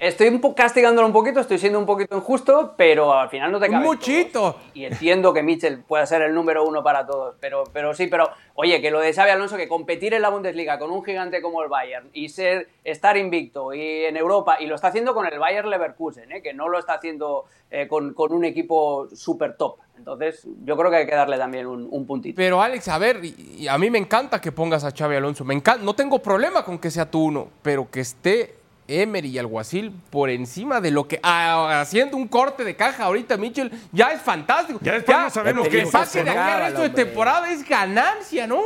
Estoy 0.03 0.27
un 0.27 0.41
poco 0.41 0.57
castigándolo 0.57 1.07
un 1.07 1.13
poquito, 1.13 1.39
estoy 1.39 1.59
siendo 1.59 1.79
un 1.79 1.87
poquito 1.87 2.17
injusto, 2.17 2.75
pero 2.77 3.15
al 3.15 3.29
final 3.29 3.53
no 3.53 3.61
te 3.61 3.69
cabe. 3.69 3.85
Muchito. 3.85 4.57
Y 4.75 4.85
entiendo 4.85 5.33
que 5.33 5.45
Mitchell 5.45 5.79
pueda 5.85 6.05
ser 6.07 6.23
el 6.23 6.35
número 6.35 6.65
uno 6.67 6.83
para 6.83 7.07
todos, 7.07 7.37
pero, 7.39 7.63
pero 7.73 7.95
sí, 7.95 8.09
pero 8.09 8.29
oye, 8.55 8.81
que 8.81 8.91
lo 8.91 8.99
de 8.99 9.15
Xavi 9.15 9.31
Alonso, 9.31 9.57
que 9.57 9.69
competir 9.69 10.13
en 10.13 10.23
la 10.23 10.31
Bundesliga 10.31 10.77
con 10.81 10.91
un 10.91 11.05
gigante 11.05 11.41
como 11.41 11.63
el 11.63 11.69
Bayern 11.69 12.11
y 12.13 12.31
ser 12.31 12.69
estar 12.83 13.17
invicto 13.17 13.73
y 13.75 14.07
en 14.07 14.17
Europa, 14.17 14.57
y 14.59 14.67
lo 14.67 14.75
está 14.75 14.89
haciendo 14.89 15.15
con 15.15 15.25
el 15.25 15.39
Bayern 15.39 15.71
Leverkusen, 15.71 16.33
¿eh? 16.33 16.43
que 16.43 16.53
no 16.53 16.69
lo 16.69 16.81
está 16.81 16.95
haciendo 16.95 17.45
eh, 17.71 17.87
con, 17.87 18.13
un 18.17 18.45
equipo 18.45 19.07
súper 19.15 19.57
top. 19.57 19.77
Entonces, 19.97 20.49
yo 20.65 20.77
creo 20.77 20.91
que 20.91 20.97
hay 20.97 21.07
que 21.07 21.15
darle 21.15 21.39
también 21.39 21.69
un, 21.69 22.07
puntito. 22.09 22.35
Pero 22.35 22.61
Alex, 22.61 22.89
a 22.89 22.99
ver, 22.99 23.21
y, 23.25 23.69
a 23.69 23.79
mí 23.79 23.89
me 23.89 23.99
encanta 23.99 24.41
que 24.41 24.51
pongas 24.51 24.83
a 24.83 24.91
Xavi 24.91 25.15
Alonso, 25.15 25.45
me 25.45 25.55
encanta, 25.55 25.85
no 25.85 25.95
tengo 25.95 26.19
problema 26.19 26.65
con 26.65 26.81
que 26.81 26.91
sea 26.91 27.09
tú 27.09 27.27
uno, 27.27 27.51
pero 27.63 27.89
que 27.89 28.01
esté 28.01 28.62
Emery 28.89 29.29
y 29.29 29.39
Alguacil 29.39 29.93
por 30.11 30.31
encima 30.31 30.81
de 30.81 30.91
lo 30.91 31.07
que 31.07 31.21
haciendo 31.23 32.17
un 32.17 32.29
corte 32.29 32.65
de 32.65 32.77
caja 32.77 33.05
ahorita 33.05 33.37
Mitchell 33.37 33.71
ya 33.93 34.13
es 34.13 34.21
fantástico. 34.21 34.79
Ya 34.83 34.93
después 34.93 35.17
no 35.17 35.31
sabemos 35.31 35.69
qué 35.69 35.83
es 35.83 35.93
de 35.93 36.21
el 36.21 36.27
resto 36.27 36.83
de 36.83 36.91
temporada 36.91 37.51
es 37.51 37.67
ganancia, 37.69 38.47
¿no? 38.47 38.61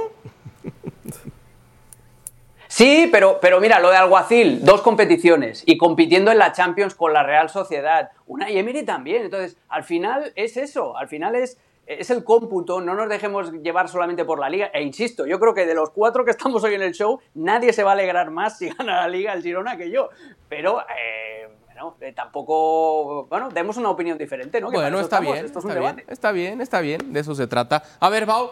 Sí, 2.69 3.09
pero, 3.11 3.39
pero 3.41 3.61
mira, 3.61 3.81
lo 3.81 3.91
de 3.91 3.97
Alguacil, 3.97 4.65
dos 4.65 4.83
competiciones 4.83 5.63
y 5.65 5.79
compitiendo 5.79 6.31
en 6.31 6.39
la 6.39 6.53
Champions 6.53 6.95
con 6.95 7.13
la 7.13 7.23
Real 7.23 7.49
Sociedad. 7.49 8.11
Una 8.27 8.51
y 8.51 8.59
Emery 8.59 8.83
también. 8.83 9.23
Entonces, 9.23 9.57
al 9.69 9.85
final 9.85 10.33
es 10.35 10.57
eso. 10.57 10.97
Al 10.97 11.09
final 11.09 11.37
es 11.37 11.59
es 11.87 12.11
el 12.11 12.25
cómputo, 12.25 12.81
no 12.81 12.95
nos 12.95 13.09
dejemos 13.09 13.53
llevar 13.53 13.89
solamente 13.89 14.25
por 14.25 14.41
la 14.41 14.49
liga. 14.49 14.67
E 14.75 14.83
insisto, 14.83 15.27
yo 15.27 15.39
creo 15.39 15.55
que 15.55 15.67
de 15.67 15.75
los 15.75 15.91
cuatro 15.91 16.25
que 16.25 16.33
estamos 16.33 16.63
hoy 16.65 16.75
en 16.75 16.83
el 16.83 16.93
show, 16.93 17.21
nadie 17.35 17.73
se 17.73 17.85
va 17.85 17.91
a 17.91 17.95
alegrar 17.95 18.31
más 18.31 18.59
si 18.59 18.69
gana 18.79 18.97
la 18.97 19.09
liga 19.09 19.33
el 19.33 19.43
Girona 19.43 19.77
que 19.77 19.91
yo. 19.91 20.11
Pero, 20.49 20.81
eh, 20.81 21.49
bueno, 21.65 21.97
eh, 22.01 22.13
tampoco, 22.13 23.27
bueno, 23.27 23.51
demos 23.51 23.77
una 23.77 23.91
opinión 23.91 24.19
diferente, 24.19 24.61
¿no? 24.61 24.71
bueno, 24.71 24.99
está 24.99 25.21
bien, 25.21 25.47
está 25.47 25.61
bien, 25.61 26.05
está 26.09 26.33
bien, 26.33 26.61
está 26.61 26.81
bien, 26.81 27.13
de 27.13 27.21
eso 27.21 27.35
se 27.35 27.47
trata. 27.47 27.83
A 28.01 28.09
ver, 28.09 28.27
Bau. 28.27 28.51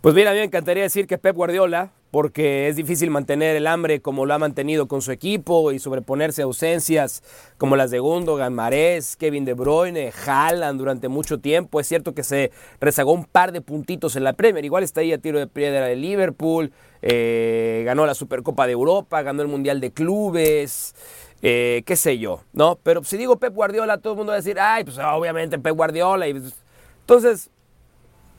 Pues 0.00 0.16
mira, 0.16 0.30
a 0.30 0.32
mí 0.32 0.40
me 0.40 0.46
encantaría 0.46 0.82
decir 0.82 1.06
que 1.06 1.16
Pep 1.16 1.36
Guardiola, 1.36 1.90
porque 2.12 2.68
es 2.68 2.76
difícil 2.76 3.10
mantener 3.10 3.56
el 3.56 3.66
hambre 3.66 4.02
como 4.02 4.26
lo 4.26 4.34
ha 4.34 4.38
mantenido 4.38 4.86
con 4.86 5.00
su 5.00 5.12
equipo 5.12 5.72
y 5.72 5.78
sobreponerse 5.78 6.42
a 6.42 6.44
ausencias 6.44 7.22
como 7.56 7.74
las 7.74 7.90
de 7.90 8.00
Gundogan, 8.00 8.54
Marés, 8.54 9.16
Kevin 9.16 9.46
De 9.46 9.54
Bruyne, 9.54 10.12
Haaland 10.26 10.78
durante 10.78 11.08
mucho 11.08 11.40
tiempo. 11.40 11.80
Es 11.80 11.88
cierto 11.88 12.14
que 12.14 12.22
se 12.22 12.52
rezagó 12.80 13.12
un 13.12 13.24
par 13.24 13.50
de 13.50 13.62
puntitos 13.62 14.14
en 14.14 14.24
la 14.24 14.34
Premier, 14.34 14.62
igual 14.62 14.84
está 14.84 15.00
ahí 15.00 15.10
a 15.14 15.18
tiro 15.18 15.38
de 15.38 15.46
piedra 15.46 15.86
de 15.86 15.96
Liverpool, 15.96 16.70
eh, 17.00 17.82
ganó 17.86 18.04
la 18.04 18.14
Supercopa 18.14 18.66
de 18.66 18.74
Europa, 18.74 19.22
ganó 19.22 19.40
el 19.40 19.48
Mundial 19.48 19.80
de 19.80 19.90
Clubes. 19.90 20.94
Eh, 21.40 21.82
qué 21.86 21.96
sé 21.96 22.18
yo, 22.18 22.42
¿no? 22.52 22.78
Pero 22.82 23.02
si 23.02 23.16
digo 23.16 23.38
Pep 23.38 23.54
Guardiola, 23.54 23.98
todo 23.98 24.12
el 24.12 24.16
mundo 24.18 24.30
va 24.30 24.34
a 24.34 24.40
decir, 24.40 24.60
ay, 24.60 24.84
pues 24.84 24.98
obviamente 24.98 25.58
Pep 25.58 25.74
Guardiola. 25.74 26.28
Y, 26.28 26.34
pues, 26.34 26.54
entonces, 27.00 27.50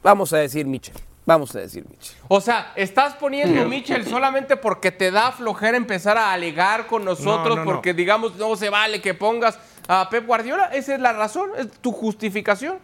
vamos 0.03 0.32
a 0.32 0.38
decir 0.38 0.67
Michel. 0.67 0.95
Vamos 1.26 1.55
a 1.55 1.59
decir 1.59 1.86
Mitchell. 1.89 2.17
O 2.28 2.41
sea, 2.41 2.74
estás 2.76 3.13
poniendo 3.13 3.65
Mitchell 3.65 4.05
solamente 4.05 4.57
porque 4.57 4.91
te 4.91 5.09
da 5.09 5.32
flojera 5.32 5.78
empezar 5.78 6.17
a 6.17 6.34
alegar 6.34 6.86
con 6.86 7.05
nosotros, 7.05 7.59
porque 7.63 7.93
digamos 7.93 8.36
no 8.36 8.55
se 8.55 8.69
vale 8.69 9.01
que 9.01 9.13
pongas 9.13 9.57
a 9.88 10.09
Pep 10.09 10.26
Guardiola. 10.26 10.65
¿Esa 10.65 10.95
es 10.95 10.99
la 10.99 11.13
razón? 11.13 11.51
¿Es 11.57 11.71
tu 11.80 11.91
justificación? 11.93 12.78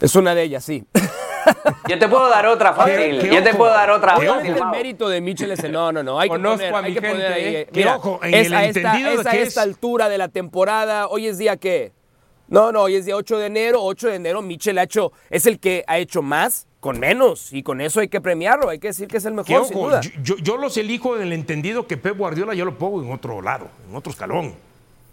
Es 0.00 0.14
una 0.14 0.34
de 0.34 0.42
ellas, 0.42 0.64
sí. 0.64 0.84
Yo 1.88 1.98
te 1.98 2.08
puedo 2.08 2.28
dar 2.28 2.46
otra 2.46 2.72
fácil. 2.72 3.20
Yo 3.30 3.42
te 3.42 3.54
puedo 3.54 3.70
dar 3.72 3.90
otra 3.90 4.16
fácil. 4.16 4.56
El 4.56 4.66
mérito 4.66 5.08
de 5.08 5.20
Mitchell 5.20 5.52
es 5.52 5.62
no, 5.70 5.92
no, 5.92 6.02
no. 6.02 6.18
Hay 6.18 6.28
Conozco 6.28 6.58
que 6.58 6.70
poner, 6.70 6.84
a 6.84 6.88
mi 6.88 6.94
gente. 6.94 7.26
ahí. 7.26 7.54
Eh. 7.56 7.68
Mira, 7.72 7.96
ojo, 7.96 8.20
en 8.22 8.34
es 8.34 8.46
el 8.46 8.54
a 8.54 8.64
esta, 8.64 8.98
es 8.98 9.26
a 9.26 9.36
esta 9.36 9.62
altura 9.62 10.08
de 10.08 10.18
la 10.18 10.28
temporada. 10.28 11.06
Hoy 11.08 11.26
es 11.26 11.38
día 11.38 11.56
qué? 11.56 11.92
No, 12.48 12.70
no, 12.70 12.82
hoy 12.82 12.94
es 12.94 13.06
día 13.06 13.16
8 13.16 13.38
de 13.38 13.46
enero. 13.46 13.82
8 13.82 14.08
de 14.08 14.14
enero, 14.14 14.42
Michel 14.42 14.78
ha 14.78 14.84
hecho, 14.84 15.12
es 15.30 15.46
el 15.46 15.58
que 15.58 15.84
ha 15.86 15.98
hecho 15.98 16.22
más 16.22 16.66
con 16.80 17.00
menos. 17.00 17.52
Y 17.52 17.62
con 17.62 17.80
eso 17.80 18.00
hay 18.00 18.08
que 18.08 18.20
premiarlo. 18.20 18.68
Hay 18.68 18.78
que 18.78 18.88
decir 18.88 19.08
que 19.08 19.16
es 19.16 19.24
el 19.24 19.34
mejor. 19.34 19.66
sin 19.66 19.76
duda. 19.76 20.00
Yo, 20.22 20.36
yo, 20.36 20.56
los 20.56 20.76
elijo 20.76 21.16
en 21.16 21.22
el 21.22 21.32
entendido 21.32 21.86
que 21.86 21.96
Pep 21.96 22.16
Guardiola 22.16 22.54
yo 22.54 22.64
lo 22.64 22.78
pongo 22.78 23.02
en 23.02 23.12
otro 23.12 23.42
lado, 23.42 23.68
en 23.88 23.96
otro 23.96 24.12
escalón. 24.12 24.54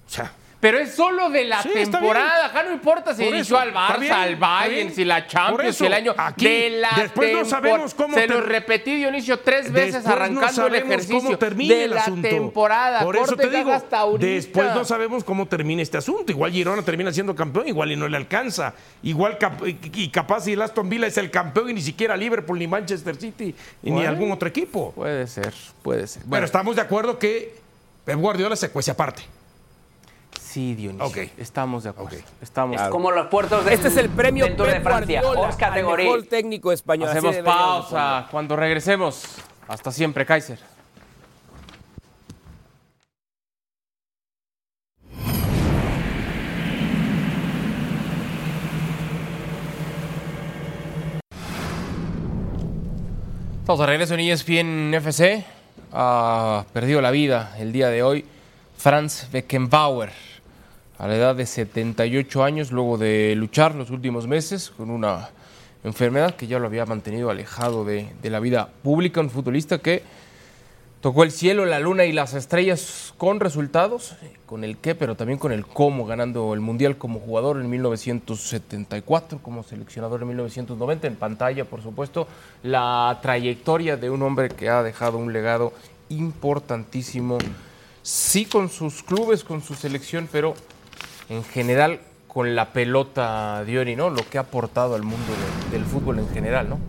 O 0.05 0.09
sea, 0.09 0.31
pero 0.63 0.79
es 0.79 0.95
solo 0.95 1.29
de 1.29 1.43
la 1.43 1.61
temporada. 1.61 2.45
Acá 2.45 2.63
no 2.63 2.71
importa 2.71 3.13
si 3.13 3.25
inició 3.25 3.59
al 3.59 3.73
Barça, 3.73 4.11
al 4.11 4.37
Bayern, 4.37 4.93
si 4.93 5.03
la 5.03 5.27
Champions, 5.27 5.75
si 5.75 5.85
el 5.85 5.93
año. 5.93 6.13
Aquí, 6.15 6.45
de 6.45 6.69
la 6.69 6.89
después 6.95 7.33
no 7.33 7.43
sabemos 7.43 7.93
cómo. 7.93 8.15
Se 8.15 8.27
lo 8.27 8.39
repetí 8.39 8.95
Dionisio 8.95 9.41
tres 9.41 9.69
veces 9.69 10.05
arrancando 10.05 10.67
el 10.67 10.75
ejercicio. 10.75 11.21
Cómo 11.21 11.37
termina 11.37 11.75
de 11.75 11.83
el 11.83 11.89
la 11.89 12.05
temporada. 12.05 13.03
Por 13.03 13.17
eso 13.17 13.35
te 13.35 13.49
digo, 13.49 13.73
después 14.17 14.73
no 14.73 14.85
sabemos 14.85 15.25
cómo 15.25 15.49
termina 15.49 15.81
este 15.81 15.97
asunto. 15.97 16.31
Igual 16.31 16.53
Girona 16.53 16.81
termina 16.81 17.11
siendo 17.11 17.35
campeón, 17.35 17.67
igual 17.67 17.91
y 17.91 17.97
no 17.97 18.07
le 18.07 18.15
alcanza. 18.15 18.73
Igual 19.01 19.37
y 19.93 20.07
capaz 20.07 20.45
si 20.45 20.53
el 20.53 20.61
Aston 20.61 20.87
Villa 20.87 21.07
es 21.07 21.17
el 21.17 21.29
campeón 21.29 21.71
y 21.71 21.73
ni 21.73 21.81
siquiera 21.81 22.15
Liverpool, 22.15 22.57
ni 22.57 22.67
Manchester 22.67 23.17
City, 23.17 23.53
ni 23.81 24.05
algún 24.05 24.31
otro 24.31 24.47
equipo. 24.47 24.93
Puede 24.93 25.27
ser, 25.27 25.53
puede 25.81 26.07
ser. 26.07 26.21
Bueno, 26.21 26.35
Pero 26.35 26.45
estamos 26.45 26.77
de 26.77 26.83
acuerdo 26.83 27.19
que 27.19 27.53
Pep 28.05 28.17
Guardiola 28.17 28.55
se 28.55 28.69
cuece 28.69 28.91
aparte. 28.91 29.32
Sí, 30.53 30.75
Dionisio. 30.75 31.29
Estamos 31.35 31.83
de 31.83 31.89
acuerdo. 31.89 32.15
Estamos 32.39 32.79
es 32.79 32.87
como 32.89 33.09
los 33.09 33.25
puertos 33.25 33.65
de 33.65 33.73
Este 33.73 33.87
es 33.87 33.97
el 33.97 34.07
premio 34.09 34.45
Pep 34.55 34.67
de 34.67 34.81
Francia. 34.81 35.23
categoría. 35.57 36.05
Mejor 36.05 36.27
técnico 36.27 36.71
español. 36.71 37.09
Hacemos 37.09 37.35
pausa 37.37 38.27
cuando 38.29 38.55
regresemos. 38.55 39.23
Hasta 39.67 39.91
siempre, 39.91 40.27
Kaiser. 40.27 40.59
Estamos 53.61 53.79
de 53.79 53.85
regreso 53.87 54.13
en 54.13 54.19
ESPN 54.19 54.93
FC. 54.93 55.43
Ha 55.93 56.63
perdido 56.73 57.01
la 57.01 57.09
vida 57.09 57.55
el 57.57 57.71
día 57.71 57.89
de 57.89 58.03
hoy 58.03 58.23
Franz 58.77 59.31
Beckenbauer 59.31 60.32
a 60.97 61.07
la 61.07 61.15
edad 61.15 61.35
de 61.35 61.45
78 61.45 62.43
años, 62.43 62.71
luego 62.71 62.97
de 62.97 63.35
luchar 63.35 63.75
los 63.75 63.89
últimos 63.89 64.27
meses 64.27 64.69
con 64.69 64.89
una 64.89 65.29
enfermedad 65.83 66.35
que 66.35 66.47
ya 66.47 66.59
lo 66.59 66.67
había 66.67 66.85
mantenido 66.85 67.29
alejado 67.29 67.83
de, 67.83 68.07
la 68.23 68.39
vida 68.39 68.69
pública, 68.83 69.19
un 69.19 69.29
futbolista 69.29 69.79
que 69.79 70.03
tocó 71.01 71.23
el 71.23 71.31
cielo, 71.31 71.65
la 71.65 71.79
luna 71.79 72.05
y 72.05 72.13
las 72.13 72.33
estrellas 72.33 73.13
con 73.17 73.41
resultados, 73.41 74.15
con 74.45 74.63
el 74.63 74.77
qué, 74.77 74.95
pero 74.95 75.15
también 75.15 75.39
con 75.39 75.51
el 75.51 75.65
cómo, 75.65 76.05
ganando 76.05 76.53
el 76.53 76.61
Mundial 76.61 76.97
como 76.97 77.19
jugador 77.19 77.59
en 77.59 77.69
1974, 77.69 79.39
como 79.39 79.63
seleccionador 79.63 80.21
en 80.21 80.29
1990, 80.29 81.07
en 81.07 81.15
pantalla, 81.15 81.65
por 81.65 81.81
supuesto, 81.81 82.27
la 82.61 83.19
trayectoria 83.21 83.97
de 83.97 84.09
un 84.09 84.21
hombre 84.21 84.49
que 84.49 84.69
ha 84.69 84.83
dejado 84.83 85.17
un 85.17 85.33
legado 85.33 85.73
importantísimo, 86.07 87.39
sí 88.01 88.45
con 88.45 88.69
sus 88.69 89.03
clubes, 89.03 89.43
con 89.43 89.61
su 89.61 89.73
selección, 89.73 90.29
pero 90.31 90.53
en 91.29 91.43
general 91.43 91.99
con 92.27 92.55
la 92.55 92.73
pelota 92.73 93.63
Diori, 93.63 93.95
¿no? 93.95 94.09
Lo 94.09 94.27
que 94.27 94.37
ha 94.37 94.41
aportado 94.41 94.95
al 94.95 95.03
mundo 95.03 95.33
del 95.71 95.85
fútbol 95.85 96.19
en 96.19 96.29
general, 96.29 96.69
¿no? 96.69 96.79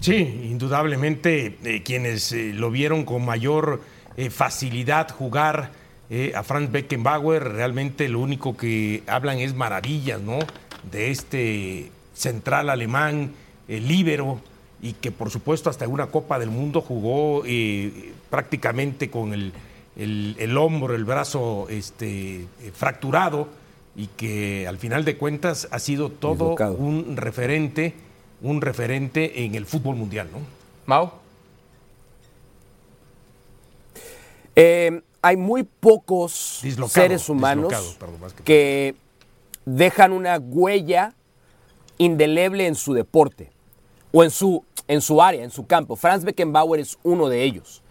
Sí, 0.00 0.48
indudablemente 0.50 1.58
eh, 1.64 1.82
quienes 1.82 2.32
eh, 2.32 2.52
lo 2.52 2.70
vieron 2.70 3.04
con 3.04 3.24
mayor 3.24 3.80
eh, 4.16 4.30
facilidad 4.30 5.10
jugar 5.10 5.82
a 6.34 6.42
Franz 6.42 6.70
Beckenbauer, 6.70 7.42
realmente 7.42 8.06
lo 8.06 8.20
único 8.20 8.54
que 8.54 9.02
hablan 9.06 9.38
es 9.38 9.54
maravillas, 9.54 10.20
¿no? 10.20 10.40
De 10.90 11.10
este 11.10 11.90
central 12.12 12.68
alemán, 12.68 13.32
líbero, 13.66 14.38
y 14.82 14.92
que 14.92 15.10
por 15.10 15.30
supuesto 15.30 15.70
hasta 15.70 15.88
una 15.88 16.08
Copa 16.08 16.38
del 16.38 16.50
Mundo 16.50 16.82
jugó 16.82 17.44
prácticamente 18.28 19.08
con 19.08 19.32
el 19.32 19.54
el, 19.96 20.56
hombro, 20.56 20.94
el 20.94 21.04
brazo 21.04 21.66
este, 21.68 22.46
fracturado 22.74 23.48
y 23.94 24.06
que 24.06 24.66
al 24.66 24.78
final 24.78 25.04
de 25.04 25.16
cuentas 25.16 25.68
ha 25.70 25.78
sido 25.78 26.10
todo 26.10 26.54
un 26.76 27.16
referente, 27.16 27.94
un 28.40 28.60
referente 28.60 29.44
en 29.44 29.54
el 29.54 29.66
fútbol 29.66 29.96
mundial, 29.96 30.28
¿no? 30.32 30.38
Mau. 30.86 31.12
Eh, 34.56 35.02
hay 35.22 35.36
muy 35.36 35.62
pocos 35.62 36.62
seres 36.88 37.28
humanos 37.28 37.96
que 38.44 38.94
dejan 39.64 40.12
una 40.12 40.38
huella 40.38 41.14
indeleble 41.98 42.66
en 42.66 42.74
su 42.74 42.92
deporte 42.92 43.50
o 44.10 44.24
en 44.24 44.30
su, 44.30 44.64
en 44.88 45.00
su 45.00 45.22
área, 45.22 45.44
en 45.44 45.50
su 45.50 45.66
campo. 45.66 45.96
Franz 45.96 46.24
Beckenbauer 46.24 46.80
es 46.80 46.98
uno 47.02 47.28
de 47.28 47.44
ellos. 47.44 47.82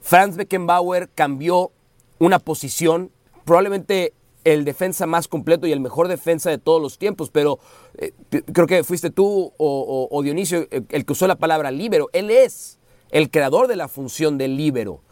Franz 0.00 0.36
Beckenbauer 0.36 1.08
cambió 1.14 1.72
una 2.18 2.38
posición, 2.38 3.10
probablemente 3.44 4.12
el 4.46 4.64
defensa 4.64 5.06
más 5.06 5.26
completo 5.26 5.66
y 5.66 5.72
el 5.72 5.80
mejor 5.80 6.06
defensa 6.06 6.50
de 6.50 6.58
todos 6.58 6.80
los 6.80 6.98
tiempos, 6.98 7.30
pero 7.30 7.58
eh, 7.98 8.12
creo 8.52 8.68
que 8.68 8.84
fuiste 8.84 9.10
tú 9.10 9.52
o, 9.58 10.20
Dionisio 10.22 10.68
el 10.70 11.04
que 11.04 11.12
usó 11.12 11.26
la 11.26 11.34
palabra 11.34 11.72
líbero. 11.72 12.08
Él 12.12 12.30
es 12.30 12.78
el 13.10 13.28
creador 13.28 13.66
de 13.66 13.74
la 13.74 13.88
función 13.88 14.38
del 14.38 14.56
líbero. 14.56 15.02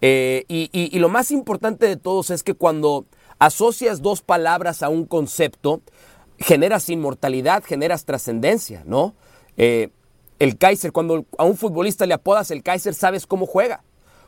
Eh, 0.00 0.44
y, 0.48 0.96
lo 1.00 1.08
más 1.08 1.32
importante 1.32 1.88
de 1.88 1.96
todos 1.96 2.30
es 2.30 2.44
que 2.44 2.54
cuando 2.54 3.06
asocias 3.40 4.00
dos 4.00 4.22
palabras 4.22 4.84
a 4.84 4.88
un 4.88 5.06
concepto, 5.06 5.82
generas 6.38 6.88
inmortalidad, 6.88 7.64
generas 7.64 8.04
trascendencia, 8.04 8.84
¿no? 8.86 9.16
Eh, 9.56 9.90
el 10.38 10.56
Kaiser, 10.56 10.92
cuando 10.92 11.26
a 11.36 11.44
un 11.44 11.56
futbolista 11.56 12.06
le 12.06 12.14
apodas 12.14 12.52
el 12.52 12.62
Kaiser, 12.62 12.94
sabes 12.94 13.26
cómo 13.26 13.46
juega. 13.46 13.82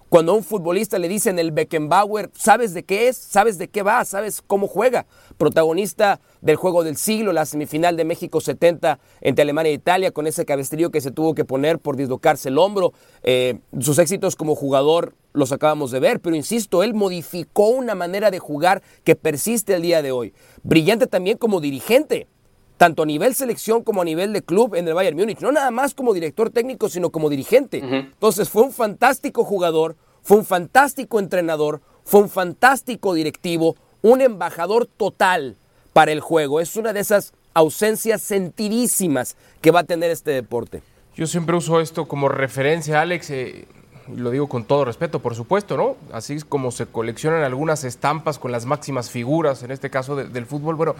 Cuando 0.09 0.31
a 0.31 0.35
un 0.37 0.45
futbolista 0.45 1.01
le 1.01 1.09
dicen 1.09 1.41
el 1.41 1.51
Beckenbauer, 1.51 2.31
sabes 2.33 2.75
de 2.75 2.85
qué 2.85 3.09
es, 3.09 3.17
sabes 3.17 3.59
de 3.59 3.67
qué 3.67 3.83
va, 3.83 4.05
sabes 4.05 4.41
cómo 4.41 4.69
juega. 4.69 5.05
Protagonista 5.37 6.21
del 6.41 6.55
juego 6.55 6.85
del 6.85 6.97
siglo, 6.97 7.33
la 7.33 7.45
semifinal 7.45 7.97
de 7.97 8.05
México 8.05 8.41
70 8.41 9.01
entre 9.21 9.43
Alemania 9.43 9.73
e 9.73 9.75
Italia, 9.75 10.13
con 10.13 10.29
ese 10.29 10.45
cabestrillo 10.45 10.91
que 10.91 11.01
se 11.01 11.11
tuvo 11.11 11.35
que 11.35 11.45
poner 11.45 11.81
por 11.81 11.97
dislocarse 11.97 12.51
el 12.51 12.59
hombro. 12.59 12.93
Eh, 13.25 13.59
sus 13.81 13.99
éxitos 13.99 14.37
como 14.37 14.55
jugador 14.55 15.17
los 15.33 15.51
acabamos 15.51 15.91
de 15.91 15.99
ver, 15.99 16.21
pero 16.21 16.37
insisto, 16.37 16.85
él 16.85 16.95
modificó 16.95 17.69
una 17.69 17.97
manera 17.97 18.31
de 18.31 18.39
jugar 18.39 18.83
que 19.03 19.17
persiste 19.17 19.75
el 19.75 19.83
día 19.83 20.03
de 20.03 20.13
hoy. 20.13 20.35
Brillante 20.63 21.09
también 21.09 21.37
como 21.37 21.61
dirigente 21.61 22.29
tanto 22.77 23.03
a 23.03 23.07
nivel 23.07 23.35
selección 23.35 23.83
como 23.83 24.03
a 24.03 24.05
nivel 24.05 24.33
de 24.33 24.43
club 24.43 24.75
en 24.75 24.87
el 24.87 24.95
Bayern 24.95 25.17
Múnich, 25.17 25.41
no 25.41 25.53
nada 25.53 25.71
más 25.71 25.95
como 25.95 26.15
director 26.15 26.51
técnico, 26.51 26.89
sino 26.89 27.11
como 27.11 27.31
dirigente. 27.31 27.79
Entonces 27.79 28.49
fue 28.49 28.63
un 28.63 28.73
fantástico 28.73 29.45
jugador, 29.45 29.97
fue 30.23 30.39
un 30.39 30.45
fantástico 30.45 31.19
entrenador, 31.19 31.81
fue 32.05 32.21
un 32.21 32.29
fantástico 32.29 33.15
directivo, 33.15 33.77
un 34.03 34.21
embajador 34.21 34.87
total 34.87 35.57
para 35.93 36.13
el 36.13 36.21
juego. 36.21 36.61
Es 36.61 36.77
una 36.77 36.93
de 36.93 37.01
esas 37.01 37.33
ausencias 37.55 38.21
sentidísimas 38.23 39.37
que 39.61 39.71
va 39.71 39.81
a 39.81 39.85
tener 39.85 40.11
este 40.11 40.31
deporte. 40.33 40.83
Yo 41.15 41.27
siempre 41.27 41.57
uso 41.57 41.81
esto 41.81 42.07
como 42.07 42.29
referencia, 42.29 43.01
Alex. 43.01 43.31
Eh, 43.31 43.67
lo 44.15 44.31
digo 44.31 44.49
con 44.49 44.65
todo 44.65 44.85
respeto, 44.85 45.21
por 45.21 45.35
supuesto, 45.35 45.77
¿no? 45.77 45.97
Así 46.13 46.35
es 46.35 46.45
como 46.45 46.71
se 46.71 46.87
coleccionan 46.87 47.43
algunas 47.43 47.85
estampas 47.85 48.39
con 48.39 48.53
las 48.53 48.67
máximas 48.67 49.11
figuras, 49.11 49.63
en 49.63 49.71
este 49.71 49.91
caso 49.91 50.15
del 50.17 50.47
fútbol. 50.47 50.77
Bueno, 50.77 50.95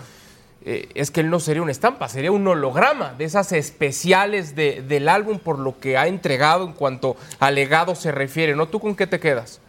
eh, 0.69 0.89
es 0.97 1.13
que 1.13 1.21
él 1.21 1.31
no 1.31 1.39
sería 1.39 1.63
una 1.63 1.71
estampa, 1.71 2.09
sería 2.09 2.33
un 2.33 2.47
holograma 2.49 3.15
de 3.17 3.25
esas 3.25 3.53
especiales 3.53 4.57
del 4.57 5.09
álbum 5.09 5.39
por 5.39 5.61
lo 5.61 5.79
que 5.79 5.97
ha 5.97 6.09
entregado 6.09 6.65
en 6.65 6.73
cuanto 6.73 7.15
a 7.39 7.53
legado 7.53 7.95
se 7.95 8.11
refiere. 8.11 8.57
¿No? 8.57 8.67
¿Tú 8.67 8.81
con 8.81 8.97
qué 8.97 9.07
te 9.07 9.21
quedas? 9.21 9.61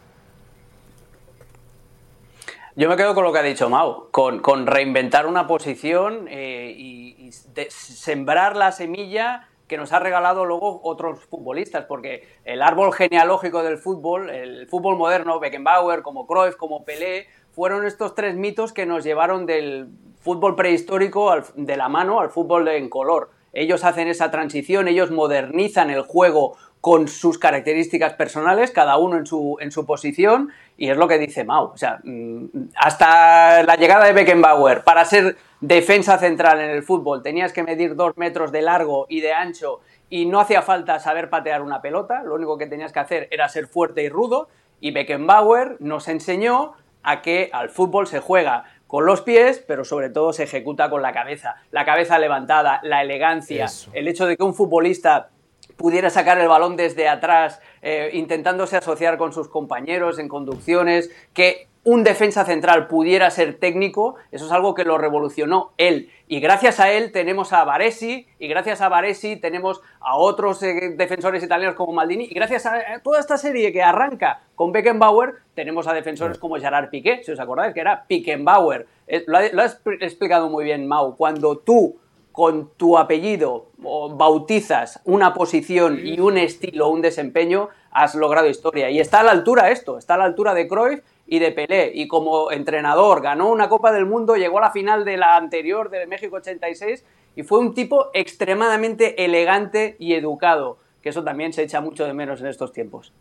Yo 2.74 2.88
me 2.88 2.96
quedo 2.96 3.14
con 3.14 3.22
lo 3.22 3.32
que 3.32 3.38
ha 3.38 3.42
dicho 3.42 3.70
Mau, 3.70 4.08
con, 4.10 4.66
reinventar 4.66 5.26
una 5.26 5.46
posición 5.46 6.26
eh, 6.28 6.74
y, 6.76 7.30
sembrar 7.68 8.56
la 8.56 8.72
semilla 8.72 9.48
que 9.68 9.76
nos 9.76 9.92
ha 9.92 10.00
regalado 10.00 10.44
luego 10.44 10.80
otros 10.82 11.24
futbolistas, 11.26 11.84
porque 11.84 12.26
el 12.44 12.62
árbol 12.62 12.92
genealógico 12.92 13.62
del 13.62 13.78
fútbol, 13.78 14.30
el 14.30 14.66
fútbol 14.66 14.96
moderno, 14.96 15.38
Beckenbauer, 15.38 16.02
como 16.02 16.26
Cruyff, 16.26 16.56
como 16.56 16.84
Pelé, 16.84 17.26
fueron 17.52 17.84
estos 17.86 18.14
tres 18.14 18.34
mitos 18.36 18.72
que 18.72 18.86
nos 18.86 19.04
llevaron 19.04 19.44
del 19.46 19.88
fútbol 20.28 20.56
prehistórico 20.56 21.34
de 21.54 21.76
la 21.78 21.88
mano 21.88 22.20
al 22.20 22.28
fútbol 22.28 22.68
en 22.68 22.90
color. 22.90 23.30
Ellos 23.54 23.82
hacen 23.82 24.08
esa 24.08 24.30
transición, 24.30 24.86
ellos 24.86 25.10
modernizan 25.10 25.88
el 25.88 26.02
juego 26.02 26.58
con 26.82 27.08
sus 27.08 27.38
características 27.38 28.12
personales, 28.12 28.70
cada 28.70 28.98
uno 28.98 29.16
en 29.16 29.24
su, 29.24 29.56
en 29.58 29.72
su 29.72 29.86
posición, 29.86 30.50
y 30.76 30.90
es 30.90 30.98
lo 30.98 31.08
que 31.08 31.16
dice 31.16 31.44
Mau. 31.44 31.72
O 31.72 31.78
sea, 31.78 32.00
mm, 32.04 32.44
hasta 32.76 33.62
la 33.62 33.76
llegada 33.76 34.04
de 34.04 34.12
Beckenbauer, 34.12 34.84
para 34.84 35.06
ser 35.06 35.38
defensa 35.62 36.18
central 36.18 36.60
en 36.60 36.72
el 36.72 36.82
fútbol, 36.82 37.22
tenías 37.22 37.54
que 37.54 37.62
medir 37.62 37.96
dos 37.96 38.14
metros 38.18 38.52
de 38.52 38.60
largo 38.60 39.06
y 39.08 39.22
de 39.22 39.32
ancho, 39.32 39.80
y 40.10 40.26
no 40.26 40.40
hacía 40.40 40.60
falta 40.60 41.00
saber 41.00 41.30
patear 41.30 41.62
una 41.62 41.80
pelota, 41.80 42.22
lo 42.22 42.34
único 42.34 42.58
que 42.58 42.66
tenías 42.66 42.92
que 42.92 43.00
hacer 43.00 43.28
era 43.30 43.48
ser 43.48 43.66
fuerte 43.66 44.02
y 44.02 44.10
rudo, 44.10 44.48
y 44.78 44.90
Beckenbauer 44.90 45.78
nos 45.80 46.06
enseñó 46.06 46.74
a 47.02 47.22
que 47.22 47.48
al 47.52 47.70
fútbol 47.70 48.06
se 48.06 48.20
juega 48.20 48.64
con 48.88 49.04
los 49.06 49.20
pies, 49.20 49.62
pero 49.68 49.84
sobre 49.84 50.08
todo 50.08 50.32
se 50.32 50.44
ejecuta 50.44 50.90
con 50.90 51.02
la 51.02 51.12
cabeza. 51.12 51.56
La 51.70 51.84
cabeza 51.84 52.18
levantada, 52.18 52.80
la 52.82 53.02
elegancia, 53.02 53.66
el 53.92 54.08
hecho 54.08 54.26
de 54.26 54.36
que 54.36 54.42
un 54.42 54.54
futbolista 54.54 55.28
pudiera 55.76 56.10
sacar 56.10 56.38
el 56.38 56.48
balón 56.48 56.74
desde 56.74 57.06
atrás, 57.06 57.60
eh, 57.82 58.10
intentándose 58.14 58.78
asociar 58.78 59.18
con 59.18 59.32
sus 59.32 59.48
compañeros 59.48 60.18
en 60.18 60.26
conducciones, 60.26 61.10
que 61.34 61.68
un 61.88 62.04
defensa 62.04 62.44
central 62.44 62.86
pudiera 62.86 63.30
ser 63.30 63.54
técnico, 63.58 64.16
eso 64.30 64.44
es 64.44 64.52
algo 64.52 64.74
que 64.74 64.84
lo 64.84 64.98
revolucionó 64.98 65.72
él. 65.78 66.10
Y 66.26 66.38
gracias 66.38 66.80
a 66.80 66.92
él 66.92 67.12
tenemos 67.12 67.54
a 67.54 67.64
Baresi, 67.64 68.26
y 68.38 68.46
gracias 68.46 68.82
a 68.82 68.90
Baresi 68.90 69.36
tenemos 69.36 69.80
a 69.98 70.18
otros 70.18 70.62
eh, 70.62 70.94
defensores 70.98 71.42
italianos 71.42 71.76
como 71.76 71.94
Maldini, 71.94 72.24
y 72.24 72.34
gracias 72.34 72.66
a 72.66 73.00
toda 73.02 73.18
esta 73.20 73.38
serie 73.38 73.72
que 73.72 73.82
arranca 73.82 74.42
con 74.54 74.70
Beckenbauer, 74.70 75.36
tenemos 75.54 75.86
a 75.86 75.94
defensores 75.94 76.36
como 76.36 76.56
Gerard 76.56 76.90
Piqué, 76.90 77.22
si 77.24 77.32
os 77.32 77.40
acordáis, 77.40 77.72
que 77.72 77.80
era 77.80 78.04
Pickenbauer. 78.06 78.86
Lo, 79.26 79.38
lo 79.50 79.62
has 79.62 79.80
explicado 80.00 80.50
muy 80.50 80.64
bien, 80.64 80.86
Mau. 80.86 81.16
Cuando 81.16 81.56
tú 81.56 81.96
con 82.32 82.70
tu 82.76 82.98
apellido 82.98 83.70
bautizas 83.78 85.00
una 85.04 85.32
posición 85.32 85.98
y 86.04 86.20
un 86.20 86.36
estilo, 86.36 86.90
un 86.90 87.00
desempeño, 87.00 87.70
has 87.90 88.14
logrado 88.14 88.46
historia. 88.46 88.90
Y 88.90 89.00
está 89.00 89.20
a 89.20 89.22
la 89.24 89.32
altura 89.32 89.70
esto, 89.70 89.96
está 89.98 90.14
a 90.14 90.18
la 90.18 90.24
altura 90.24 90.54
de 90.54 90.68
Cruyff 90.68 91.00
y 91.28 91.38
de 91.38 91.52
Pelé. 91.52 91.92
Y 91.94 92.08
como 92.08 92.50
entrenador 92.50 93.22
ganó 93.22 93.50
una 93.50 93.68
Copa 93.68 93.92
del 93.92 94.06
Mundo, 94.06 94.36
llegó 94.36 94.58
a 94.58 94.62
la 94.62 94.70
final 94.72 95.04
de 95.04 95.18
la 95.18 95.36
anterior 95.36 95.90
de 95.90 96.06
México 96.06 96.36
86 96.36 97.04
y 97.36 97.42
fue 97.42 97.60
un 97.60 97.74
tipo 97.74 98.08
extremadamente 98.14 99.24
elegante 99.24 99.94
y 100.00 100.14
educado, 100.14 100.78
que 101.02 101.10
eso 101.10 101.22
también 101.22 101.52
se 101.52 101.62
echa 101.62 101.80
mucho 101.80 102.04
de 102.06 102.14
menos 102.14 102.40
en 102.40 102.48
estos 102.48 102.72
tiempos. 102.72 103.12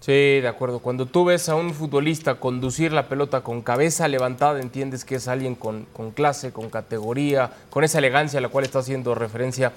Sí, 0.00 0.40
de 0.40 0.48
acuerdo. 0.48 0.78
Cuando 0.78 1.04
tú 1.04 1.26
ves 1.26 1.48
a 1.48 1.56
un 1.56 1.74
futbolista 1.74 2.36
conducir 2.36 2.92
la 2.92 3.08
pelota 3.08 3.42
con 3.42 3.60
cabeza 3.60 4.08
levantada, 4.08 4.60
entiendes 4.60 5.04
que 5.04 5.16
es 5.16 5.28
alguien 5.28 5.54
con, 5.54 5.86
clase, 6.14 6.52
con 6.52 6.70
categoría, 6.70 7.50
con 7.68 7.84
esa 7.84 7.98
elegancia 7.98 8.38
a 8.38 8.42
la 8.42 8.48
cual 8.48 8.64
está 8.64 8.78
haciendo 8.78 9.14
referencia 9.14 9.72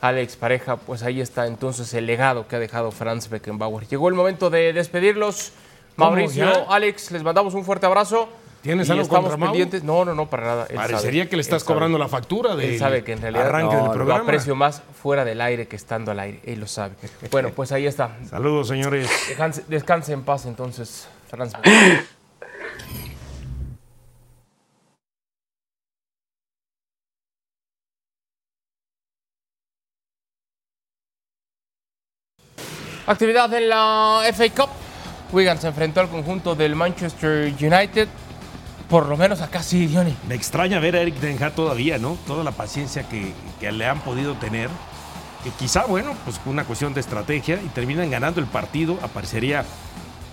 Alex 0.00 0.36
Pareja. 0.36 0.78
Pues 0.78 1.04
ahí 1.04 1.20
está 1.20 1.46
entonces 1.46 1.94
el 1.94 2.06
legado 2.06 2.48
que 2.48 2.56
ha 2.56 2.58
dejado 2.58 2.90
Franz 2.90 3.28
Beckenbauer. 3.28 3.86
Llegó 3.86 4.08
el 4.08 4.14
momento 4.14 4.50
de 4.50 4.72
despedirlos. 4.72 5.52
Mauricio, 5.98 6.70
Alex, 6.70 7.10
les 7.10 7.22
mandamos 7.22 7.54
un 7.54 7.64
fuerte 7.64 7.86
abrazo. 7.86 8.28
¿Tienes 8.62 8.90
algo 8.90 9.02
estamos 9.02 9.36
pendientes? 9.36 9.82
No, 9.84 10.04
no, 10.04 10.14
no, 10.14 10.28
para 10.28 10.46
nada. 10.46 10.66
Parecería 10.74 11.28
que 11.28 11.36
le 11.36 11.42
estás 11.42 11.64
cobrando 11.64 11.98
la 11.98 12.08
factura 12.08 12.56
de 12.56 12.74
Él 12.74 12.78
sabe 12.78 13.04
que 13.04 13.12
en 13.12 13.22
realidad 13.22 13.46
arranque 13.46 13.76
del 13.76 13.90
programa. 13.90 14.18
lo 14.18 14.24
aprecio 14.24 14.54
más 14.54 14.82
fuera 15.00 15.24
del 15.24 15.40
aire 15.40 15.66
que 15.68 15.76
estando 15.76 16.10
al 16.10 16.20
aire. 16.20 16.40
Él 16.44 16.60
lo 16.60 16.66
sabe. 16.66 16.94
Bueno, 17.30 17.50
pues 17.54 17.72
ahí 17.72 17.86
está. 17.86 18.16
Saludos, 18.28 18.68
señores. 18.68 19.08
Descanse, 19.68 20.12
en 20.12 20.22
paz 20.22 20.46
entonces, 20.46 21.08
Franz. 21.28 21.52
Actividad 33.06 33.52
en 33.54 33.68
la 33.70 34.22
FA 34.34 34.48
Cup. 34.50 34.87
Wigan 35.32 35.60
se 35.60 35.68
enfrentó 35.68 36.00
al 36.00 36.08
conjunto 36.08 36.54
del 36.54 36.74
Manchester 36.74 37.52
United. 37.60 38.08
Por 38.88 39.06
lo 39.06 39.16
menos 39.18 39.42
acá 39.42 39.62
sí, 39.62 39.86
Diony. 39.86 40.16
Me 40.26 40.34
extraña 40.34 40.78
ver 40.78 40.96
a 40.96 41.02
Eric 41.02 41.16
Den 41.16 41.38
todavía, 41.52 41.98
¿no? 41.98 42.16
Toda 42.26 42.42
la 42.42 42.52
paciencia 42.52 43.06
que, 43.06 43.34
le 43.70 43.86
han 43.86 44.00
podido 44.00 44.34
tener. 44.34 44.70
Que 45.44 45.50
quizá, 45.50 45.84
bueno, 45.84 46.14
pues 46.24 46.40
una 46.46 46.64
cuestión 46.64 46.94
de 46.94 47.00
estrategia 47.00 47.60
y 47.62 47.68
terminan 47.68 48.10
ganando 48.10 48.40
el 48.40 48.46
partido. 48.46 48.98
Aparecería 49.02 49.64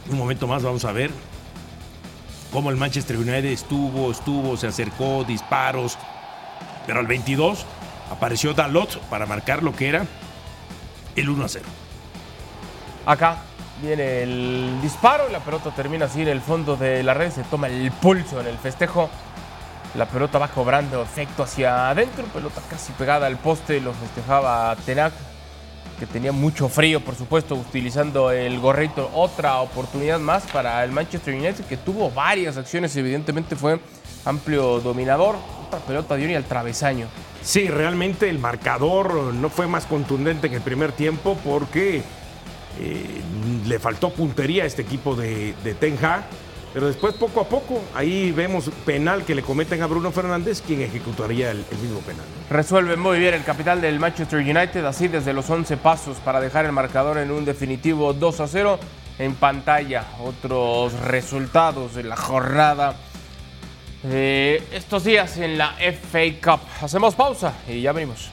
un 0.09 0.17
momento 0.17 0.47
más, 0.47 0.63
vamos 0.63 0.85
a 0.85 0.93
ver 0.93 1.11
cómo 2.51 2.69
el 2.69 2.77
Manchester 2.77 3.17
United 3.17 3.45
estuvo, 3.45 4.11
estuvo, 4.11 4.55
se 4.55 4.67
acercó, 4.67 5.25
disparos. 5.25 5.97
Pero 6.87 6.99
al 6.99 7.07
22 7.07 7.65
apareció 8.09 8.53
Dalot 8.53 8.99
para 9.09 9.25
marcar 9.25 9.61
lo 9.61 9.75
que 9.75 9.89
era 9.89 10.05
el 11.17 11.29
1 11.29 11.43
a 11.43 11.49
0. 11.49 11.65
Acá 13.05 13.37
Viene 13.81 14.23
el 14.23 14.79
disparo 14.81 15.25
y 15.29 15.33
la 15.33 15.39
pelota 15.39 15.69
termina 15.71 16.05
así 16.05 16.21
en 16.21 16.29
el 16.29 16.39
fondo 16.41 16.77
de 16.77 17.03
la 17.03 17.13
red. 17.13 17.31
Se 17.31 17.43
toma 17.43 17.67
el 17.67 17.91
pulso 17.91 18.39
en 18.39 18.47
el 18.47 18.57
festejo. 18.57 19.09
La 19.95 20.05
pelota 20.05 20.39
va 20.39 20.47
cobrando 20.47 21.01
efecto 21.01 21.43
hacia 21.43 21.89
adentro. 21.89 22.23
Pelota 22.25 22.61
casi 22.69 22.93
pegada 22.93 23.27
al 23.27 23.37
poste. 23.37 23.81
Lo 23.81 23.93
festejaba 23.93 24.75
Tenac, 24.85 25.13
que 25.99 26.05
tenía 26.05 26.31
mucho 26.31 26.69
frío, 26.69 27.01
por 27.01 27.15
supuesto, 27.15 27.55
utilizando 27.55 28.31
el 28.31 28.59
gorrito. 28.59 29.09
Otra 29.13 29.59
oportunidad 29.59 30.19
más 30.19 30.43
para 30.43 30.81
el 30.83 30.91
Manchester 30.91 31.33
United, 31.33 31.65
que 31.65 31.75
tuvo 31.75 32.09
varias 32.11 32.55
acciones. 32.55 32.95
Evidentemente 32.95 33.57
fue 33.57 33.79
amplio 34.23 34.79
dominador. 34.79 35.35
Otra 35.67 35.79
pelota 35.79 36.15
de 36.15 36.23
Uni 36.23 36.35
al 36.35 36.45
travesaño. 36.45 37.07
Sí, 37.41 37.67
realmente 37.67 38.29
el 38.29 38.39
marcador 38.39 39.33
no 39.33 39.49
fue 39.49 39.67
más 39.67 39.85
contundente 39.85 40.49
que 40.49 40.55
el 40.55 40.61
primer 40.61 40.93
tiempo 40.93 41.37
porque 41.43 42.03
eh, 42.79 43.21
le 43.67 43.79
faltó 43.79 44.11
puntería 44.11 44.63
a 44.63 44.65
este 44.65 44.81
equipo 44.81 45.15
de, 45.15 45.53
de 45.63 45.73
Ten 45.73 45.97
Hag, 46.03 46.25
pero 46.75 46.87
después 46.87 47.13
poco 47.15 47.39
a 47.39 47.45
poco 47.45 47.81
ahí 47.95 48.33
vemos 48.33 48.69
penal 48.85 49.23
que 49.23 49.33
le 49.33 49.41
cometen 49.43 49.81
a 49.81 49.87
Bruno 49.87 50.11
Fernández, 50.11 50.61
quien 50.61 50.81
ejecutaría 50.81 51.51
el, 51.51 51.59
mismo 51.81 52.01
penal. 52.01 52.25
Resuelve 52.49 52.97
muy 52.97 53.17
bien 53.17 53.33
el 53.33 53.45
capital 53.45 53.79
del 53.79 53.97
Manchester 53.97 54.39
United, 54.39 54.83
así 54.83 55.07
desde 55.07 55.31
los 55.31 55.49
11 55.49 55.77
pasos 55.77 56.17
para 56.17 56.41
dejar 56.41 56.65
el 56.65 56.73
marcador 56.73 57.17
en 57.17 57.31
un 57.31 57.45
definitivo 57.45 58.11
2 58.11 58.39
a 58.41 58.47
0. 58.49 58.79
En 59.19 59.35
pantalla, 59.35 60.03
otros 60.19 60.91
resultados 60.99 61.95
de 61.95 62.03
la 62.03 62.17
jornada 62.17 62.97
de 64.03 64.61
estos 64.73 65.05
días 65.05 65.37
en 65.37 65.57
la 65.57 65.75
FA 65.77 66.19
Cup. 66.43 66.59
Hacemos 66.81 67.15
pausa 67.15 67.53
y 67.69 67.79
ya 67.79 67.93
venimos. 67.93 68.31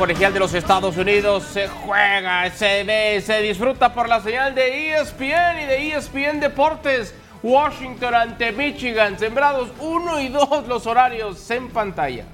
Colegial 0.00 0.32
de 0.32 0.40
los 0.40 0.54
Estados 0.54 0.96
Unidos 0.96 1.44
se 1.44 1.68
juega, 1.68 2.50
se 2.52 2.84
ve, 2.84 3.20
se 3.20 3.42
disfruta 3.42 3.92
por 3.92 4.08
la 4.08 4.22
señal 4.22 4.54
de 4.54 4.94
ESPN 4.94 5.60
y 5.60 5.66
de 5.66 5.92
ESPN 5.92 6.40
Deportes. 6.40 7.14
Washington 7.42 8.14
ante 8.14 8.50
Michigan, 8.50 9.18
sembrados 9.18 9.68
1 9.78 10.20
y 10.20 10.28
2 10.28 10.68
los 10.68 10.86
horarios 10.86 11.50
en 11.50 11.68
pantalla. 11.68 12.24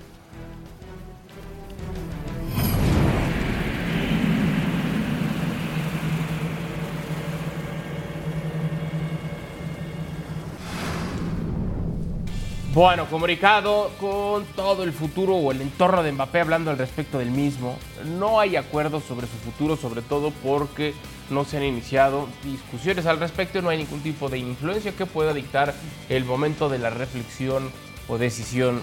Bueno, 12.77 13.07
comunicado 13.09 13.91
con 13.99 14.45
todo 14.55 14.83
el 14.85 14.93
futuro 14.93 15.35
o 15.35 15.51
el 15.51 15.63
entorno 15.63 16.03
de 16.03 16.13
Mbappé 16.13 16.41
hablando 16.43 16.71
al 16.71 16.77
respecto 16.77 17.17
del 17.19 17.31
mismo. 17.31 17.79
No 18.19 18.39
hay 18.39 18.57
acuerdo 18.57 19.01
sobre 19.01 19.27
su 19.29 19.33
futuro, 19.39 19.79
sobre 19.79 20.03
todo 20.03 20.31
porque 20.45 20.93
no 21.31 21.47
se 21.47 21.57
han 21.57 21.63
iniciado 21.63 22.29
discusiones 22.45 23.07
al 23.07 23.19
respecto, 23.19 23.63
no 23.63 23.71
hay 23.71 23.79
ningún 23.79 24.01
tipo 24.03 24.29
de 24.29 24.37
influencia 24.37 24.93
que 24.93 25.07
pueda 25.07 25.33
dictar 25.33 25.73
el 26.11 26.27
momento 26.27 26.69
de 26.69 26.79
la 26.79 26.91
reflexión 26.91 27.71
o 28.09 28.19
decisión 28.19 28.83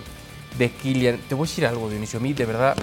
de 0.57 0.71
Kylian. 0.71 1.19
Te 1.29 1.35
voy 1.35 1.45
a 1.45 1.47
decir 1.49 1.67
algo, 1.67 1.87
Dionisio, 1.87 2.17
a 2.17 2.23
mí 2.23 2.33
de 2.33 2.47
verdad 2.47 2.75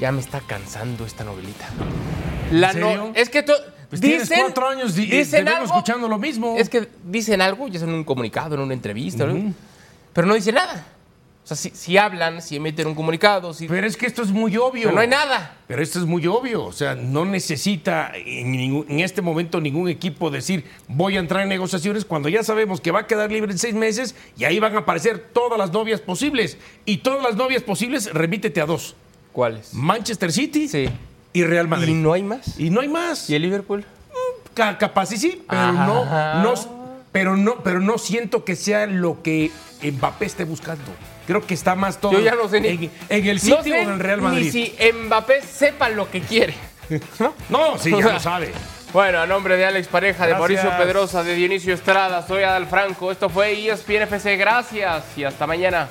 ya 0.00 0.10
me 0.10 0.22
está 0.22 0.40
cansando 0.40 1.04
esta 1.04 1.24
novelita. 1.24 1.68
La 2.50 2.70
¿En 2.70 2.80
no- 2.80 3.12
es 3.14 3.28
que 3.28 3.42
Pues 3.42 4.00
tienes 4.00 4.22
dicen- 4.30 4.40
cuatro 4.40 4.68
años 4.68 4.94
di- 4.94 5.04
dicen 5.04 5.46
algo- 5.48 5.66
escuchando 5.66 6.08
lo 6.08 6.16
mismo. 6.18 6.54
Es 6.56 6.70
que 6.70 6.88
dicen 7.04 7.42
algo, 7.42 7.68
ya 7.68 7.78
sea 7.78 7.88
en 7.88 7.94
un 7.94 8.04
comunicado, 8.04 8.54
en 8.54 8.62
una 8.62 8.72
entrevista, 8.72 9.26
¿no? 9.26 9.52
Pero 10.14 10.26
no 10.26 10.34
dicen 10.34 10.54
nada. 10.54 10.86
O 11.42 11.46
sea, 11.46 11.58
si, 11.58 11.68
si 11.70 11.98
hablan, 11.98 12.40
si 12.40 12.56
emiten 12.56 12.86
un 12.86 12.94
comunicado, 12.94 13.52
si... 13.52 13.68
Pero 13.68 13.86
es 13.86 13.98
que 13.98 14.06
esto 14.06 14.22
es 14.22 14.30
muy 14.30 14.56
obvio. 14.56 14.84
Pero 14.84 14.92
no 14.94 15.00
hay 15.02 15.08
nada. 15.08 15.56
Pero 15.66 15.82
esto 15.82 15.98
es 15.98 16.06
muy 16.06 16.26
obvio. 16.26 16.64
O 16.64 16.72
sea, 16.72 16.94
no 16.94 17.26
necesita 17.26 18.12
en, 18.14 18.52
ningún- 18.52 18.86
en 18.88 19.00
este 19.00 19.20
momento 19.20 19.60
ningún 19.60 19.90
equipo 19.90 20.30
decir 20.30 20.64
voy 20.88 21.18
a 21.18 21.20
entrar 21.20 21.42
en 21.42 21.50
negociaciones 21.50 22.06
cuando 22.06 22.30
ya 22.30 22.42
sabemos 22.42 22.80
que 22.80 22.92
va 22.92 23.00
a 23.00 23.06
quedar 23.06 23.30
libre 23.30 23.52
en 23.52 23.58
seis 23.58 23.74
meses 23.74 24.14
y 24.38 24.44
ahí 24.44 24.58
van 24.58 24.74
a 24.74 24.78
aparecer 24.78 25.18
todas 25.34 25.58
las 25.58 25.70
novias 25.70 26.00
posibles. 26.00 26.56
Y 26.86 26.98
todas 26.98 27.22
las 27.22 27.36
novias 27.36 27.62
posibles, 27.62 28.10
remítete 28.14 28.62
a 28.62 28.64
dos. 28.64 28.96
¿Cuáles? 29.32 29.74
Manchester 29.74 30.32
City 30.32 30.66
Sí. 30.66 30.88
y 31.34 31.42
Real 31.44 31.68
Madrid. 31.68 31.88
¿Y 31.90 31.94
no 31.94 32.14
hay 32.14 32.22
más? 32.22 32.58
Y 32.58 32.70
no 32.70 32.80
hay 32.80 32.88
más. 32.88 33.28
¿Y 33.28 33.34
el 33.34 33.42
Liverpool? 33.42 33.84
Ca- 34.54 34.78
capaz 34.78 35.12
y 35.12 35.18
sí, 35.18 35.42
pero 35.46 35.60
Ajá. 35.60 35.86
no, 36.42 36.42
no, 36.42 36.83
pero 37.14 37.36
no, 37.36 37.62
pero 37.62 37.78
no 37.78 37.96
siento 37.96 38.44
que 38.44 38.56
sea 38.56 38.86
lo 38.86 39.22
que 39.22 39.52
Mbappé 39.84 40.26
esté 40.26 40.42
buscando. 40.42 40.82
Creo 41.28 41.46
que 41.46 41.54
está 41.54 41.76
más 41.76 42.00
todo 42.00 42.10
Yo 42.12 42.18
ya 42.18 42.34
no 42.34 42.48
sé 42.48 42.60
ni... 42.60 42.68
en, 42.68 42.90
en 43.08 43.26
el 43.28 43.36
no 43.36 43.62
sé 43.62 43.72
o 43.72 43.74
en 43.76 43.88
el 43.90 44.00
Real 44.00 44.18
Ni 44.18 44.24
Madrid. 44.24 44.50
si 44.50 44.74
Mbappé 44.92 45.40
sepa 45.42 45.88
lo 45.90 46.10
que 46.10 46.22
quiere. 46.22 46.54
¿No? 47.20 47.32
No, 47.50 47.78
sí, 47.78 47.90
ya 47.92 48.14
lo 48.14 48.18
sabe. 48.32 48.50
Bueno, 48.92 49.20
a 49.20 49.28
nombre 49.28 49.56
de 49.56 49.64
Alex 49.64 49.86
Pareja, 49.86 50.26
de. 50.26 50.34
Mauricio 50.34 50.76
Pedrosa, 50.76 51.22
de 51.22 51.36
Dionisio 51.36 51.72
Estrada, 51.72 52.26
soy 52.26 52.42
Adal 52.42 52.66
Franco. 52.66 53.12
Esto 53.12 53.28
fue 53.28 53.52
ESPN 53.52 54.02
FC. 54.02 54.36
Gracias 54.36 55.04
y 55.16 55.22
hasta 55.22 55.46
mañana. 55.46 55.88